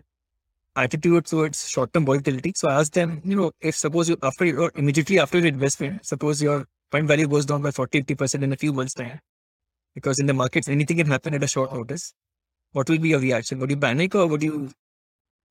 attitude 0.75 1.25
towards 1.25 1.69
short-term 1.69 2.05
volatility. 2.05 2.53
So 2.55 2.69
I 2.69 2.79
ask 2.79 2.91
them, 2.91 3.21
you 3.23 3.36
know, 3.36 3.51
if 3.62 3.75
suppose 3.75 4.10
you 4.10 4.17
after 4.23 4.60
or 4.60 4.71
immediately 4.75 5.19
after 5.19 5.38
your 5.38 5.47
investment, 5.47 6.05
suppose 6.05 6.41
your 6.41 6.65
fund 6.91 7.08
value 7.08 7.27
goes 7.27 7.45
down 7.45 7.62
by 7.62 7.71
40, 7.71 8.03
50% 8.03 8.43
in 8.43 8.53
a 8.53 8.55
few 8.55 8.73
months 8.73 8.93
time, 8.93 9.19
because 9.95 10.19
in 10.19 10.25
the 10.25 10.34
markets, 10.34 10.67
anything 10.67 10.97
can 10.97 11.08
happen 11.08 11.34
at 11.34 11.43
a 11.43 11.47
short 11.47 11.73
notice. 11.73 12.13
What 12.71 12.89
will 12.89 12.99
be 12.99 13.10
your 13.10 13.19
reaction? 13.19 13.60
Would 13.60 13.71
you 13.71 13.78
panic 13.78 14.15
or 14.15 14.28
would 14.28 14.43
you, 14.43 14.71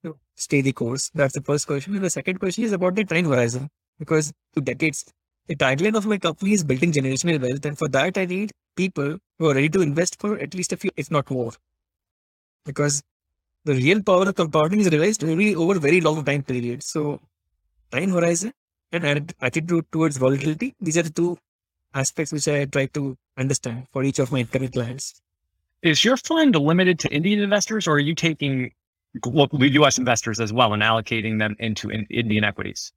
you 0.02 0.16
stay 0.36 0.60
the 0.60 0.72
course? 0.72 1.10
That's 1.14 1.34
the 1.34 1.42
first 1.42 1.66
question. 1.66 1.94
And 1.94 2.04
the 2.04 2.10
second 2.10 2.38
question 2.38 2.64
is 2.64 2.72
about 2.72 2.94
the 2.94 3.04
time 3.04 3.24
horizon, 3.24 3.68
because 3.98 4.32
two 4.54 4.60
decades, 4.60 5.04
the 5.48 5.56
tagline 5.56 5.96
of 5.96 6.06
my 6.06 6.18
company 6.18 6.52
is 6.52 6.62
building 6.62 6.92
generational 6.92 7.40
wealth. 7.40 7.64
And 7.64 7.76
for 7.76 7.88
that, 7.88 8.16
I 8.16 8.26
need 8.26 8.52
people 8.76 9.18
who 9.38 9.50
are 9.50 9.54
ready 9.54 9.68
to 9.70 9.80
invest 9.80 10.20
for 10.20 10.38
at 10.38 10.54
least 10.54 10.72
a 10.72 10.76
few, 10.76 10.90
if 10.96 11.10
not 11.10 11.30
more. 11.30 11.52
Because 12.64 13.02
the 13.64 13.74
real 13.74 14.02
power 14.02 14.28
of 14.28 14.34
compounding 14.36 14.80
is 14.80 14.90
realized 14.90 15.24
only 15.24 15.54
over 15.54 15.78
very 15.78 16.00
long 16.00 16.24
time 16.24 16.42
periods. 16.42 16.86
So 16.86 17.20
time 17.90 18.10
horizon 18.10 18.52
and 18.92 19.34
attitude 19.40 19.86
towards 19.90 20.16
volatility, 20.16 20.74
these 20.80 20.96
are 20.96 21.02
the 21.02 21.10
two 21.10 21.36
aspects 21.94 22.32
which 22.32 22.48
I 22.48 22.64
try 22.66 22.86
to 22.86 23.16
understand 23.36 23.86
for 23.92 24.02
each 24.02 24.18
of 24.18 24.32
my 24.32 24.44
current 24.44 24.72
clients. 24.72 25.20
Is 25.82 26.04
your 26.04 26.16
fund 26.16 26.54
limited 26.56 26.98
to 27.00 27.08
Indian 27.12 27.40
investors 27.40 27.86
or 27.86 27.94
are 27.96 27.98
you 27.98 28.14
taking 28.14 28.72
US 29.24 29.98
investors 29.98 30.40
as 30.40 30.52
well 30.52 30.72
and 30.72 30.82
allocating 30.82 31.38
them 31.38 31.56
into 31.58 31.90
Indian 31.90 32.44
equities? 32.44 32.92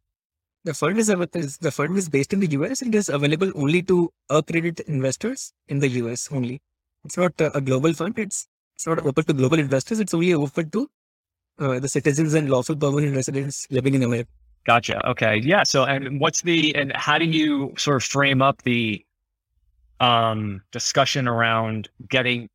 The 0.64 0.74
fund 0.74 1.00
is, 1.00 1.08
the 1.08 1.72
fund 1.72 1.98
is 1.98 2.10
based 2.10 2.34
in 2.34 2.40
the 2.40 2.52
US 2.52 2.82
and 2.82 2.94
is 2.94 3.10
available 3.10 3.52
only 3.56 3.82
to 3.84 4.12
accredited 4.30 4.88
investors 4.88 5.54
in 5.68 5.80
the 5.80 5.90
US 5.90 6.30
only. 6.32 6.62
It's 7.04 7.18
not 7.18 7.40
a, 7.42 7.58
a 7.58 7.62
global 7.62 7.94
fund. 7.94 8.18
It's 8.20 8.48
it's 8.76 8.88
not 8.88 9.06
open 9.06 9.24
to 9.26 9.34
global 9.34 9.60
investors. 9.60 10.00
It's 10.00 10.14
only 10.14 10.34
open 10.34 10.70
to 10.72 10.90
uh, 11.60 11.80
the 11.80 11.88
citizens 11.88 12.34
and 12.34 12.50
lawful 12.50 12.76
permanent 12.76 13.16
residents 13.16 13.68
living 13.70 13.94
in 13.94 14.04
America. 14.04 14.30
Gotcha. 14.66 15.08
Okay. 15.10 15.42
Yeah. 15.44 15.64
So, 15.64 15.86
and 15.86 16.20
what's 16.20 16.42
the 16.42 16.76
and 16.76 16.96
how 16.96 17.18
do 17.18 17.26
you 17.26 17.74
sort 17.78 17.98
of 17.98 18.04
frame 18.04 18.42
up 18.42 18.62
the 18.64 19.04
um, 20.00 20.62
discussion 20.72 21.28
around 21.28 21.90
getting 22.10 22.50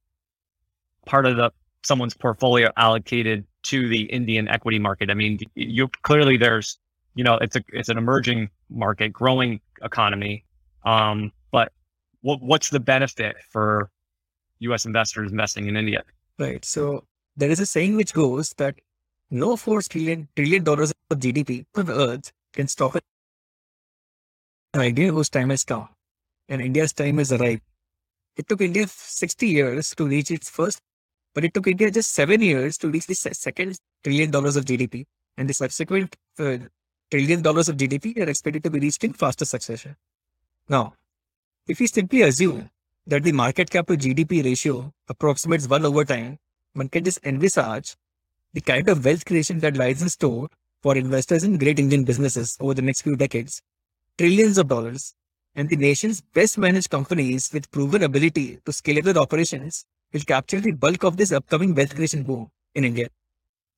part 1.05 1.27
of 1.27 1.37
the 1.37 1.51
someone's 1.83 2.15
portfolio 2.15 2.71
allocated 2.77 3.45
to 3.65 3.89
the 3.89 4.03
Indian 4.05 4.49
equity 4.49 4.79
market? 4.79 5.11
I 5.11 5.15
mean, 5.15 5.41
you 5.55 5.89
clearly 6.03 6.37
there's 6.37 6.79
you 7.17 7.25
know, 7.25 7.39
it's 7.39 7.57
a 7.57 7.65
it's 7.73 7.89
an 7.89 7.99
emerging 7.99 8.51
market, 8.71 9.09
growing 9.09 9.61
economy. 9.83 10.45
Um, 10.85 11.33
but 11.51 11.73
what 12.21 12.41
what's 12.41 12.71
the 12.71 12.79
benefit 12.79 13.37
for 13.51 13.91
U.S. 14.61 14.85
investors 14.85 15.33
investing 15.33 15.67
in 15.67 15.77
India? 15.77 16.05
Right. 16.39 16.65
So 16.65 17.05
there 17.37 17.51
is 17.51 17.59
a 17.59 17.67
saying 17.67 17.97
which 17.97 18.13
goes 18.13 18.51
that 18.59 18.77
no 19.31 19.57
four 19.57 19.83
trillion 19.83 20.29
trillion 20.37 20.63
dollars 20.65 20.93
of 21.11 21.19
GDP 21.19 21.67
on 21.75 21.91
Earth 21.91 22.33
can 22.53 22.69
stop 22.69 22.97
it. 22.97 23.05
An 24.75 24.81
idea 24.81 25.13
whose 25.13 25.29
time 25.29 25.51
has 25.51 25.65
come, 25.65 25.89
and 26.49 26.61
India's 26.61 26.93
time 26.93 27.19
is 27.19 27.33
arrived. 27.33 27.63
It 28.37 28.49
took 28.49 28.61
India 28.61 28.87
60 28.87 29.47
years 29.47 29.95
to 29.97 30.07
reach 30.07 30.31
its 30.31 30.51
first, 30.51 30.81
but 31.35 31.45
it 31.45 31.55
took 31.55 31.67
India 31.67 31.91
just 31.91 32.13
seven 32.13 32.41
years 32.41 32.77
to 32.79 32.91
reach 32.91 33.07
the 33.07 33.15
second 33.15 33.79
trillion 34.05 34.31
dollars 34.31 34.57
of 34.57 34.65
GDP, 34.65 35.07
and 35.37 35.49
the 35.49 35.55
subsequent 35.55 36.15
uh, 36.39 36.59
trillion 37.11 37.43
dollars 37.43 37.69
of 37.69 37.77
GDP 37.77 38.19
are 38.19 38.29
expected 38.29 38.63
to 38.65 38.71
be 38.71 38.81
reached 38.81 39.05
in 39.05 39.13
faster 39.13 39.45
succession. 39.45 39.97
Now, 40.69 40.95
if 41.67 41.81
we 41.81 41.87
simply 41.87 42.23
assume 42.23 42.71
that 43.07 43.23
the 43.23 43.33
market 43.33 43.71
cap 43.71 43.87
to 43.87 43.97
GDP 43.97 44.45
ratio 44.45 44.93
approximates 45.09 45.69
one 45.69 45.85
over 45.85 46.05
time, 46.05 46.39
one 46.75 46.89
can 46.89 47.05
just 47.05 47.25
envisage 47.25 47.97
the 48.57 48.63
kind 48.63 48.89
of 48.89 49.05
wealth 49.05 49.23
creation 49.27 49.59
that 49.59 49.77
lies 49.77 50.01
in 50.01 50.09
store 50.09 50.49
for 50.83 50.97
investors 50.97 51.45
in 51.45 51.59
great 51.59 51.79
Indian 51.79 52.05
businesses 52.05 52.57
over 52.59 52.73
the 52.73 52.81
next 52.81 53.03
few 53.03 53.15
decades. 53.15 53.61
Trillions 54.17 54.57
of 54.57 54.67
dollars 54.67 55.15
and 55.55 55.69
the 55.69 55.77
nation's 55.77 56.23
best 56.23 56.57
managed 56.57 56.89
companies 56.89 57.53
with 57.53 57.71
proven 57.71 58.03
ability 58.03 58.59
to 58.65 58.73
scale 58.73 59.03
their 59.03 59.19
operations 59.19 59.85
will 60.11 60.23
capture 60.23 60.59
the 60.59 60.73
bulk 60.73 61.05
of 61.05 61.19
this 61.19 61.33
upcoming 61.33 61.75
wealth 61.75 61.95
creation 61.95 62.23
boom 62.23 62.49
in 62.75 62.85
India. 62.85 63.11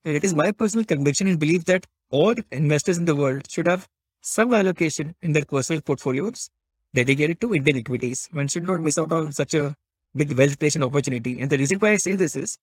And 0.04 0.14
it 0.14 0.22
is 0.22 0.32
my 0.32 0.52
personal 0.52 0.84
conviction 0.84 1.26
and 1.26 1.40
belief 1.40 1.64
that 1.64 1.84
all 2.10 2.36
investors 2.52 2.98
in 2.98 3.04
the 3.04 3.16
world 3.16 3.50
should 3.50 3.66
have 3.66 3.88
some 4.20 4.54
allocation 4.54 5.16
in 5.22 5.32
their 5.32 5.44
personal 5.44 5.82
portfolios 5.82 6.50
dedicated 6.94 7.40
to 7.40 7.52
Indian 7.52 7.78
equities. 7.78 8.28
One 8.30 8.46
should 8.46 8.68
not 8.68 8.80
miss 8.80 8.96
out 8.96 9.10
on 9.10 9.32
such 9.32 9.54
a 9.54 9.74
big 10.14 10.38
wealth 10.38 10.56
creation 10.56 10.84
opportunity. 10.84 11.40
And 11.40 11.50
the 11.50 11.58
reason 11.58 11.80
why 11.80 11.90
I 11.90 11.96
say 11.96 12.14
this 12.14 12.36
is 12.36 12.58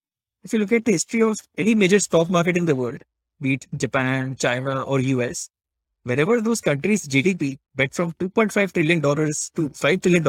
if 0.45 0.53
you 0.53 0.59
look 0.59 0.71
at 0.71 0.85
the 0.85 0.93
history 0.93 1.21
of 1.21 1.37
any 1.57 1.75
major 1.75 1.99
stock 1.99 2.29
market 2.29 2.55
in 2.55 2.65
the 2.65 2.75
world, 2.75 3.01
be 3.41 3.55
it 3.55 3.67
Japan, 3.75 4.37
China, 4.37 4.83
or 4.83 5.01
US, 5.01 5.49
wherever 6.03 6.39
those 6.39 6.61
countries' 6.61 7.05
GDP 7.05 7.57
went 7.75 7.93
from 7.93 8.13
$2.5 8.13 8.71
trillion 8.71 9.01
to 9.01 9.11
$5 9.11 10.01
trillion, 10.01 10.23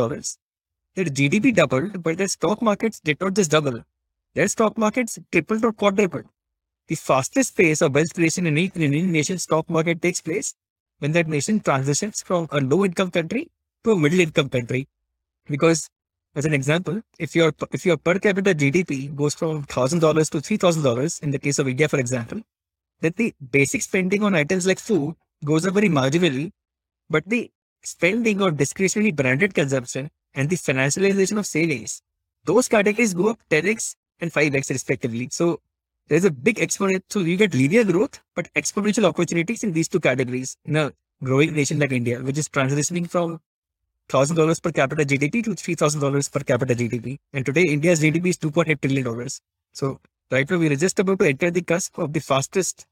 their 0.96 1.05
GDP 1.05 1.55
doubled, 1.55 2.02
but 2.02 2.18
their 2.18 2.26
stock 2.26 2.61
markets 2.61 2.98
did 2.98 3.20
not 3.20 3.35
just 3.35 3.52
double. 3.52 3.85
Their 4.35 4.48
stock 4.48 4.76
markets 4.76 5.20
tripled 5.31 5.64
or 5.64 5.72
quadrupled 5.72 6.24
the 6.88 6.94
fastest 6.94 7.57
pace 7.57 7.83
of 7.83 7.94
wealth 7.94 8.14
creation 8.14 8.46
in 8.46 8.57
any 8.57 9.02
nation 9.02 9.38
stock 9.38 9.68
market 9.68 10.00
takes 10.00 10.20
place 10.20 10.55
when 11.00 11.12
that 11.12 11.26
nation 11.26 11.61
transitions 11.61 12.22
from 12.22 12.46
a 12.52 12.61
low 12.61 12.85
income 12.85 13.11
country 13.11 13.50
to 13.85 13.92
a 13.92 13.98
middle 13.98 14.20
income 14.20 14.48
country. 14.48 14.87
Because 15.46 15.88
as 16.37 16.44
an 16.44 16.53
example, 16.53 17.01
if 17.18 17.35
your 17.35 17.53
if 17.72 17.87
your 17.87 17.97
per 17.97 18.18
capita 18.18 18.55
GDP 18.55 19.14
goes 19.16 19.34
from 19.34 19.62
thousand 19.64 20.01
dollars 20.01 20.28
to 20.30 20.41
three 20.41 20.59
thousand 20.59 20.82
dollars 20.82 21.18
in 21.20 21.30
the 21.30 21.39
case 21.39 21.59
of 21.59 21.66
India, 21.66 21.89
for 21.89 21.99
example, 21.99 22.43
then 23.01 23.14
the 23.16 23.34
basic 23.51 23.82
spending 23.82 24.22
on 24.22 24.34
items 24.34 24.66
like 24.66 24.78
food 24.78 25.14
goes 25.45 25.66
up 25.66 25.74
very 25.74 25.89
marginally, 25.89 26.53
but 27.09 27.24
the 27.26 27.51
spending 27.82 28.43
on 28.43 28.57
discretionary 28.57 29.12
branded 29.12 29.55
consumption 29.55 30.11
and 30.34 30.51
the 30.51 30.57
financialization 30.57 31.39
of 31.39 31.47
savings, 31.47 32.03
those 32.45 32.68
categories 32.68 33.14
go 33.14 33.30
up 33.30 33.41
10x 33.51 33.95
and 34.20 34.30
5x 34.30 34.70
respectively. 34.70 35.28
So 35.30 35.61
there's 36.09 36.24
a 36.24 36.30
big 36.30 36.57
exponential. 36.57 37.03
So 37.09 37.20
you 37.20 37.37
get 37.39 37.55
linear 37.55 37.84
growth, 37.84 38.20
but 38.34 38.53
exponential 38.55 39.05
opportunities 39.05 39.64
in 39.64 39.72
these 39.72 39.89
two 39.89 40.01
categories 40.01 40.57
in 40.66 40.76
a 40.76 40.93
growing 41.24 41.55
nation 41.55 41.78
like 41.78 41.93
India, 41.93 42.20
which 42.20 42.37
is 42.37 42.49
transitioning 42.49 43.09
from 43.09 43.41
thousand 44.09 44.36
dollars 44.36 44.61
per 44.61 44.72
capita 44.72 45.04
GDP 45.04 45.44
to 45.44 45.54
three 45.54 45.74
thousand 45.74 46.00
dollars 46.00 46.28
per 46.28 46.40
capita 46.40 46.74
GDP. 46.74 47.18
And 47.32 47.44
today 47.44 47.62
India's 47.62 48.00
GDP 48.00 48.26
is 48.26 48.36
two 48.36 48.50
point 48.50 48.68
eight 48.68 48.80
trillion 48.80 49.04
dollars. 49.04 49.40
So 49.72 50.00
right 50.30 50.48
now 50.50 50.59
we're 50.59 50.76
just 50.76 50.98
about 50.98 51.18
to 51.20 51.28
enter 51.28 51.50
the 51.50 51.62
cusp 51.62 51.98
of 51.98 52.12
the 52.12 52.20
fastest 52.20 52.86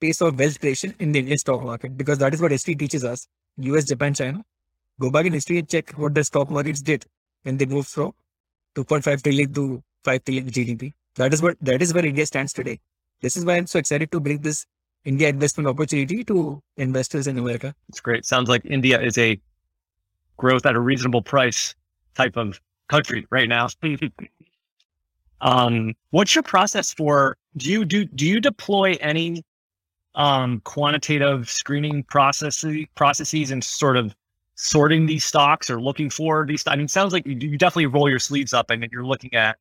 pace 0.00 0.20
of 0.20 0.38
wealth 0.38 0.60
creation 0.60 0.94
in 0.98 1.12
the 1.12 1.20
Indian 1.20 1.38
stock 1.38 1.62
market 1.62 1.96
because 1.96 2.18
that 2.18 2.34
is 2.34 2.40
what 2.40 2.50
history 2.50 2.74
teaches 2.74 3.04
us. 3.04 3.28
US, 3.58 3.84
Japan, 3.84 4.14
China. 4.14 4.44
Go 5.00 5.10
back 5.10 5.26
in 5.26 5.32
history 5.32 5.58
and 5.58 5.68
check 5.68 5.90
what 5.92 6.14
the 6.14 6.24
stock 6.24 6.50
markets 6.50 6.80
did 6.80 7.04
when 7.42 7.56
they 7.56 7.66
moved 7.66 7.88
from 7.88 8.12
2.5 8.76 9.22
trillion 9.22 9.52
to 9.54 9.82
5 10.04 10.24
trillion 10.24 10.50
GDP. 10.50 10.92
That 11.16 11.32
is 11.32 11.42
what 11.42 11.56
that 11.60 11.82
is 11.82 11.94
where 11.94 12.04
India 12.04 12.26
stands 12.26 12.52
today. 12.52 12.80
This 13.20 13.36
is 13.36 13.44
why 13.44 13.56
I'm 13.56 13.66
so 13.66 13.78
excited 13.78 14.10
to 14.12 14.20
bring 14.20 14.38
this 14.38 14.66
India 15.04 15.28
investment 15.28 15.68
opportunity 15.68 16.24
to 16.24 16.60
investors 16.76 17.26
in 17.26 17.38
America. 17.38 17.74
It's 17.88 18.00
great. 18.00 18.24
Sounds 18.24 18.48
like 18.48 18.64
India 18.64 19.00
is 19.00 19.18
a 19.18 19.40
growth 20.36 20.66
at 20.66 20.74
a 20.74 20.80
reasonable 20.80 21.22
price 21.22 21.74
type 22.14 22.36
of 22.36 22.60
country 22.88 23.26
right 23.30 23.48
now. 23.48 23.68
um, 25.40 25.94
what's 26.10 26.34
your 26.34 26.42
process 26.42 26.92
for 26.92 27.36
do 27.56 27.70
you 27.70 27.84
do 27.84 28.04
do 28.04 28.26
you 28.26 28.40
deploy 28.40 28.96
any 29.00 29.44
um, 30.14 30.60
quantitative 30.64 31.50
screening 31.50 32.02
processes 32.04 32.86
processes 32.94 33.50
and 33.50 33.62
sort 33.62 33.96
of 33.96 34.14
sorting 34.56 35.06
these 35.06 35.24
stocks 35.24 35.70
or 35.70 35.80
looking 35.80 36.10
for 36.10 36.46
these? 36.46 36.64
I 36.66 36.76
mean, 36.76 36.88
sounds 36.88 37.12
like 37.12 37.26
you, 37.26 37.36
you 37.36 37.58
definitely 37.58 37.86
roll 37.86 38.08
your 38.08 38.18
sleeves 38.18 38.52
up 38.52 38.70
and 38.70 38.86
you're 38.90 39.04
looking 39.04 39.34
at 39.34 39.58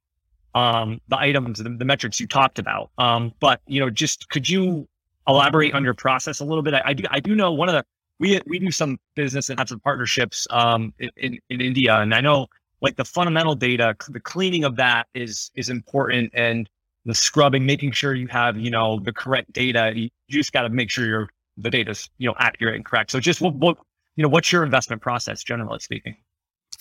um, 0.55 1.01
the 1.07 1.17
items, 1.17 1.59
the, 1.59 1.69
the, 1.69 1.86
metrics 1.86 2.19
you 2.19 2.28
talked 2.28 2.59
about. 2.59 2.91
Um, 2.99 3.34
but 3.39 3.61
you 3.67 3.80
know, 3.80 3.89
just 3.89 4.30
could 4.30 4.47
you 4.47 4.88
elaborate 5.28 5.74
on 5.74 5.84
your 5.84 5.95
process 5.95 6.39
a 6.39 6.45
little 6.45 6.61
bit? 6.61 6.74
I, 6.74 6.82
I 6.86 6.93
do 6.93 7.03
I 7.09 7.19
do 7.19 7.36
know 7.36 7.51
one 7.51 7.69
of 7.69 7.74
the 7.74 7.86
we 8.20 8.39
we 8.47 8.59
do 8.59 8.72
some 8.72 8.99
business 9.16 9.49
and 9.49 9.59
have 9.59 9.70
some 9.70 9.80
partnerships 9.80 10.47
um, 10.49 10.93
in, 11.18 11.39
in 11.49 11.61
India, 11.61 11.95
and 11.97 12.14
I 12.14 12.22
know 12.22 12.47
like 12.82 12.97
the 12.97 13.05
fundamental 13.05 13.55
data, 13.55 13.95
the 14.09 14.20
cleaning 14.20 14.64
of 14.64 14.76
that 14.76 15.07
is 15.14 15.51
is 15.55 15.70
important, 15.70 16.32
and 16.34 16.70
the 17.05 17.16
scrubbing, 17.16 17.66
making 17.66 17.91
sure 17.91 18.14
you 18.14 18.28
have 18.28 18.57
you 18.57 18.70
know 18.70 18.99
the 18.99 19.14
correct 19.14 19.51
data. 19.53 19.93
You, 19.95 20.09
just 20.30 20.51
got 20.51 20.64
to 20.64 20.70
make 20.70 20.89
sure 20.89 21.05
your 21.05 21.30
the 21.57 21.70
data's 21.70 22.09
you 22.18 22.28
know 22.28 22.36
accurate 22.39 22.76
and 22.76 22.86
correct. 22.86 23.11
So 23.11 23.20
just 23.20 23.41
what, 23.41 23.55
what 23.55 23.78
you 24.16 24.24
know, 24.24 24.30
what's 24.30 24.51
your 24.51 24.64
investment 24.64 25.01
process, 25.01 25.43
generally 25.43 25.80
speaking? 25.80 26.18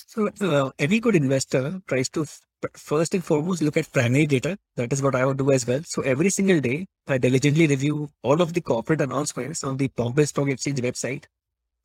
So 0.06 0.28
uh, 0.40 0.70
every 0.78 1.00
good 1.00 1.14
investor 1.14 1.80
tries 1.86 2.08
to 2.10 2.26
f- 2.64 2.70
first 2.80 3.14
and 3.14 3.24
foremost 3.24 3.62
look 3.62 3.76
at 3.76 3.90
primary 3.92 4.26
data. 4.26 4.58
That 4.76 4.92
is 4.92 5.02
what 5.02 5.14
I 5.14 5.24
would 5.26 5.38
do 5.38 5.50
as 5.52 5.66
well. 5.66 5.82
So 5.84 6.02
every 6.02 6.30
single 6.30 6.60
day, 6.60 6.86
I 7.06 7.18
diligently 7.18 7.66
review 7.66 8.10
all 8.22 8.40
of 8.40 8.52
the 8.52 8.60
corporate 8.60 9.00
announcements 9.00 9.64
on 9.64 9.76
the 9.76 9.88
Bombay 9.88 10.24
Stock 10.26 10.48
Exchange 10.48 10.80
website. 10.80 11.24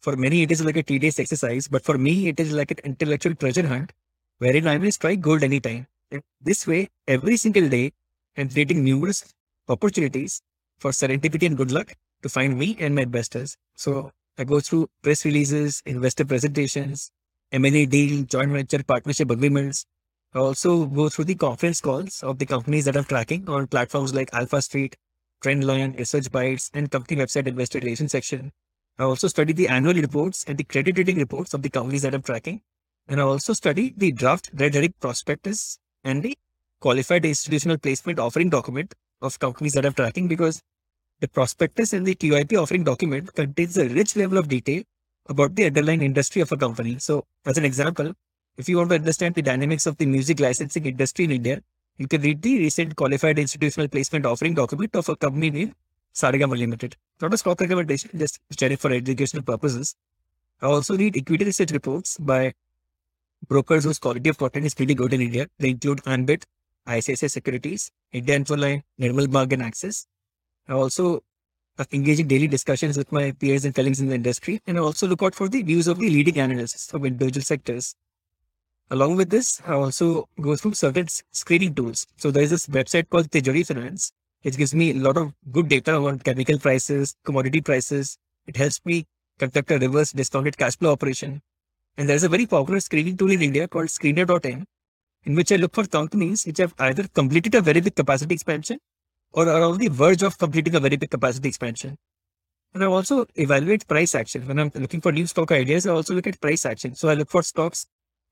For 0.01 0.15
many, 0.15 0.43
it 0.43 0.51
is 0.51 0.63
like 0.63 0.77
a 0.77 0.83
tedious 0.83 1.19
exercise, 1.19 1.67
but 1.67 1.83
for 1.83 1.97
me, 1.97 2.27
it 2.29 2.39
is 2.39 2.51
like 2.53 2.71
an 2.71 2.79
intellectual 2.83 3.35
treasure 3.35 3.67
hunt 3.67 3.93
wherein 4.39 4.67
I 4.67 4.77
will 4.77 4.91
strike 4.91 5.21
gold 5.21 5.43
anytime. 5.43 5.87
And 6.11 6.21
this 6.41 6.65
way, 6.67 6.89
every 7.07 7.37
single 7.37 7.67
day, 7.69 7.91
I'm 8.37 8.49
creating 8.49 8.83
numerous 8.83 9.33
opportunities 9.67 10.41
for 10.79 10.91
serendipity 10.91 11.47
and 11.47 11.57
good 11.57 11.71
luck 11.71 11.93
to 12.23 12.29
find 12.29 12.57
me 12.57 12.77
and 12.79 12.95
my 12.95 13.01
investors. 13.03 13.57
So 13.75 14.11
I 14.37 14.43
go 14.43 14.59
through 14.59 14.89
press 15.01 15.25
releases, 15.25 15.81
investor 15.85 16.25
presentations, 16.25 17.11
M&A 17.51 17.85
deal, 17.85 18.23
joint 18.25 18.51
venture 18.51 18.83
partnership 18.83 19.31
agreements. 19.31 19.85
Also 20.37 20.85
go 20.85 21.09
through 21.09 21.25
the 21.25 21.35
conference 21.35 21.81
calls 21.81 22.21
of 22.23 22.37
the 22.37 22.45
companies 22.45 22.85
that 22.85 22.95
I'm 22.95 23.05
tracking 23.05 23.49
on 23.49 23.67
platforms 23.67 24.13
like 24.13 24.33
Alpha 24.33 24.61
Street, 24.61 24.95
Trendline, 25.43 25.97
Research 25.97 26.31
Bytes, 26.31 26.69
and 26.73 26.91
company 26.91 27.21
website 27.21 27.47
investor 27.47 27.79
relations 27.79 28.11
section. 28.11 28.51
I 28.99 29.03
also 29.03 29.27
study 29.27 29.53
the 29.53 29.67
annual 29.67 29.93
reports 29.93 30.43
and 30.47 30.57
the 30.57 30.63
credit 30.63 30.97
rating 30.97 31.17
reports 31.17 31.53
of 31.53 31.61
the 31.61 31.69
companies 31.69 32.01
that 32.03 32.13
I'm 32.13 32.21
tracking. 32.21 32.61
And 33.07 33.19
I 33.19 33.23
also 33.23 33.53
study 33.53 33.93
the 33.95 34.11
draft 34.11 34.49
red 34.53 34.73
herring 34.73 34.93
prospectus 34.99 35.79
and 36.03 36.23
the 36.23 36.37
qualified 36.81 37.25
institutional 37.25 37.77
placement 37.77 38.19
offering 38.19 38.49
document 38.49 38.93
of 39.21 39.39
companies 39.39 39.73
that 39.73 39.85
I'm 39.85 39.93
tracking 39.93 40.27
because 40.27 40.61
the 41.19 41.27
prospectus 41.27 41.93
and 41.93 42.05
the 42.05 42.15
QIP 42.15 42.61
offering 42.61 42.83
document 42.83 43.33
contains 43.33 43.77
a 43.77 43.87
rich 43.87 44.15
level 44.15 44.37
of 44.37 44.47
detail 44.47 44.83
about 45.29 45.55
the 45.55 45.65
underlying 45.65 46.01
industry 46.01 46.41
of 46.41 46.51
a 46.51 46.57
company. 46.57 46.99
So, 46.99 47.25
as 47.45 47.57
an 47.57 47.65
example, 47.65 48.13
if 48.57 48.67
you 48.67 48.77
want 48.77 48.89
to 48.89 48.95
understand 48.95 49.35
the 49.35 49.41
dynamics 49.41 49.85
of 49.85 49.97
the 49.97 50.05
music 50.05 50.39
licensing 50.39 50.85
industry 50.85 51.25
in 51.25 51.31
India, 51.31 51.61
you 51.97 52.07
can 52.07 52.21
read 52.21 52.41
the 52.41 52.57
recent 52.59 52.95
qualified 52.95 53.39
institutional 53.39 53.87
placement 53.87 54.25
offering 54.25 54.53
document 54.53 54.95
of 54.95 55.07
a 55.09 55.15
company 55.15 55.49
named 55.49 55.75
Saregama 56.13 56.57
Limited. 56.57 56.95
Not 57.21 57.33
a 57.33 57.37
stock 57.37 57.61
recommendation, 57.61 58.11
just 58.15 58.39
sharing 58.59 58.77
for 58.77 58.91
educational 58.91 59.43
purposes. 59.43 59.95
I 60.61 60.65
also 60.65 60.97
read 60.97 61.15
equity 61.15 61.45
research 61.45 61.71
reports 61.71 62.17
by 62.17 62.53
brokers 63.47 63.83
whose 63.83 63.99
quality 63.99 64.29
of 64.29 64.37
content 64.37 64.65
is 64.65 64.73
pretty 64.73 64.95
good 64.95 65.13
in 65.13 65.21
India. 65.21 65.47
They 65.59 65.69
include 65.69 66.01
Ambit, 66.07 66.45
ICICI 66.87 67.29
Securities, 67.29 67.91
India 68.11 68.39
Infoline, 68.39 68.81
Nirmal 68.99 69.31
Bang 69.31 69.53
and 69.53 69.61
Axis. 69.61 70.07
I 70.67 70.73
also 70.73 71.23
engage 71.91 72.19
in 72.19 72.27
daily 72.27 72.47
discussions 72.47 72.97
with 72.97 73.11
my 73.11 73.31
peers 73.31 73.65
and 73.65 73.75
colleagues 73.75 73.99
in 73.99 74.07
the 74.07 74.15
industry, 74.15 74.61
and 74.65 74.77
I 74.77 74.81
also 74.81 75.07
look 75.07 75.21
out 75.21 75.35
for 75.35 75.47
the 75.47 75.61
views 75.61 75.87
of 75.87 75.99
the 75.99 76.09
leading 76.09 76.39
analysts 76.39 76.91
of 76.93 77.05
individual 77.05 77.43
sectors. 77.43 77.95
Along 78.89 79.17
with 79.17 79.29
this, 79.29 79.61
I 79.65 79.73
also 79.73 80.29
go 80.39 80.55
through 80.55 80.73
certain 80.73 81.07
screening 81.33 81.75
tools. 81.75 82.07
So 82.15 82.31
there 82.31 82.43
is 82.43 82.51
this 82.51 82.67
website 82.67 83.09
called 83.09 83.29
Tijori 83.29 83.67
Finance. 83.67 84.13
It 84.43 84.55
gives 84.55 84.73
me 84.73 84.91
a 84.91 84.93
lot 84.93 85.17
of 85.17 85.33
good 85.51 85.67
data 85.67 85.95
on 85.95 86.19
chemical 86.19 86.57
prices, 86.57 87.13
commodity 87.25 87.59
prices. 87.59 88.17
It 88.45 88.55
helps 88.55 88.79
me 88.85 89.05
conduct 89.39 89.71
a 89.71 89.77
reverse 89.77 90.13
discounted 90.13 90.57
cash 90.57 90.77
flow 90.77 90.93
operation. 90.93 91.41
And 91.97 92.07
there's 92.07 92.23
a 92.23 92.29
very 92.29 92.45
popular 92.45 92.79
screening 92.79 93.17
tool 93.17 93.31
in 93.31 93.41
India 93.41 93.67
called 93.67 93.87
Screener.in, 93.87 94.65
in 95.25 95.35
which 95.35 95.51
I 95.51 95.57
look 95.57 95.75
for 95.75 95.85
companies 95.85 96.45
which 96.45 96.59
have 96.59 96.73
either 96.79 97.09
completed 97.09 97.55
a 97.55 97.61
very 97.61 97.81
big 97.81 97.95
capacity 97.95 98.35
expansion 98.35 98.79
or 99.33 99.49
are 99.49 99.63
on 99.63 99.79
the 99.79 99.89
verge 99.89 100.23
of 100.23 100.37
completing 100.37 100.75
a 100.75 100.79
very 100.79 100.95
big 100.95 101.09
capacity 101.09 101.49
expansion. 101.49 101.97
And 102.73 102.83
I 102.83 102.87
also 102.87 103.25
evaluate 103.35 103.85
price 103.85 104.15
action. 104.15 104.47
When 104.47 104.59
I'm 104.59 104.71
looking 104.75 105.01
for 105.01 105.11
new 105.11 105.27
stock 105.27 105.51
ideas, 105.51 105.85
I 105.85 105.91
also 105.91 106.13
look 106.13 106.27
at 106.27 106.39
price 106.39 106.65
action. 106.65 106.95
So 106.95 107.09
I 107.09 107.15
look 107.15 107.29
for 107.29 107.43
stocks 107.43 107.85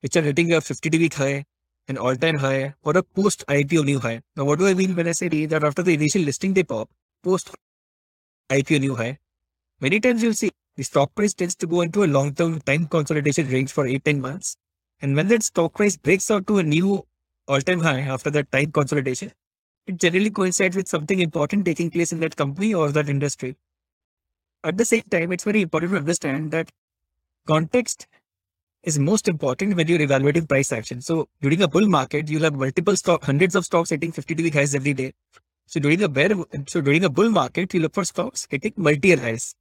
which 0.06 0.14
are 0.14 0.22
hitting 0.22 0.52
a 0.52 0.60
52 0.60 0.98
week 1.00 1.14
high, 1.14 1.44
an 1.88 1.98
all 1.98 2.14
time 2.14 2.36
high, 2.38 2.74
or 2.84 2.96
a 2.96 3.02
post 3.02 3.44
IPO 3.48 3.84
new 3.84 3.98
high. 3.98 4.20
Now, 4.36 4.44
what 4.44 4.60
do 4.60 4.68
I 4.68 4.74
mean 4.74 4.94
when 4.94 5.08
I 5.08 5.10
say 5.10 5.46
that 5.46 5.64
after 5.64 5.82
the 5.82 5.94
initial 5.94 6.22
listing 6.22 6.54
they 6.54 6.62
pop, 6.62 6.88
post 7.24 7.50
IPO 8.48 8.78
new 8.82 8.94
high? 8.94 9.18
Many 9.80 9.98
times 9.98 10.22
you'll 10.22 10.34
see 10.34 10.52
the 10.76 10.84
stock 10.84 11.12
price 11.16 11.34
tends 11.34 11.56
to 11.56 11.66
go 11.66 11.80
into 11.80 12.04
a 12.04 12.06
long 12.06 12.32
term 12.34 12.60
time 12.60 12.86
consolidation 12.86 13.48
range 13.48 13.72
for 13.72 13.84
8 13.84 14.04
10 14.04 14.20
months. 14.20 14.56
And 15.00 15.16
when 15.16 15.26
that 15.26 15.42
stock 15.42 15.74
price 15.74 15.96
breaks 15.96 16.30
out 16.30 16.46
to 16.46 16.58
a 16.58 16.62
new 16.62 17.04
all 17.48 17.60
time 17.60 17.80
high 17.80 18.02
after 18.02 18.30
that 18.30 18.52
time 18.52 18.70
consolidation, 18.70 19.32
it 19.88 19.96
generally 19.96 20.30
coincides 20.30 20.76
with 20.76 20.86
something 20.86 21.18
important 21.18 21.64
taking 21.64 21.90
place 21.90 22.12
in 22.12 22.20
that 22.20 22.36
company 22.36 22.72
or 22.74 22.92
that 22.92 23.08
industry. 23.08 23.56
At 24.62 24.76
the 24.76 24.84
same 24.84 25.02
time, 25.10 25.32
it's 25.32 25.42
very 25.42 25.62
important 25.62 25.90
to 25.94 25.98
understand 25.98 26.52
that 26.52 26.70
context 27.48 28.06
is 28.86 28.98
most 28.98 29.28
important 29.28 29.76
when 29.76 29.88
you're 29.88 30.00
evaluating 30.00 30.46
price 30.46 30.72
action. 30.72 31.00
So 31.02 31.28
during 31.42 31.60
a 31.60 31.68
bull 31.68 31.88
market, 31.88 32.30
you'll 32.30 32.44
have 32.44 32.54
multiple 32.54 32.96
stock, 32.96 33.24
hundreds 33.24 33.56
of 33.56 33.64
stocks 33.64 33.90
hitting 33.90 34.12
52 34.12 34.42
week 34.44 34.54
highs 34.54 34.74
every 34.74 34.94
day. 34.94 35.12
So 35.66 35.80
during 35.80 36.02
a 36.02 36.08
bear, 36.08 36.30
so 36.68 36.80
during 36.80 37.04
a 37.04 37.10
bull 37.10 37.28
market, 37.28 37.74
you 37.74 37.80
look 37.80 37.94
for 37.94 38.04
stocks 38.04 38.46
hitting 38.48 38.72
multi-year 38.76 39.18
highs. 39.18 39.54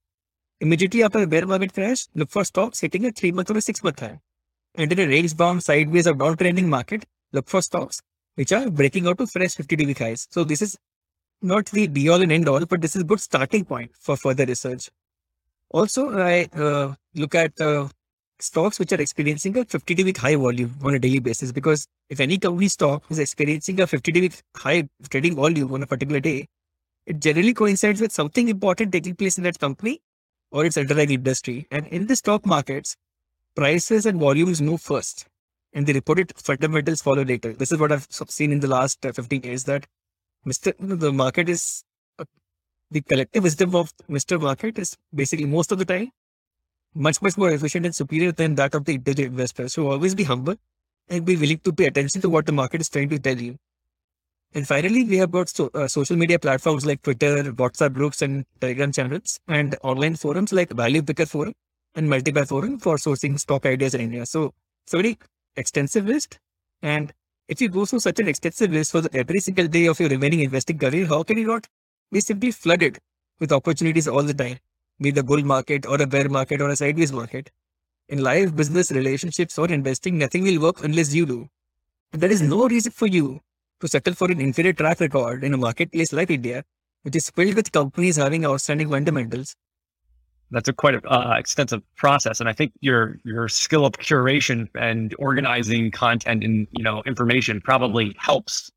Immediately 0.62 1.04
after 1.04 1.24
a 1.24 1.28
bear 1.28 1.46
market 1.48 1.74
crash, 1.74 2.08
look 2.14 2.30
for 2.30 2.46
stocks 2.46 2.80
hitting 2.80 3.06
a 3.06 3.12
three 3.12 3.32
month 3.32 3.50
or 3.50 3.58
a 3.58 3.62
six 3.62 3.84
month 3.84 4.00
high. 4.00 4.20
And 4.76 4.92
in 4.92 5.00
a 5.00 5.08
range 5.08 5.36
bound 5.36 5.64
sideways 5.64 6.08
or 6.08 6.14
downtrending 6.14 6.68
market, 6.68 7.06
look 7.34 7.50
for 7.50 7.62
stocks 7.62 8.02
which 8.36 8.52
are 8.52 8.70
breaking 8.70 9.08
out 9.08 9.18
to 9.18 9.26
fresh 9.26 9.56
50 9.56 9.86
week 9.86 10.00
highs. 10.00 10.28
So 10.30 10.44
this 10.44 10.62
is 10.62 10.78
not 11.42 11.66
the 11.68 11.88
be 11.88 12.10
all 12.10 12.22
and 12.22 12.32
end 12.32 12.48
all, 12.48 12.66
but 12.66 12.82
this 12.82 12.96
is 12.96 13.02
a 13.02 13.06
good 13.06 13.22
starting 13.22 13.66
point 13.66 13.92
for 14.00 14.16
further 14.18 14.46
research. 14.46 14.90
Also, 15.72 16.18
I 16.18 16.48
uh, 16.54 16.94
look 17.16 17.34
at 17.34 17.60
uh, 17.60 17.88
stocks 18.40 18.80
which 18.80 18.92
are 18.92 19.02
experiencing 19.02 19.58
a 19.58 19.66
50 19.66 20.04
week 20.04 20.18
high 20.18 20.36
volume 20.36 20.74
on 20.84 20.96
a 20.96 21.00
daily 21.00 21.20
basis 21.20 21.52
because 21.52 21.88
if 22.10 22.20
any 22.20 22.38
company 22.38 22.68
stock 22.68 23.04
is 23.10 23.20
experiencing 23.20 23.80
a 23.80 23.88
50 23.88 24.12
week 24.20 24.42
high 24.56 24.88
trading 25.10 25.36
volume 25.36 25.74
on 25.74 25.84
a 25.84 25.88
particular 25.88 26.20
day, 26.20 26.48
it 27.06 27.20
generally 27.20 27.54
coincides 27.54 28.02
with 28.02 28.12
something 28.12 28.50
important 28.50 28.92
taking 28.92 29.16
place 29.16 29.38
in 29.38 29.44
that 29.44 29.60
company 29.60 30.02
or 30.52 30.66
its 30.66 30.78
underlying 30.78 31.12
industry. 31.12 31.68
And 31.72 31.88
in 31.88 32.08
the 32.08 32.16
stock 32.16 32.46
markets, 32.46 32.96
prices 33.56 34.06
and 34.06 34.20
volumes 34.20 34.62
move 34.62 34.82
first 34.82 35.28
and 35.74 35.86
the 35.86 35.94
reported 35.94 36.34
fundamentals 36.38 37.02
follow 37.02 37.24
later. 37.24 37.54
This 37.54 37.72
is 37.72 37.80
what 37.80 37.92
I've 37.92 38.08
seen 38.10 38.52
in 38.52 38.60
the 38.62 38.68
last 38.68 39.06
uh, 39.06 39.12
15 39.12 39.44
years 39.44 39.64
that 39.66 39.86
Mr. 40.48 40.74
the 40.80 41.12
market 41.12 41.50
is 41.50 41.84
uh, 42.18 42.26
the 42.92 43.02
collective 43.02 43.44
wisdom 43.44 43.76
of 43.76 43.92
Mr. 44.10 44.40
Market 44.40 44.80
is 44.80 44.96
basically 45.14 45.46
most 45.46 45.72
of 45.72 45.80
the 45.80 45.86
time 45.86 46.12
much, 46.96 47.22
much 47.22 47.38
more 47.38 47.52
efficient 47.52 47.86
and 47.86 47.96
superior 47.96 48.32
than 48.32 48.56
that 48.56 48.76
of 48.76 48.86
the 48.86 48.96
individual 48.96 49.28
investor. 49.30 49.70
So 49.70 49.92
always 49.92 50.16
be 50.16 50.24
humble 50.24 50.56
and 51.10 51.26
be 51.26 51.38
willing 51.38 51.60
to 51.60 51.74
pay 51.74 51.86
attention 51.86 52.22
to 52.22 52.30
what 52.30 52.46
the 52.46 52.54
market 52.54 52.82
is 52.82 52.90
trying 52.90 53.10
to 53.10 53.20
tell 53.20 53.38
you. 53.40 53.58
And 54.54 54.68
finally, 54.68 55.04
we 55.04 55.18
have 55.18 55.32
got 55.32 55.50
so, 55.50 55.70
uh, 55.74 55.88
social 55.88 56.16
media 56.16 56.40
platforms 56.40 56.86
like 56.86 57.02
Twitter, 57.02 57.44
WhatsApp 57.54 57.94
groups, 57.94 58.22
and 58.22 58.46
Telegram 58.62 58.92
channels, 58.92 59.40
and 59.48 59.76
online 59.84 60.16
forums 60.16 60.54
like 60.54 60.70
ValuePickr 60.70 61.28
Forum 61.28 61.54
and 61.96 62.10
Multibuy 62.10 62.48
Forum 62.48 62.80
for 62.80 62.96
sourcing 62.98 63.40
stock 63.40 63.66
ideas 63.66 63.94
in 63.94 64.02
India. 64.02 64.26
So 64.26 64.54
it's 64.86 64.94
a 64.94 64.98
very 64.98 65.18
extensive 65.58 66.08
list. 66.08 66.40
And 66.82 67.14
If 67.48 67.62
you 67.62 67.70
go 67.70 67.86
through 67.86 68.00
such 68.00 68.20
an 68.20 68.28
extensive 68.28 68.72
list 68.72 68.92
for 68.92 69.04
every 69.14 69.40
single 69.40 69.68
day 69.68 69.86
of 69.86 70.00
your 70.00 70.10
remaining 70.10 70.40
investing 70.40 70.80
career, 70.80 71.06
how 71.06 71.22
can 71.24 71.38
you 71.38 71.46
not 71.46 71.68
be 72.12 72.20
simply 72.20 72.52
flooded 72.52 72.98
with 73.40 73.52
opportunities 73.52 74.08
all 74.08 74.24
the 74.24 74.34
time, 74.34 74.58
be 75.00 75.12
the 75.12 75.24
bull 75.24 75.44
market 75.44 75.86
or 75.86 76.02
a 76.02 76.08
bear 76.08 76.30
market 76.30 76.62
or 76.62 76.70
a 76.70 76.76
sideways 76.76 77.12
market? 77.12 77.52
In 78.08 78.24
life, 78.24 78.56
business, 78.56 78.92
relationships, 78.92 79.58
or 79.58 79.68
investing, 79.68 80.18
nothing 80.18 80.44
will 80.44 80.62
work 80.62 80.84
unless 80.84 81.14
you 81.14 81.26
do. 81.26 81.50
And 82.14 82.22
there 82.22 82.32
is 82.32 82.42
no 82.42 82.68
reason 82.68 82.92
for 82.92 83.08
you 83.08 83.42
to 83.82 83.88
settle 83.88 84.14
for 84.14 84.32
an 84.32 84.40
inferior 84.40 84.74
track 84.74 85.00
record 85.00 85.44
in 85.44 85.54
a 85.54 85.58
marketplace 85.58 86.14
like 86.14 86.30
India, 86.30 86.64
which 87.04 87.16
is 87.16 87.30
filled 87.30 87.56
with 87.56 87.72
companies 87.72 88.16
having 88.16 88.46
outstanding 88.46 88.90
fundamentals. 88.90 89.56
That's 90.52 90.70
a 90.70 90.74
quite 90.74 90.96
a, 90.96 91.10
uh, 91.10 91.36
extensive 91.38 91.82
process, 91.98 92.40
and 92.40 92.48
I 92.48 92.54
think 92.54 92.72
your 92.80 93.18
your 93.24 93.50
skill 93.50 93.86
of 93.86 93.94
curation 93.94 94.70
and 94.76 95.14
organizing 95.18 95.90
content 95.92 96.44
and 96.44 96.68
you 96.72 96.84
know 96.84 97.02
information 97.06 97.62
probably 97.62 98.16
helps 98.20 98.72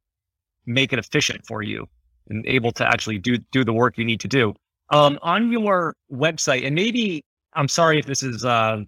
make 0.67 0.93
it 0.93 0.99
efficient 0.99 1.47
for 1.47 1.63
you 1.63 1.87
and 2.29 2.45
able 2.47 2.73
to 2.73 2.87
actually 2.87 3.19
do 3.19 3.39
do 3.53 3.65
the 3.65 3.73
work 3.73 3.99
you 3.99 4.05
need 4.05 4.21
to 4.21 4.29
do. 4.29 4.55
Um, 4.91 5.19
on 5.23 5.53
your 5.53 5.95
website, 6.11 6.67
and 6.67 6.75
maybe 6.75 7.25
I'm 7.53 7.69
sorry 7.69 7.99
if 7.99 8.07
this 8.07 8.23
is 8.23 8.45
uh, 8.45 8.85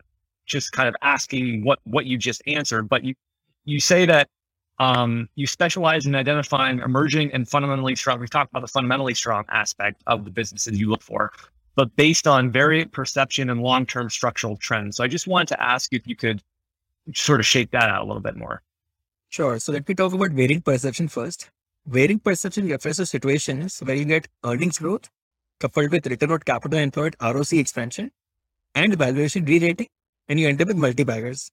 just 0.46 0.72
kind 0.72 0.88
of 0.88 0.94
asking 1.02 1.64
what 1.64 1.78
what 1.84 2.06
you 2.06 2.16
just 2.16 2.42
answered, 2.46 2.88
but 2.88 3.04
you 3.04 3.14
you 3.64 3.80
say 3.80 4.06
that 4.06 4.28
um, 4.78 5.28
you 5.34 5.46
specialize 5.46 6.06
in 6.06 6.14
identifying 6.14 6.78
emerging 6.78 7.32
and 7.32 7.46
fundamentally 7.48 7.94
strong. 7.94 8.18
We've 8.18 8.30
talked 8.30 8.50
about 8.50 8.62
the 8.62 8.68
fundamentally 8.68 9.14
strong 9.14 9.44
aspect 9.50 10.02
of 10.06 10.24
the 10.24 10.30
businesses 10.30 10.80
you 10.80 10.88
look 10.88 11.02
for, 11.02 11.32
but 11.74 11.94
based 11.96 12.26
on 12.26 12.50
variant 12.50 12.90
perception 12.92 13.50
and 13.50 13.60
long 13.60 13.84
term 13.84 14.08
structural 14.08 14.56
trends. 14.56 14.96
So 14.96 15.04
I 15.04 15.08
just 15.08 15.26
wanted 15.26 15.48
to 15.48 15.62
ask 15.62 15.92
if 15.92 16.06
you 16.06 16.16
could 16.16 16.42
sort 17.14 17.40
of 17.40 17.46
shake 17.46 17.70
that 17.72 17.90
out 17.90 18.02
a 18.02 18.06
little 18.06 18.22
bit 18.22 18.36
more. 18.36 18.62
Sure. 19.28 19.58
So 19.58 19.72
let 19.72 19.86
me 19.86 19.94
talk 19.94 20.12
about 20.12 20.30
variant 20.30 20.64
perception 20.64 21.08
first. 21.08 21.50
Variant 21.86 22.24
perception 22.24 22.68
refers 22.68 22.96
to 22.96 23.06
situations 23.06 23.80
where 23.80 23.96
you 23.96 24.04
get 24.04 24.28
earnings 24.44 24.78
growth 24.78 25.08
coupled 25.60 25.92
with 25.92 26.06
return 26.06 26.32
on 26.32 26.40
capital 26.40 26.78
employed 26.78 27.16
ROC 27.20 27.52
expansion 27.52 28.10
and 28.74 28.96
valuation 28.96 29.44
re-rating, 29.44 29.88
and 30.28 30.40
you 30.40 30.48
end 30.48 30.60
up 30.62 30.68
with 30.68 30.76
multi-baggers. 30.76 31.50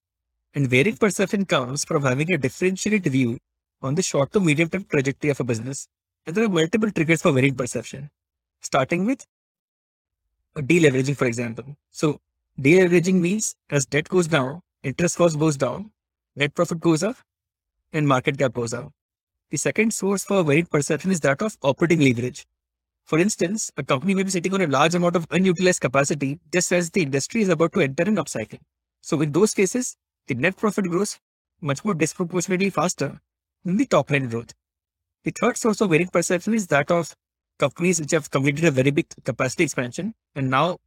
And 0.56 0.68
variant 0.68 1.00
perception 1.00 1.46
comes 1.46 1.84
from 1.84 2.04
having 2.04 2.32
a 2.32 2.38
differentiated 2.38 3.12
view 3.12 3.38
on 3.82 3.96
the 3.96 4.02
short 4.02 4.32
to 4.34 4.40
medium 4.40 4.70
term 4.70 4.86
trajectory 4.86 5.30
of 5.30 5.40
a 5.40 5.44
business. 5.44 5.88
And 6.26 6.36
there 6.36 6.46
are 6.46 6.50
multiple 6.50 6.92
triggers 6.92 7.22
for 7.22 7.32
variant 7.32 7.58
perception, 7.58 8.10
starting 8.62 9.06
with 9.06 9.26
deleveraging, 10.56 11.18
for 11.18 11.26
example. 11.26 11.66
So 11.92 12.20
deleveraging 12.60 13.20
means 13.20 13.56
as 13.70 13.86
debt 13.86 14.10
goes 14.10 14.28
down, 14.28 14.62
interest 14.84 15.18
cost 15.18 15.38
goes 15.38 15.58
down, 15.58 15.92
net 16.36 16.56
profit 16.56 16.80
goes 16.80 17.04
up, 17.04 17.18
and 17.94 18.08
market 18.08 18.38
cap 18.38 18.54
goes 18.54 18.74
up. 18.74 18.92
The 19.50 19.58
second 19.58 19.94
source 19.94 20.24
for 20.24 20.44
variant 20.44 20.70
perception 20.70 21.12
is 21.12 21.20
that 21.22 21.42
of 21.42 21.58
operating 21.62 22.02
leverage. 22.02 22.46
For 23.08 23.20
instance, 23.20 23.72
a 23.78 23.84
company 23.84 24.14
may 24.16 24.24
be 24.24 24.30
sitting 24.32 24.54
on 24.54 24.62
a 24.62 24.68
large 24.68 24.94
amount 24.94 25.16
of 25.16 25.26
unutilized 25.32 25.80
capacity 25.80 26.40
just 26.52 26.74
as 26.74 26.90
the 26.92 27.04
industry 27.04 27.42
is 27.42 27.48
about 27.48 27.72
to 27.74 27.80
enter 27.80 28.04
an 28.04 28.18
upcycle. 28.18 28.60
So 29.02 29.22
in 29.22 29.32
those 29.32 29.54
cases, 29.54 29.96
the 30.28 30.36
net 30.36 30.58
profit 30.58 30.86
grows 30.86 31.18
much 31.62 31.86
more 31.86 31.94
disproportionately 31.94 32.70
faster 32.70 33.22
than 33.64 33.78
the 33.78 33.86
top 33.86 34.12
line 34.12 34.28
growth. 34.28 34.54
The 35.24 35.32
third 35.32 35.56
source 35.56 35.80
of 35.80 35.90
variant 35.90 36.12
perception 36.12 36.54
is 36.54 36.68
that 36.68 36.92
of 36.92 37.16
companies 37.58 38.02
which 38.02 38.12
have 38.12 38.30
completed 38.30 38.66
a 38.66 38.72
very 38.72 38.92
big 38.92 39.08
capacity 39.24 39.64
expansion. 39.64 40.14
And 40.36 40.50
now, 40.50 40.78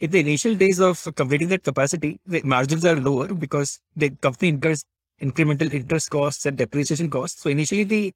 in 0.00 0.10
the 0.10 0.18
initial 0.18 0.56
days 0.56 0.80
of 0.80 1.06
completing 1.14 1.48
that 1.48 1.62
capacity, 1.62 2.18
the 2.26 2.42
margins 2.42 2.84
are 2.84 2.96
lower 2.96 3.32
because 3.32 3.78
the 3.94 4.10
company 4.10 4.48
incurs 4.48 4.82
incremental 5.22 5.72
interest 5.72 6.10
costs 6.10 6.44
and 6.44 6.58
depreciation 6.58 7.08
costs. 7.08 7.40
So 7.40 7.50
initially, 7.50 7.84
the 7.84 8.12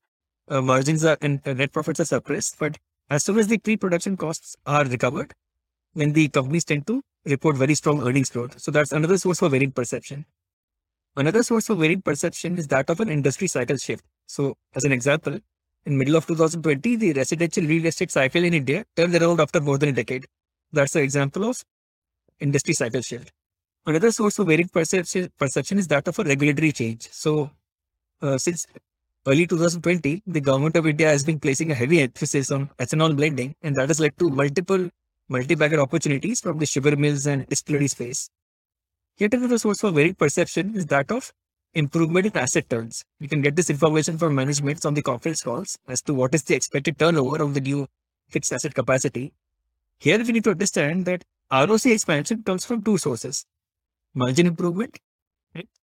uh, 0.48 0.60
margins 0.60 1.04
are 1.04 1.16
and 1.20 1.40
uh, 1.46 1.52
net 1.52 1.72
profits 1.72 2.00
are 2.00 2.04
suppressed. 2.04 2.56
But 2.58 2.76
as 3.12 3.24
soon 3.24 3.38
as 3.38 3.46
the 3.46 3.58
pre-production 3.58 4.16
costs 4.16 4.56
are 4.66 4.84
recovered, 4.84 5.34
then 5.94 6.12
the 6.12 6.28
companies 6.28 6.64
tend 6.64 6.86
to 6.86 7.02
report 7.26 7.56
very 7.56 7.74
strong 7.74 8.06
earnings 8.06 8.30
growth. 8.30 8.58
So 8.58 8.70
that's 8.70 8.92
another 8.92 9.18
source 9.18 9.38
for 9.38 9.48
variant 9.48 9.74
perception. 9.74 10.24
Another 11.14 11.42
source 11.42 11.66
for 11.66 11.74
variant 11.74 12.04
perception 12.04 12.56
is 12.56 12.68
that 12.68 12.88
of 12.88 13.00
an 13.00 13.10
industry 13.10 13.46
cycle 13.46 13.76
shift. 13.76 14.04
So, 14.26 14.56
as 14.74 14.84
an 14.84 14.92
example, 14.92 15.38
in 15.84 15.98
middle 15.98 16.16
of 16.16 16.26
2020, 16.26 16.96
the 16.96 17.12
residential 17.12 17.64
real 17.64 17.84
estate 17.84 18.10
cycle 18.10 18.42
in 18.44 18.54
India 18.54 18.84
turned 18.96 19.14
around 19.14 19.40
after 19.40 19.60
more 19.60 19.76
than 19.76 19.90
a 19.90 19.92
decade. 19.92 20.24
That's 20.72 20.96
an 20.96 21.02
example 21.02 21.44
of 21.44 21.62
industry 22.40 22.72
cycle 22.72 23.02
shift. 23.02 23.30
Another 23.84 24.10
source 24.10 24.38
of 24.38 24.46
variant 24.46 24.72
perception, 24.72 25.30
perception 25.38 25.78
is 25.78 25.88
that 25.88 26.08
of 26.08 26.18
a 26.18 26.24
regulatory 26.24 26.72
change. 26.72 27.08
So, 27.10 27.50
uh, 28.22 28.38
since 28.38 28.66
early 29.26 29.46
2020, 29.46 30.22
the 30.26 30.40
government 30.40 30.76
of 30.76 30.86
India 30.86 31.08
has 31.08 31.24
been 31.24 31.38
placing 31.38 31.70
a 31.70 31.74
heavy 31.74 32.00
emphasis 32.00 32.50
on 32.50 32.70
ethanol 32.78 33.16
blending, 33.16 33.54
and 33.62 33.76
that 33.76 33.88
has 33.88 34.00
led 34.00 34.18
to 34.18 34.30
multiple 34.30 34.90
multi-bagger 35.28 35.80
opportunities 35.80 36.40
from 36.40 36.58
the 36.58 36.66
sugar 36.66 36.96
mills 36.96 37.26
and 37.26 37.46
distillery 37.48 37.88
space. 37.88 38.28
Yet 39.18 39.34
another 39.34 39.58
source 39.58 39.80
for 39.80 39.90
variant 39.90 40.18
perception 40.18 40.74
is 40.74 40.86
that 40.86 41.10
of 41.10 41.32
improvement 41.74 42.26
in 42.26 42.36
asset 42.36 42.68
turns. 42.68 43.04
We 43.20 43.28
can 43.28 43.40
get 43.40 43.56
this 43.56 43.70
information 43.70 44.18
from 44.18 44.34
management 44.34 44.84
on 44.84 44.94
the 44.94 45.02
conference 45.02 45.42
calls 45.42 45.78
as 45.88 46.02
to 46.02 46.14
what 46.14 46.34
is 46.34 46.42
the 46.42 46.54
expected 46.54 46.98
turnover 46.98 47.42
of 47.42 47.54
the 47.54 47.60
new 47.60 47.86
fixed 48.28 48.52
asset 48.52 48.74
capacity. 48.74 49.32
Here 49.98 50.18
we 50.18 50.32
need 50.32 50.44
to 50.44 50.50
understand 50.50 51.06
that 51.06 51.24
ROC 51.50 51.86
expansion 51.86 52.42
comes 52.42 52.64
from 52.64 52.82
two 52.82 52.98
sources. 52.98 53.46
Margin 54.14 54.46
improvement, 54.46 54.98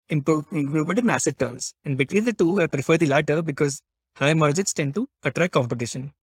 improve, 0.09 0.45
improvement 0.51 0.99
in 0.99 1.09
asset 1.09 1.39
turns. 1.39 1.73
And 1.85 1.97
between 1.97 2.25
the 2.25 2.33
two, 2.33 2.61
I 2.61 2.67
prefer 2.67 2.97
the 2.97 3.07
latter 3.07 3.41
because 3.41 3.81
high 4.15 4.33
margins 4.33 4.73
tend 4.73 4.95
to 4.95 5.07
attract 5.23 5.53
competition. 5.53 6.13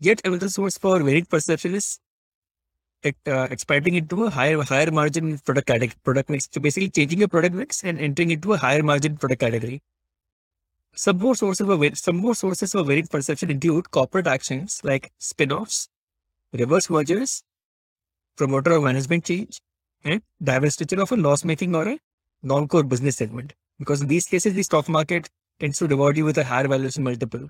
Yet 0.00 0.20
another 0.24 0.48
source 0.48 0.76
for 0.78 0.98
variant 0.98 1.28
perception 1.30 1.74
is 1.74 1.98
uh, 3.04 3.46
expanding 3.50 3.94
into 3.94 4.24
a 4.24 4.30
higher 4.30 4.62
higher 4.62 4.90
margin 4.90 5.38
product 5.38 5.66
category, 5.66 5.96
product 6.02 6.28
mix. 6.28 6.48
So 6.50 6.60
basically 6.60 6.90
changing 6.90 7.20
your 7.20 7.28
product 7.28 7.54
mix 7.54 7.84
and 7.84 7.98
entering 7.98 8.30
into 8.30 8.52
a 8.52 8.56
higher 8.56 8.82
margin 8.82 9.16
product 9.16 9.40
category. 9.40 9.82
Some 10.94 11.18
more 11.18 11.34
sources 11.34 11.68
of 11.68 11.98
some 11.98 12.16
more 12.16 12.34
sources 12.34 12.74
of 12.74 12.86
variant 12.86 13.10
perception 13.10 13.50
include 13.50 13.90
corporate 13.90 14.26
actions 14.26 14.80
like 14.82 15.12
spin-offs, 15.18 15.88
reverse 16.52 16.88
mergers, 16.88 17.42
promoter 18.36 18.72
or 18.72 18.80
management 18.80 19.24
change, 19.24 19.60
and 20.04 20.22
divestiture 20.42 21.02
of 21.02 21.12
a 21.12 21.16
loss-making 21.16 21.74
or 21.74 21.88
a 21.88 21.98
non-core 22.42 22.84
business 22.84 23.16
segment. 23.16 23.54
Because 23.78 24.00
in 24.00 24.08
these 24.08 24.26
cases, 24.26 24.54
the 24.54 24.62
stock 24.62 24.88
market 24.88 25.28
tends 25.60 25.78
to 25.78 25.86
reward 25.86 26.16
you 26.16 26.24
with 26.24 26.38
a 26.38 26.44
higher 26.44 26.68
valuation 26.68 27.04
multiple. 27.04 27.48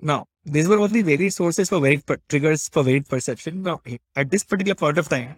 Now, 0.00 0.26
these 0.44 0.68
were 0.68 0.78
only 0.78 1.02
various 1.02 1.36
sources 1.36 1.68
for 1.68 1.80
varied 1.80 2.06
per- 2.06 2.18
triggers 2.28 2.68
for 2.68 2.82
variant 2.82 3.08
perception. 3.08 3.62
Now, 3.62 3.82
at 4.16 4.30
this 4.30 4.44
particular 4.44 4.74
point 4.74 4.98
of 4.98 5.08
time, 5.08 5.36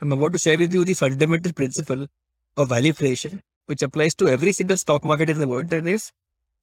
I'm 0.00 0.12
about 0.12 0.32
to 0.32 0.38
share 0.38 0.58
with 0.58 0.72
you 0.72 0.84
the 0.84 0.94
fundamental 0.94 1.52
principle 1.52 2.06
of 2.56 2.68
value 2.68 2.92
creation, 2.92 3.42
which 3.66 3.82
applies 3.82 4.14
to 4.16 4.28
every 4.28 4.52
single 4.52 4.76
stock 4.76 5.04
market 5.04 5.30
in 5.30 5.38
the 5.38 5.48
world. 5.48 5.72
And 5.72 5.88
if 5.88 6.10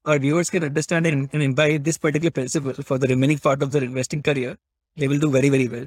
our 0.04 0.18
viewers 0.18 0.50
can 0.50 0.64
understand 0.64 1.06
and, 1.06 1.30
and 1.32 1.42
imbibe 1.42 1.84
this 1.84 1.98
particular 1.98 2.30
principle 2.30 2.74
for 2.74 2.98
the 2.98 3.06
remaining 3.06 3.38
part 3.38 3.62
of 3.62 3.70
their 3.70 3.84
investing 3.84 4.22
career, 4.22 4.56
they 4.96 5.08
will 5.08 5.18
do 5.18 5.30
very, 5.30 5.48
very 5.48 5.68
well. 5.68 5.86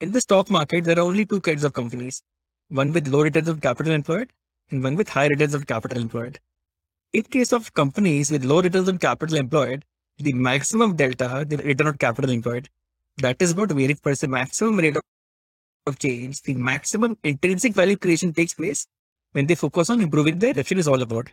In 0.00 0.12
the 0.12 0.20
stock 0.20 0.50
market, 0.50 0.84
there 0.84 0.98
are 0.98 1.02
only 1.02 1.24
two 1.24 1.40
kinds 1.40 1.64
of 1.64 1.72
companies 1.72 2.22
one 2.68 2.92
with 2.92 3.08
low 3.08 3.22
returns 3.22 3.48
of 3.48 3.60
capital 3.60 3.92
employed 3.92 4.30
and 4.70 4.82
one 4.82 4.96
with 4.96 5.08
high 5.08 5.26
returns 5.26 5.54
of 5.54 5.66
capital 5.66 5.98
employed. 5.98 6.38
In 7.12 7.22
case 7.22 7.52
of 7.52 7.72
companies 7.74 8.30
with 8.30 8.44
low 8.44 8.60
returns 8.60 8.88
on 8.88 8.98
capital 8.98 9.36
employed, 9.36 9.84
the 10.18 10.32
maximum 10.32 10.96
delta, 10.96 11.44
the 11.48 11.56
return 11.58 11.86
on 11.86 11.96
capital 11.96 12.30
employed, 12.30 12.68
that 13.18 13.40
is 13.40 13.54
what 13.54 13.72
varied 13.72 14.02
percent 14.02 14.32
maximum 14.32 14.76
rate 14.76 14.96
of 15.86 15.98
change, 15.98 16.42
the 16.42 16.54
maximum 16.54 17.16
intrinsic 17.24 17.72
value 17.72 17.96
creation 17.96 18.32
takes 18.32 18.54
place 18.54 18.86
when 19.32 19.46
they 19.46 19.54
focus 19.54 19.90
on 19.90 20.00
improving 20.00 20.38
their 20.38 20.52
revenue 20.52 20.80
is 20.80 20.88
all 20.88 21.00
about. 21.00 21.28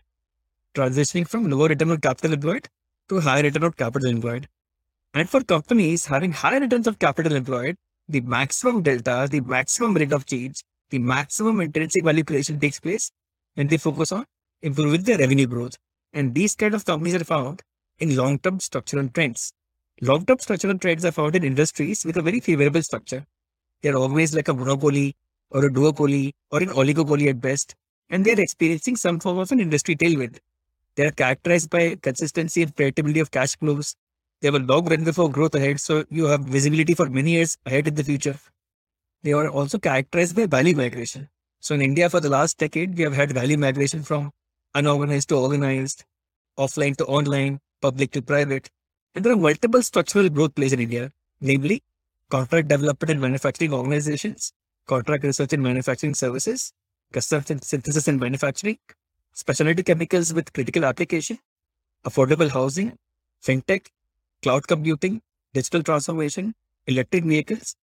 Transitioning 0.73 1.27
from 1.27 1.49
lower 1.49 1.67
return 1.67 1.91
on 1.91 1.99
capital 1.99 2.33
employed 2.33 2.69
to 3.09 3.19
higher 3.19 3.43
return 3.43 3.63
on 3.63 3.73
capital 3.73 4.09
employed. 4.09 4.47
And 5.13 5.29
for 5.29 5.41
companies 5.43 6.05
having 6.05 6.31
higher 6.31 6.59
returns 6.59 6.87
of 6.87 6.99
capital 6.99 7.33
employed, 7.33 7.75
the 8.07 8.21
maximum 8.21 8.81
delta, 8.81 9.27
the 9.29 9.41
maximum 9.41 9.93
rate 9.93 10.13
of 10.13 10.25
change, 10.25 10.63
the 10.89 10.99
maximum 10.99 11.61
intrinsic 11.61 12.03
value 12.03 12.23
creation 12.23 12.59
takes 12.59 12.79
place 12.79 13.11
when 13.55 13.67
they 13.67 13.77
focus 13.77 14.11
on 14.11 14.25
improving 14.61 15.01
their 15.01 15.17
revenue 15.17 15.47
growth. 15.47 15.77
And 16.13 16.33
these 16.33 16.55
kind 16.55 16.73
of 16.73 16.85
companies 16.85 17.15
are 17.15 17.23
found 17.23 17.61
in 17.99 18.15
long-term 18.15 18.59
structural 18.59 19.09
trends. 19.09 19.51
Long-term 20.01 20.39
structural 20.39 20.77
trends 20.77 21.03
are 21.05 21.11
found 21.11 21.35
in 21.35 21.43
industries 21.43 22.05
with 22.05 22.17
a 22.17 22.21
very 22.21 22.39
favorable 22.39 22.81
structure. 22.81 23.25
They're 23.81 23.95
always 23.95 24.33
like 24.33 24.47
a 24.47 24.53
monopoly 24.53 25.15
or 25.49 25.65
a 25.65 25.69
duopoly 25.69 26.33
or 26.51 26.61
an 26.61 26.69
oligopoly 26.69 27.29
at 27.29 27.41
best, 27.41 27.75
and 28.09 28.25
they're 28.25 28.39
experiencing 28.39 28.95
some 28.95 29.19
form 29.19 29.37
of 29.39 29.51
an 29.51 29.59
industry 29.59 29.95
tailwind. 29.95 30.39
They 30.95 31.05
are 31.05 31.11
characterized 31.11 31.69
by 31.69 31.95
consistency 32.01 32.63
and 32.63 32.75
predictability 32.75 33.21
of 33.21 33.31
cash 33.31 33.57
flows. 33.57 33.95
They 34.41 34.47
have 34.47 34.55
a 34.55 34.59
long 34.59 34.85
runway 34.85 35.11
for 35.11 35.29
growth 35.29 35.55
ahead, 35.55 35.79
so 35.79 36.05
you 36.09 36.25
have 36.25 36.41
visibility 36.41 36.93
for 36.93 37.09
many 37.09 37.31
years 37.31 37.57
ahead 37.65 37.87
in 37.87 37.95
the 37.95 38.03
future. 38.03 38.37
They 39.23 39.33
are 39.33 39.49
also 39.49 39.77
characterized 39.77 40.35
by 40.35 40.45
value 40.45 40.75
migration. 40.75 41.29
So 41.65 41.73
in 41.73 41.81
India, 41.81 42.07
for 42.11 42.19
the 42.19 42.29
last 42.29 42.59
decade, 42.59 42.95
we 42.95 43.01
have 43.05 43.15
had 43.15 43.31
value 43.31 43.57
migration 43.57 44.03
from 44.03 44.29
unorganized 44.75 45.29
to 45.29 45.35
organized, 45.37 46.03
offline 46.59 46.95
to 46.97 47.05
online, 47.05 47.59
public 47.81 48.11
to 48.11 48.21
private. 48.21 48.69
And 49.15 49.25
there 49.25 49.33
are 49.33 49.35
multiple 49.35 49.81
structural 49.81 50.29
growth 50.29 50.53
plays 50.53 50.73
in 50.73 50.79
India, 50.79 51.11
namely 51.41 51.81
contract 52.29 52.67
development 52.67 53.09
and 53.09 53.19
manufacturing 53.19 53.73
organizations, 53.73 54.53
contract 54.85 55.23
research 55.23 55.53
and 55.53 55.63
manufacturing 55.63 56.13
services, 56.13 56.71
custom 57.11 57.41
synthesis 57.63 58.07
and 58.07 58.19
manufacturing, 58.19 58.77
specialty 59.33 59.81
chemicals 59.81 60.35
with 60.35 60.53
critical 60.53 60.85
application, 60.85 61.39
affordable 62.05 62.51
housing, 62.51 62.95
fintech, 63.43 63.87
cloud 64.43 64.67
computing, 64.67 65.19
digital 65.55 65.81
transformation, 65.81 66.53
electric 66.85 67.23
vehicles. 67.23 67.75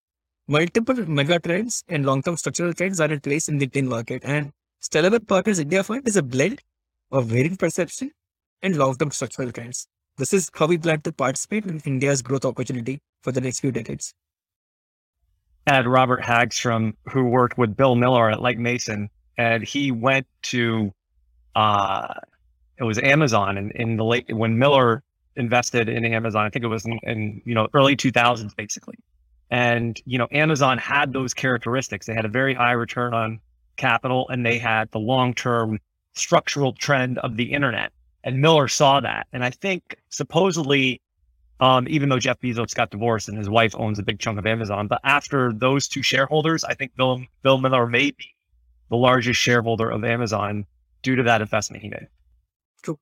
Multiple 0.51 1.09
mega 1.09 1.38
trends 1.38 1.84
and 1.88 2.05
long-term 2.05 2.36
structural 2.36 2.74
trends 2.74 2.98
are 2.98 3.12
in 3.12 3.20
place 3.20 3.48
in 3.48 3.59
the 3.59 3.66
Indian 3.66 3.88
market. 3.88 4.22
And 4.24 4.51
Stellar 4.80 5.20
Partners 5.20 5.61
India 5.61 5.84
Fund 5.84 6.09
is 6.09 6.16
a 6.16 6.24
blend 6.24 6.61
of 7.12 7.26
variant 7.26 7.61
perception 7.61 8.11
and 8.61 8.76
long-term 8.76 9.12
structural 9.12 9.53
trends. 9.53 9.86
This 10.16 10.32
is 10.32 10.51
how 10.53 10.66
we 10.66 10.76
plan 10.76 11.03
to 11.03 11.12
participate 11.12 11.66
in 11.66 11.78
India's 11.86 12.20
growth 12.20 12.44
opportunity 12.44 12.98
for 13.22 13.30
the 13.30 13.40
next 13.40 13.61
few 13.61 13.70
decades. 13.70 14.12
Had 15.68 15.86
Robert 15.86 16.20
Hagstrom, 16.20 16.94
who 17.12 17.26
worked 17.26 17.57
with 17.57 17.76
Bill 17.76 17.94
Miller 17.94 18.28
at 18.28 18.42
Legg 18.42 18.59
Mason, 18.59 19.09
and 19.38 19.62
he 19.62 19.92
went 19.92 20.26
to 20.42 20.90
uh, 21.55 22.12
it 22.76 22.82
was 22.82 22.98
Amazon 22.98 23.57
in, 23.57 23.70
in 23.76 23.96
the 23.96 24.05
late 24.05 24.26
when 24.34 24.59
Miller 24.59 25.05
invested 25.36 25.88
in 25.88 26.05
Amazon. 26.05 26.44
I 26.44 26.51
think 26.51 26.64
it 26.64 26.68
was 26.68 26.84
in, 26.84 26.98
in 27.05 27.40
you 27.44 27.55
know 27.55 27.68
early 27.72 27.94
2000s 27.94 28.57
basically, 28.57 28.96
and 29.51 30.01
you 30.05 30.18
know 30.18 30.28
Amazon 30.30 30.78
had 30.78 31.12
those 31.12 31.34
characteristics. 31.34 32.07
They 32.07 32.14
had 32.14 32.24
a 32.24 32.28
very 32.28 32.55
high 32.55 32.72
return 32.72 33.14
on 33.14 33.40
capital, 33.76 34.28
and 34.28 34.44
they 34.44 34.59
had 34.59 34.90
the 34.92 34.98
long 34.98 35.34
term 35.34 35.80
structural 36.14 36.72
trend 36.72 37.18
of 37.18 37.36
the 37.36 37.53
internet. 37.53 37.92
And 38.22 38.40
Miller 38.40 38.68
saw 38.68 39.01
that, 39.01 39.26
and 39.32 39.44
I 39.44 39.51
think 39.51 39.96
supposedly. 40.09 41.01
Um, 41.62 41.86
even 41.90 42.09
though 42.09 42.18
Jeff 42.18 42.40
Bezos 42.40 42.74
got 42.74 42.90
divorced 42.90 43.28
and 43.28 43.36
his 43.36 43.51
wife 43.51 43.74
owns 43.76 43.98
a 43.98 44.03
big 44.03 44.18
chunk 44.18 44.38
of 44.38 44.46
Amazon, 44.46 44.86
but 44.86 44.98
after 45.05 45.53
those 45.53 45.88
two 45.88 46.03
shareholders, 46.03 46.64
I 46.64 46.72
think 46.72 46.96
Bill 46.96 47.22
Bill 47.42 47.59
Miller 47.59 47.86
may 47.86 48.12
be 48.12 48.34
the 48.88 48.96
largest 48.96 49.38
shareholder 49.38 49.90
of 49.90 50.03
Amazon 50.03 50.64
due 51.03 51.16
to 51.16 51.22
that 51.24 51.42
investment 51.42 51.82
he 51.82 51.90
made. 51.90 52.09
True. 52.82 52.98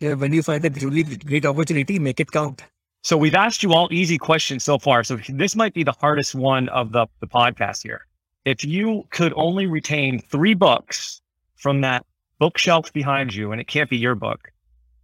Yeah, 0.00 0.14
when 0.14 0.32
you 0.32 0.42
find 0.42 0.64
a 0.64 0.70
really 0.70 1.04
great 1.04 1.46
opportunity, 1.46 2.00
make 2.00 2.18
it 2.18 2.32
count. 2.32 2.64
So 3.02 3.16
we've 3.16 3.34
asked 3.34 3.62
you 3.62 3.72
all 3.72 3.88
easy 3.92 4.18
questions 4.18 4.64
so 4.64 4.78
far. 4.78 5.04
So 5.04 5.18
this 5.28 5.54
might 5.54 5.74
be 5.74 5.84
the 5.84 5.94
hardest 6.00 6.34
one 6.34 6.68
of 6.70 6.92
the, 6.92 7.06
the 7.20 7.26
podcast 7.26 7.82
here. 7.82 8.06
If 8.44 8.64
you 8.64 9.06
could 9.10 9.32
only 9.36 9.66
retain 9.66 10.20
three 10.20 10.54
books 10.54 11.20
from 11.56 11.80
that 11.82 12.04
bookshelf 12.38 12.92
behind 12.92 13.34
you, 13.34 13.52
and 13.52 13.60
it 13.60 13.68
can't 13.68 13.90
be 13.90 13.96
your 13.96 14.14
book, 14.14 14.50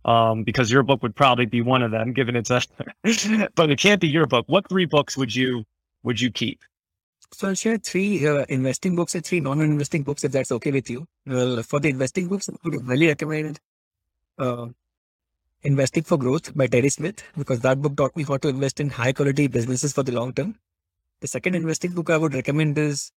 um, 0.05 0.45
because 0.45 0.71
your 0.71 0.83
book 0.83 1.03
would 1.03 1.15
probably 1.15 1.47
be 1.47 1.63
one 1.63 1.83
of 1.83 1.91
them, 1.91 2.13
given 2.13 2.37
it's 2.37 2.51
a, 2.51 2.63
but 3.55 3.71
it 3.71 3.79
can't 3.79 4.01
be 4.01 4.09
your 4.09 4.27
book. 4.27 4.45
What 4.49 4.69
three 4.69 4.85
books 4.87 5.17
would 5.17 5.35
you 5.35 5.65
would 6.03 6.21
you 6.21 6.31
keep? 6.31 6.61
So 7.33 7.49
I'll 7.49 7.55
share 7.55 7.79
three 7.79 8.27
uh, 8.27 8.45
investing 8.49 8.95
books 8.95 9.15
and 9.15 9.25
three 9.25 9.41
non-investing 9.41 10.03
books, 10.03 10.23
if 10.23 10.33
that's 10.33 10.53
okay 10.53 10.71
with 10.71 10.89
you. 10.89 11.07
Well, 11.27 11.63
for 11.63 11.81
the 11.81 11.89
investing 11.89 12.29
books, 12.29 12.49
I 12.49 12.55
would 12.65 12.87
really 12.87 13.09
recommend 13.09 13.59
uh, 14.39 14.67
Investing 15.65 16.03
for 16.03 16.19
Growth 16.19 16.55
by 16.55 16.67
Terry 16.67 16.91
Smith, 16.91 17.23
because 17.39 17.61
that 17.61 17.81
book 17.81 17.97
taught 17.97 18.15
me 18.15 18.23
how 18.23 18.37
to 18.37 18.49
invest 18.49 18.81
in 18.81 18.91
high 18.91 19.15
quality 19.15 19.47
businesses 19.47 19.95
for 19.95 20.03
the 20.03 20.12
long 20.12 20.35
term. 20.35 20.57
The 21.23 21.27
second 21.27 21.55
investing 21.55 21.93
book 21.93 22.11
I 22.11 22.19
would 22.19 22.35
recommend 22.35 22.77
is 22.77 23.12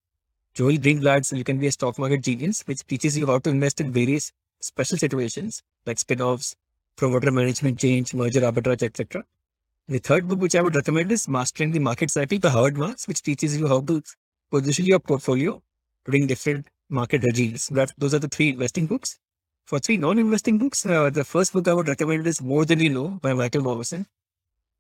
Joel 0.54 0.74
Greenblatt's 0.74 1.32
You 1.32 1.44
Can 1.44 1.58
Be 1.58 1.66
a 1.66 1.72
Stock 1.72 1.98
Market 1.98 2.22
Genius, 2.22 2.62
which 2.68 2.86
teaches 2.86 3.18
you 3.18 3.26
how 3.26 3.40
to 3.40 3.50
invest 3.50 3.82
in 3.82 3.92
various 3.92 4.32
special 4.60 4.96
situations 4.96 5.64
like 5.88 5.98
spin-offs, 5.98 6.56
promoter 6.98 7.32
management 7.32 7.80
change, 7.80 8.14
merger 8.14 8.42
arbitrage, 8.42 8.84
etc. 8.84 9.26
The 9.88 9.98
third 9.98 10.28
book 10.28 10.40
which 10.40 10.54
I 10.54 10.62
would 10.62 10.76
recommend 10.76 11.12
is 11.12 11.28
Mastering 11.28 11.72
the 11.72 11.80
Market 11.80 12.12
Cycle 12.12 12.38
by 12.38 12.50
Howard 12.50 12.78
Marks, 12.78 13.08
which 13.08 13.24
teaches 13.24 13.58
you 13.58 13.68
how 13.68 13.82
to 13.82 14.04
position 14.52 14.86
your 14.86 15.00
portfolio 15.00 15.64
during 16.06 16.28
different 16.28 16.68
market 16.90 17.24
regimes. 17.24 17.70
That, 17.70 17.92
those 17.98 18.14
are 18.14 18.20
the 18.20 18.28
three 18.28 18.50
investing 18.50 18.86
books. 18.86 19.18
For 19.66 19.80
three 19.80 19.98
non-investing 19.98 20.60
books, 20.60 20.86
uh, 20.86 21.10
the 21.10 21.24
first 21.24 21.52
book 21.52 21.68
I 21.68 21.74
would 21.74 21.88
recommend 21.88 22.28
is 22.28 22.40
More 22.40 22.66
Than 22.66 22.80
You 22.80 22.92
Know 22.92 23.08
by 23.20 23.34
Michael 23.34 23.64
Mauboussin 23.64 24.06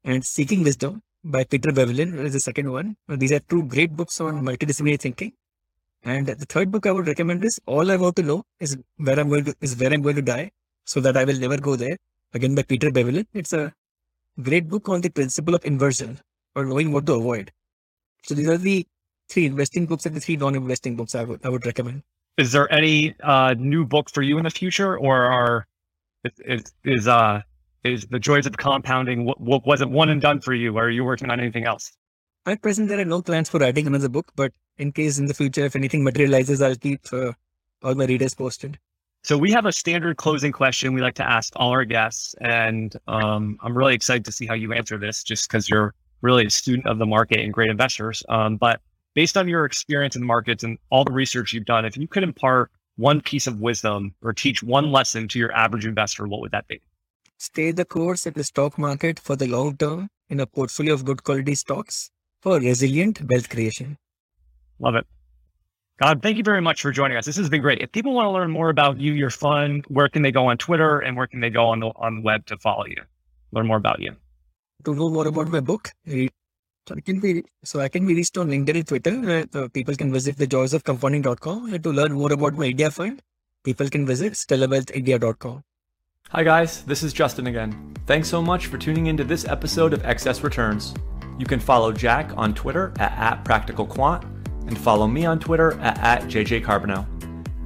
and 0.03 0.23
Seeking 0.23 0.63
Wisdom 0.63 1.01
by 1.23 1.43
Peter 1.43 1.71
Bevelin 1.71 2.13
is 2.23 2.33
the 2.33 2.39
second 2.39 2.71
one. 2.71 2.95
These 3.07 3.31
are 3.31 3.39
two 3.39 3.63
great 3.63 3.95
books 3.95 4.21
on 4.21 4.43
multidisciplinary 4.43 4.99
thinking. 4.99 5.33
And 6.03 6.27
the 6.27 6.45
third 6.45 6.69
book 6.69 6.86
I 6.86 6.91
would 6.91 7.07
recommend 7.07 7.43
is 7.43 7.59
All 7.65 7.89
I 7.89 7.95
Want 7.95 8.15
to 8.17 8.21
Know 8.21 8.43
is 8.59 8.77
Where 8.97 9.19
I'm 9.19 9.29
Going 9.29 9.45
to 9.45 9.55
is 9.59 9.75
Where 9.75 9.91
I'm 9.91 10.03
Going 10.03 10.17
to 10.17 10.21
Die, 10.21 10.51
so 10.86 10.99
that 10.99 11.17
I 11.17 11.23
will 11.23 11.39
never 11.39 11.57
go 11.57 11.75
there. 11.75 11.97
Again 12.36 12.53
by 12.53 12.61
Peter 12.61 12.91
Bevelin. 12.91 13.25
It's 13.33 13.53
a 13.53 13.73
great 14.39 14.69
book 14.69 14.88
on 14.88 15.01
the 15.01 15.09
principle 15.09 15.55
of 15.55 15.65
inversion 15.65 16.19
or 16.55 16.63
knowing 16.63 16.91
what 16.91 17.07
to 17.07 17.13
avoid. 17.13 17.51
So 18.21 18.36
these 18.36 18.49
are 18.49 18.57
the 18.59 18.86
three 19.29 19.47
investing 19.47 19.88
books 19.88 20.05
and 20.05 20.15
the 20.15 20.21
three 20.21 20.36
non-investing 20.36 20.95
books 20.95 21.15
I 21.15 21.23
would 21.23 21.43
I 21.43 21.49
would 21.49 21.65
recommend. 21.65 22.03
Is 22.38 22.51
there 22.51 22.71
any 22.71 23.15
uh, 23.23 23.55
new 23.57 23.86
book 23.86 24.09
for 24.09 24.21
you 24.21 24.38
in 24.38 24.43
the 24.43 24.49
future, 24.49 24.97
or 24.97 25.23
are 25.23 25.67
is 26.23 26.73
is 26.83 27.07
uh 27.07 27.41
is 27.83 28.07
the 28.07 28.19
joys 28.19 28.45
of 28.45 28.57
compounding 28.57 29.25
what, 29.25 29.39
what 29.39 29.65
was 29.65 29.81
it 29.81 29.89
one 29.89 30.09
and 30.09 30.21
done 30.21 30.41
for 30.41 30.53
you, 30.53 30.75
or 30.77 30.86
are 30.86 30.89
you 30.89 31.05
working 31.05 31.29
on 31.29 31.39
anything 31.39 31.65
else? 31.65 31.91
At 32.45 32.61
present, 32.61 32.89
there 32.89 32.99
are 32.99 33.05
no 33.05 33.21
plans 33.21 33.49
for 33.49 33.59
writing 33.59 33.88
another 33.88 34.09
book, 34.09 34.31
but 34.36 34.51
in 34.77 34.91
case 34.91 35.17
in 35.17 35.25
the 35.27 35.33
future, 35.33 35.65
if 35.65 35.75
anything 35.75 36.03
materializes, 36.03 36.61
I'll 36.61 36.75
keep 36.75 37.01
uh, 37.13 37.31
all 37.83 37.95
my 37.95 38.05
readers 38.05 38.36
posted. 38.36 38.77
So 39.23 39.38
we 39.38 39.51
have 39.51 39.65
a 39.65 39.71
standard 39.71 40.17
closing 40.17 40.51
question 40.51 40.93
we 40.93 41.01
like 41.01 41.15
to 41.15 41.27
ask 41.27 41.53
all 41.55 41.71
our 41.71 41.86
guests, 41.86 42.36
and 42.41 42.95
um, 43.07 43.57
I'm 43.63 43.75
really 43.75 43.95
excited 43.95 44.25
to 44.25 44.31
see 44.31 44.45
how 44.45 44.53
you 44.53 44.73
answer 44.73 44.97
this, 44.97 45.23
just 45.23 45.47
because 45.47 45.69
you're 45.69 45.95
really 46.21 46.45
a 46.45 46.49
student 46.49 46.88
of 46.88 46.99
the 46.99 47.05
market 47.05 47.39
and 47.39 47.53
great 47.53 47.69
investors. 47.69 48.23
Um, 48.29 48.57
but 48.57 48.81
based 49.16 49.38
on 49.38 49.47
your 49.47 49.66
experience 49.66 50.16
in 50.16 50.22
the 50.22 50.28
markets 50.28 50.63
and 50.63 50.78
all 50.91 51.03
the 51.03 51.11
research 51.11 51.53
you've 51.53 51.66
done, 51.66 51.86
if 51.86 51.97
you 51.97 52.07
could 52.07 52.24
impart 52.24 52.70
one 52.97 53.22
piece 53.22 53.47
of 53.47 53.59
wisdom 53.59 54.13
or 54.22 54.34
teach 54.34 54.61
one 54.61 54.91
lesson 54.91 55.28
to 55.30 55.39
your 55.39 55.51
average 55.53 55.86
investor, 55.86 56.28
what 56.28 56.41
would 56.41 56.51
that 56.51 56.68
be? 56.68 56.80
Stay 57.38 57.72
the 57.72 57.86
course 57.86 58.28
at 58.28 58.36
the 58.36 58.43
stock 58.43 58.78
market 58.78 59.20
for 59.20 59.36
the 59.36 59.47
long 59.47 59.76
term 59.78 60.09
in 60.30 60.39
a 60.39 60.45
portfolio 60.45 60.93
of 60.93 61.03
good 61.03 61.24
quality 61.24 61.55
stocks 61.55 62.11
for 62.41 62.59
resilient 62.59 63.22
wealth 63.30 63.49
creation. 63.49 63.97
Love 64.80 64.95
it. 64.95 65.07
God, 66.01 66.22
thank 66.22 66.36
you 66.36 66.43
very 66.43 66.61
much 66.61 66.82
for 66.82 66.91
joining 66.91 67.16
us. 67.16 67.26
This 67.26 67.38
has 67.38 67.49
been 67.49 67.61
great. 67.61 67.82
If 67.82 67.91
people 67.93 68.13
want 68.13 68.28
to 68.28 68.32
learn 68.32 68.51
more 68.51 68.70
about 68.70 68.99
you, 68.99 69.13
your 69.13 69.30
fund, 69.30 69.86
where 69.88 70.09
can 70.09 70.24
they 70.24 70.32
go 70.32 70.47
on 70.47 70.57
Twitter 70.57 70.99
and 70.99 71.16
where 71.16 71.28
can 71.28 71.39
they 71.39 71.49
go 71.49 71.68
on 71.68 71.80
the 71.80 71.88
on 71.95 72.16
the 72.16 72.22
web 72.22 72.45
to 72.47 72.57
follow 72.57 72.86
you, 72.86 73.01
learn 73.53 73.66
more 73.66 73.78
about 73.78 74.01
you? 74.01 74.13
To 74.84 74.93
know 74.93 75.09
more 75.09 75.28
about 75.28 75.47
my 75.47 75.61
book, 75.61 75.91
so 76.88 76.95
I 76.95 77.01
can 77.01 77.19
be 77.19 77.43
so 77.63 77.79
I 77.79 77.89
can 77.89 78.05
be 78.05 78.13
reached 78.13 78.38
on 78.38 78.49
LinkedIn 78.49 78.75
and 78.75 78.88
Twitter. 78.88 79.45
Uh, 79.53 79.67
people 79.73 79.95
can 79.95 80.11
visit 80.11 80.38
the 80.38 80.47
joys 80.47 80.73
thejoysofcompounding.com. 80.73 81.73
And 81.73 81.83
to 81.83 81.91
learn 81.91 82.13
more 82.13 82.31
about 82.31 82.53
my 82.53 82.65
India 82.65 82.91
fund, 82.91 83.21
people 83.63 83.89
can 83.89 84.05
visit 84.05 84.33
stellarwealthindia.com. 84.33 85.63
Hi 86.29 86.43
guys, 86.43 86.83
this 86.83 87.03
is 87.03 87.13
Justin 87.13 87.47
again. 87.47 87.93
Thanks 88.07 88.27
so 88.27 88.41
much 88.41 88.67
for 88.67 88.77
tuning 88.77 89.07
into 89.07 89.23
this 89.23 89.45
episode 89.45 89.93
of 89.93 90.03
Excess 90.05 90.43
Returns. 90.43 90.93
You 91.38 91.45
can 91.45 91.59
follow 91.59 91.91
Jack 91.91 92.31
on 92.36 92.53
Twitter 92.53 92.93
at, 92.99 93.11
at 93.11 93.45
PracticalQuant 93.45 94.23
and 94.67 94.77
follow 94.77 95.07
me 95.07 95.25
on 95.25 95.39
Twitter 95.39 95.73
at, 95.79 95.97
at 95.99 96.23
JJCarbonneau. 96.23 97.05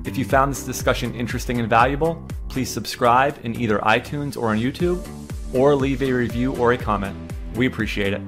If 0.08 0.18
you 0.18 0.26
found 0.26 0.52
this 0.52 0.66
discussion 0.66 1.14
interesting 1.14 1.60
and 1.60 1.70
valuable, 1.70 2.26
please 2.48 2.70
subscribe 2.70 3.38
in 3.44 3.60
either 3.60 3.80
iTunes 3.80 4.36
or 4.36 4.50
on 4.50 4.58
YouTube, 4.58 5.08
or 5.54 5.76
leave 5.76 6.02
a 6.02 6.12
review 6.12 6.56
or 6.58 6.74
a 6.74 6.78
comment. 6.78 7.16
We 7.56 7.66
appreciate 7.66 8.14
it. 8.14 8.22